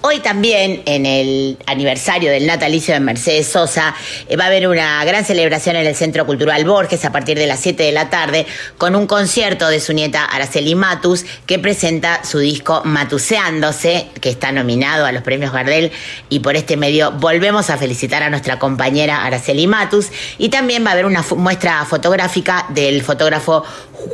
Hoy 0.00 0.20
también, 0.20 0.82
en 0.86 1.06
el 1.06 1.58
aniversario 1.66 2.30
del 2.30 2.46
natalicio 2.46 2.94
de 2.94 3.00
Mercedes 3.00 3.48
Sosa, 3.48 3.96
eh, 4.28 4.36
va 4.36 4.44
a 4.44 4.46
haber 4.46 4.68
una 4.68 5.04
gran 5.04 5.24
celebración 5.24 5.74
en 5.74 5.88
el 5.88 5.96
Centro 5.96 6.24
Cultural 6.24 6.64
Borges 6.64 7.04
a 7.04 7.10
partir 7.10 7.36
de 7.36 7.48
las 7.48 7.58
7 7.58 7.82
de 7.82 7.90
la 7.90 8.08
tarde 8.08 8.46
con 8.76 8.94
un 8.94 9.08
concierto 9.08 9.66
de 9.66 9.80
su 9.80 9.92
nieta 9.92 10.24
Araceli 10.24 10.76
Matus 10.76 11.24
que 11.46 11.58
presenta 11.58 12.22
su 12.22 12.38
disco 12.38 12.82
Matuseándose, 12.84 14.06
que 14.20 14.30
está 14.30 14.52
nominado 14.52 15.04
a 15.04 15.10
los 15.10 15.24
premios 15.24 15.52
Gardel. 15.52 15.90
Y 16.28 16.38
por 16.40 16.54
este 16.54 16.76
medio 16.76 17.10
volvemos 17.10 17.68
a 17.68 17.76
felicitar 17.76 18.22
a 18.22 18.30
nuestra 18.30 18.60
compañera 18.60 19.24
Araceli 19.24 19.66
Matus. 19.66 20.10
Y 20.38 20.50
también 20.50 20.84
va 20.84 20.90
a 20.90 20.92
haber 20.92 21.06
una 21.06 21.24
muestra 21.36 21.84
fotográfica 21.84 22.66
del 22.68 23.02
fotógrafo 23.02 23.64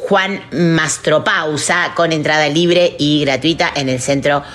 Juan 0.08 0.42
Mastropausa 0.50 1.92
con 1.94 2.10
entrada 2.10 2.48
libre 2.48 2.96
y 2.98 3.20
gratuita 3.20 3.70
en 3.74 3.90
el 3.90 4.00
Centro 4.00 4.38
Cultural 4.38 4.54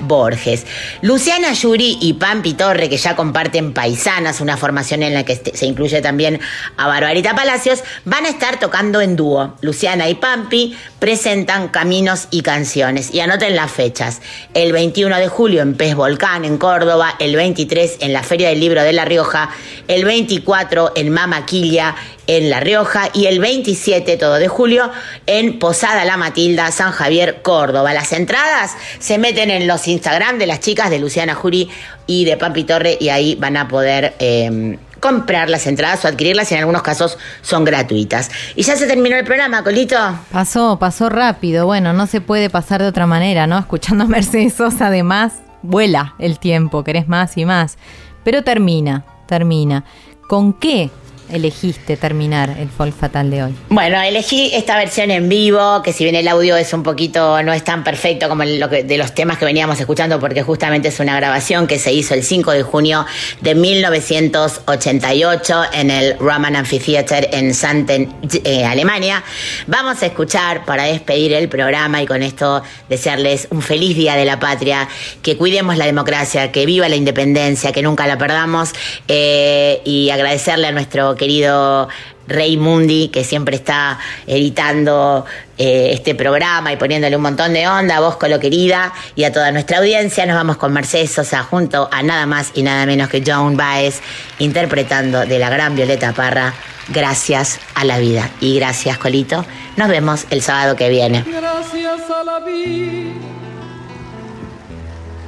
Borges. 0.00 0.66
Luciana 1.02 1.52
Yuri 1.52 1.98
y 2.00 2.14
Pampi 2.14 2.54
Torre, 2.54 2.88
que 2.88 2.96
ya 2.96 3.14
comparten 3.14 3.72
Paisanas, 3.72 4.40
una 4.40 4.56
formación 4.56 5.02
en 5.02 5.14
la 5.14 5.24
que 5.24 5.34
este- 5.34 5.56
se 5.56 5.66
incluye 5.66 6.00
también 6.02 6.40
a 6.76 6.86
Barbarita 6.86 7.34
Palacios, 7.34 7.82
van 8.04 8.26
a 8.26 8.28
estar 8.28 8.58
tocando 8.58 9.00
en 9.00 9.16
dúo. 9.16 9.54
Luciana 9.60 10.08
y 10.08 10.14
Pampi 10.14 10.76
presentan 10.98 11.68
Caminos 11.68 12.28
y 12.30 12.42
Canciones. 12.42 13.12
Y 13.14 13.20
anoten 13.20 13.54
las 13.56 13.70
fechas. 13.70 14.20
El 14.54 14.72
21 14.72 15.18
de 15.18 15.28
julio 15.28 15.62
en 15.62 15.74
Pez 15.74 15.94
Volcán, 15.94 16.44
en 16.44 16.58
Córdoba. 16.58 17.14
El 17.18 17.36
23 17.36 17.98
en 18.00 18.12
la 18.12 18.22
Feria 18.22 18.48
del 18.48 18.60
Libro 18.60 18.82
de 18.82 18.92
La 18.92 19.04
Rioja. 19.04 19.50
El 19.88 20.04
24 20.04 20.92
en 20.96 21.10
Mamaquilla, 21.10 21.94
en 22.26 22.50
La 22.50 22.60
Rioja. 22.60 23.08
Y 23.12 23.26
el 23.26 23.38
27, 23.38 24.16
todo 24.16 24.34
de 24.34 24.48
julio, 24.48 24.90
en 25.26 25.58
Posada 25.58 26.04
La 26.04 26.16
Matilda, 26.16 26.70
San 26.70 26.92
Javier, 26.92 27.42
Córdoba. 27.42 27.92
Las 27.92 28.12
entradas 28.12 28.72
se 28.98 29.18
meten 29.18 29.50
en 29.50 29.66
los 29.66 29.88
Instagram 29.88 30.38
de 30.38 30.46
las 30.46 30.60
chicas 30.60 30.90
de 30.90 30.98
Luciana 30.98 31.34
Jury 31.34 31.70
y 32.06 32.24
de 32.24 32.36
Pampi 32.36 32.64
Torre 32.64 32.96
y 33.00 33.08
ahí 33.08 33.34
van 33.34 33.56
a 33.56 33.68
poder 33.68 34.14
eh, 34.18 34.78
comprar 35.04 35.50
las 35.50 35.66
entradas 35.66 36.02
o 36.04 36.08
adquirirlas 36.08 36.50
y 36.50 36.54
en 36.54 36.60
algunos 36.60 36.80
casos 36.80 37.18
son 37.42 37.62
gratuitas. 37.64 38.30
Y 38.56 38.62
ya 38.62 38.74
se 38.74 38.86
terminó 38.86 39.16
el 39.16 39.24
programa, 39.26 39.62
Colito. 39.62 39.98
Pasó, 40.32 40.78
pasó 40.78 41.10
rápido. 41.10 41.66
Bueno, 41.66 41.92
no 41.92 42.06
se 42.06 42.22
puede 42.22 42.48
pasar 42.48 42.80
de 42.80 42.88
otra 42.88 43.06
manera, 43.06 43.46
¿no? 43.46 43.58
Escuchando 43.58 44.04
a 44.04 44.06
Mercedes 44.06 44.54
Sosa, 44.54 44.86
además, 44.86 45.34
vuela 45.60 46.14
el 46.18 46.38
tiempo, 46.38 46.84
querés 46.84 47.06
más 47.06 47.36
y 47.36 47.44
más. 47.44 47.76
Pero 48.24 48.42
termina, 48.44 49.04
termina. 49.26 49.84
¿Con 50.26 50.54
qué 50.54 50.90
elegiste 51.30 51.96
terminar 51.96 52.56
el 52.58 52.68
folk 52.68 52.94
fatal 52.94 53.30
de 53.30 53.44
hoy? 53.44 53.54
Bueno, 53.68 54.00
elegí 54.00 54.50
esta 54.54 54.76
versión 54.76 55.10
en 55.10 55.28
vivo, 55.28 55.82
que 55.82 55.92
si 55.92 56.04
bien 56.04 56.16
el 56.16 56.28
audio 56.28 56.56
es 56.56 56.72
un 56.72 56.82
poquito, 56.82 57.42
no 57.42 57.52
es 57.52 57.64
tan 57.64 57.84
perfecto 57.84 58.28
como 58.28 58.44
lo 58.44 58.68
de 58.68 58.96
los 58.96 59.14
temas 59.14 59.38
que 59.38 59.44
veníamos 59.44 59.80
escuchando, 59.80 60.20
porque 60.20 60.42
justamente 60.42 60.88
es 60.88 61.00
una 61.00 61.16
grabación 61.16 61.66
que 61.66 61.78
se 61.78 61.92
hizo 61.92 62.14
el 62.14 62.22
5 62.22 62.52
de 62.52 62.62
junio 62.62 63.04
de 63.40 63.54
1988 63.54 65.62
en 65.72 65.90
el 65.90 66.18
Roman 66.18 66.56
Amphitheater 66.56 67.28
en 67.32 67.54
Santen, 67.54 68.14
eh, 68.44 68.64
Alemania. 68.64 69.22
Vamos 69.66 70.02
a 70.02 70.06
escuchar 70.06 70.64
para 70.64 70.84
despedir 70.84 71.32
el 71.32 71.48
programa 71.48 72.02
y 72.02 72.06
con 72.06 72.22
esto 72.22 72.62
desearles 72.88 73.48
un 73.50 73.62
feliz 73.62 73.96
día 73.96 74.16
de 74.16 74.24
la 74.24 74.38
patria, 74.38 74.88
que 75.22 75.36
cuidemos 75.36 75.76
la 75.76 75.86
democracia, 75.86 76.52
que 76.52 76.66
viva 76.66 76.88
la 76.88 76.96
independencia, 76.96 77.72
que 77.72 77.82
nunca 77.82 78.06
la 78.06 78.18
perdamos 78.18 78.72
eh, 79.08 79.80
y 79.84 80.10
agradecerle 80.10 80.66
a 80.66 80.72
nuestro 80.72 81.13
querido 81.16 81.88
Rey 82.26 82.56
Mundi, 82.56 83.08
que 83.08 83.24
siempre 83.24 83.56
está 83.56 83.98
editando 84.26 85.24
eh, 85.58 85.90
este 85.92 86.14
programa 86.14 86.72
y 86.72 86.76
poniéndole 86.76 87.16
un 87.16 87.22
montón 87.22 87.52
de 87.52 87.68
onda, 87.68 87.96
a 87.96 88.00
vos, 88.00 88.16
Colo 88.16 88.40
querida, 88.40 88.92
y 89.14 89.24
a 89.24 89.32
toda 89.32 89.52
nuestra 89.52 89.78
audiencia. 89.78 90.26
Nos 90.26 90.36
vamos 90.36 90.56
con 90.56 90.72
Mercedes 90.72 91.10
Sosa 91.12 91.42
junto 91.42 91.88
a 91.92 92.02
nada 92.02 92.26
más 92.26 92.52
y 92.54 92.62
nada 92.62 92.86
menos 92.86 93.08
que 93.08 93.22
John 93.26 93.56
Baez, 93.56 94.00
interpretando 94.38 95.26
de 95.26 95.38
la 95.38 95.50
gran 95.50 95.76
Violeta 95.76 96.12
Parra. 96.12 96.54
Gracias 96.88 97.60
a 97.74 97.84
la 97.84 97.98
vida. 97.98 98.30
Y 98.40 98.56
gracias, 98.56 98.98
Colito. 98.98 99.44
Nos 99.76 99.88
vemos 99.88 100.26
el 100.30 100.42
sábado 100.42 100.76
que 100.76 100.88
viene. 100.88 101.24
Gracias 101.26 102.10
a 102.10 102.24
la 102.24 102.40
vida 102.40 103.12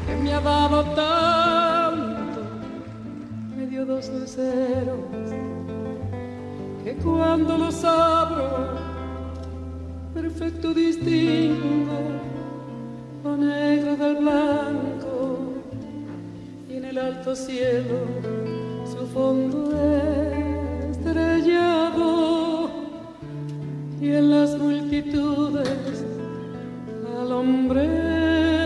que 0.06 0.14
me 0.16 0.32
ha 0.32 0.40
dado 0.40 0.84
tanto, 0.94 2.42
me 3.56 3.66
dio 3.66 3.84
dos 3.84 4.10
que 6.86 6.94
cuando 6.94 7.58
los 7.58 7.82
abro, 7.82 8.78
perfecto 10.14 10.72
distingo 10.72 11.98
lo 13.24 13.36
negro 13.36 13.96
del 13.96 14.14
blanco 14.18 15.54
y 16.70 16.76
en 16.76 16.84
el 16.84 16.96
alto 16.96 17.34
cielo 17.34 17.96
su 18.84 19.04
fondo 19.08 19.72
estrellado 20.92 22.70
y 24.00 24.12
en 24.12 24.30
las 24.30 24.56
multitudes 24.56 26.04
al 27.20 27.32
hombre 27.32 28.65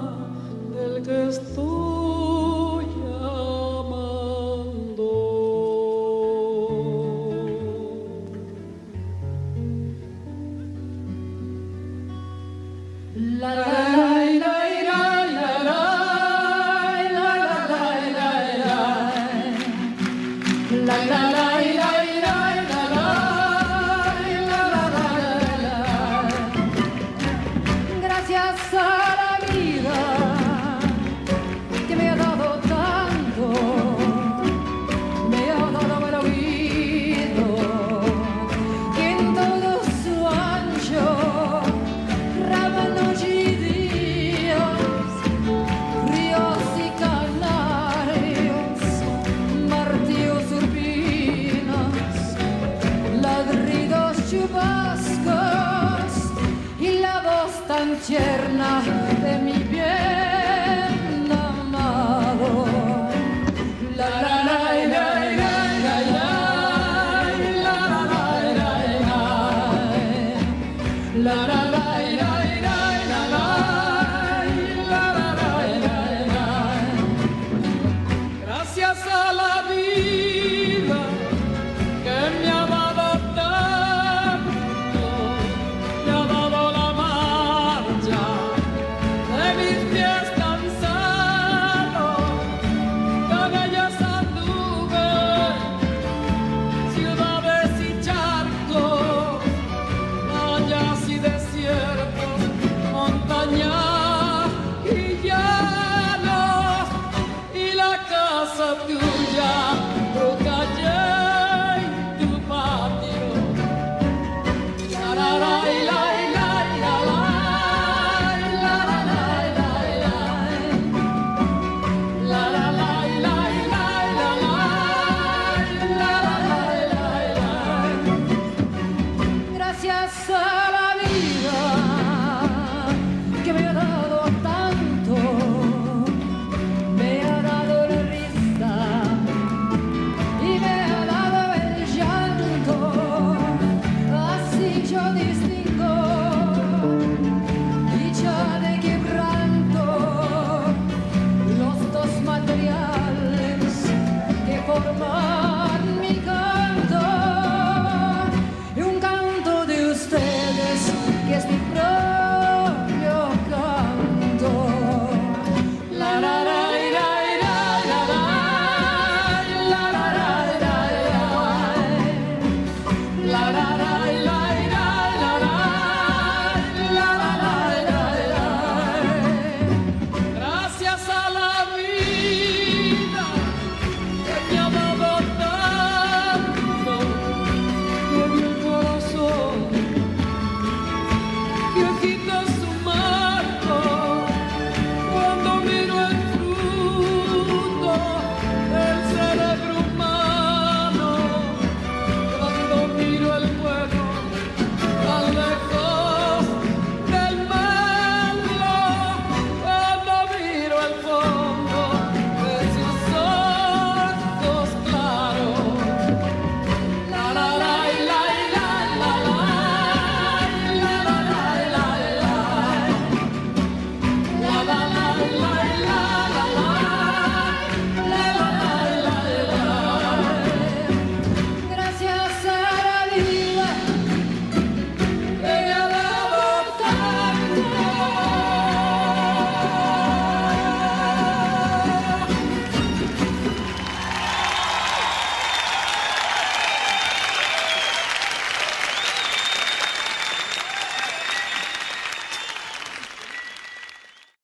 la, 13.41 13.55
la. 13.55 13.90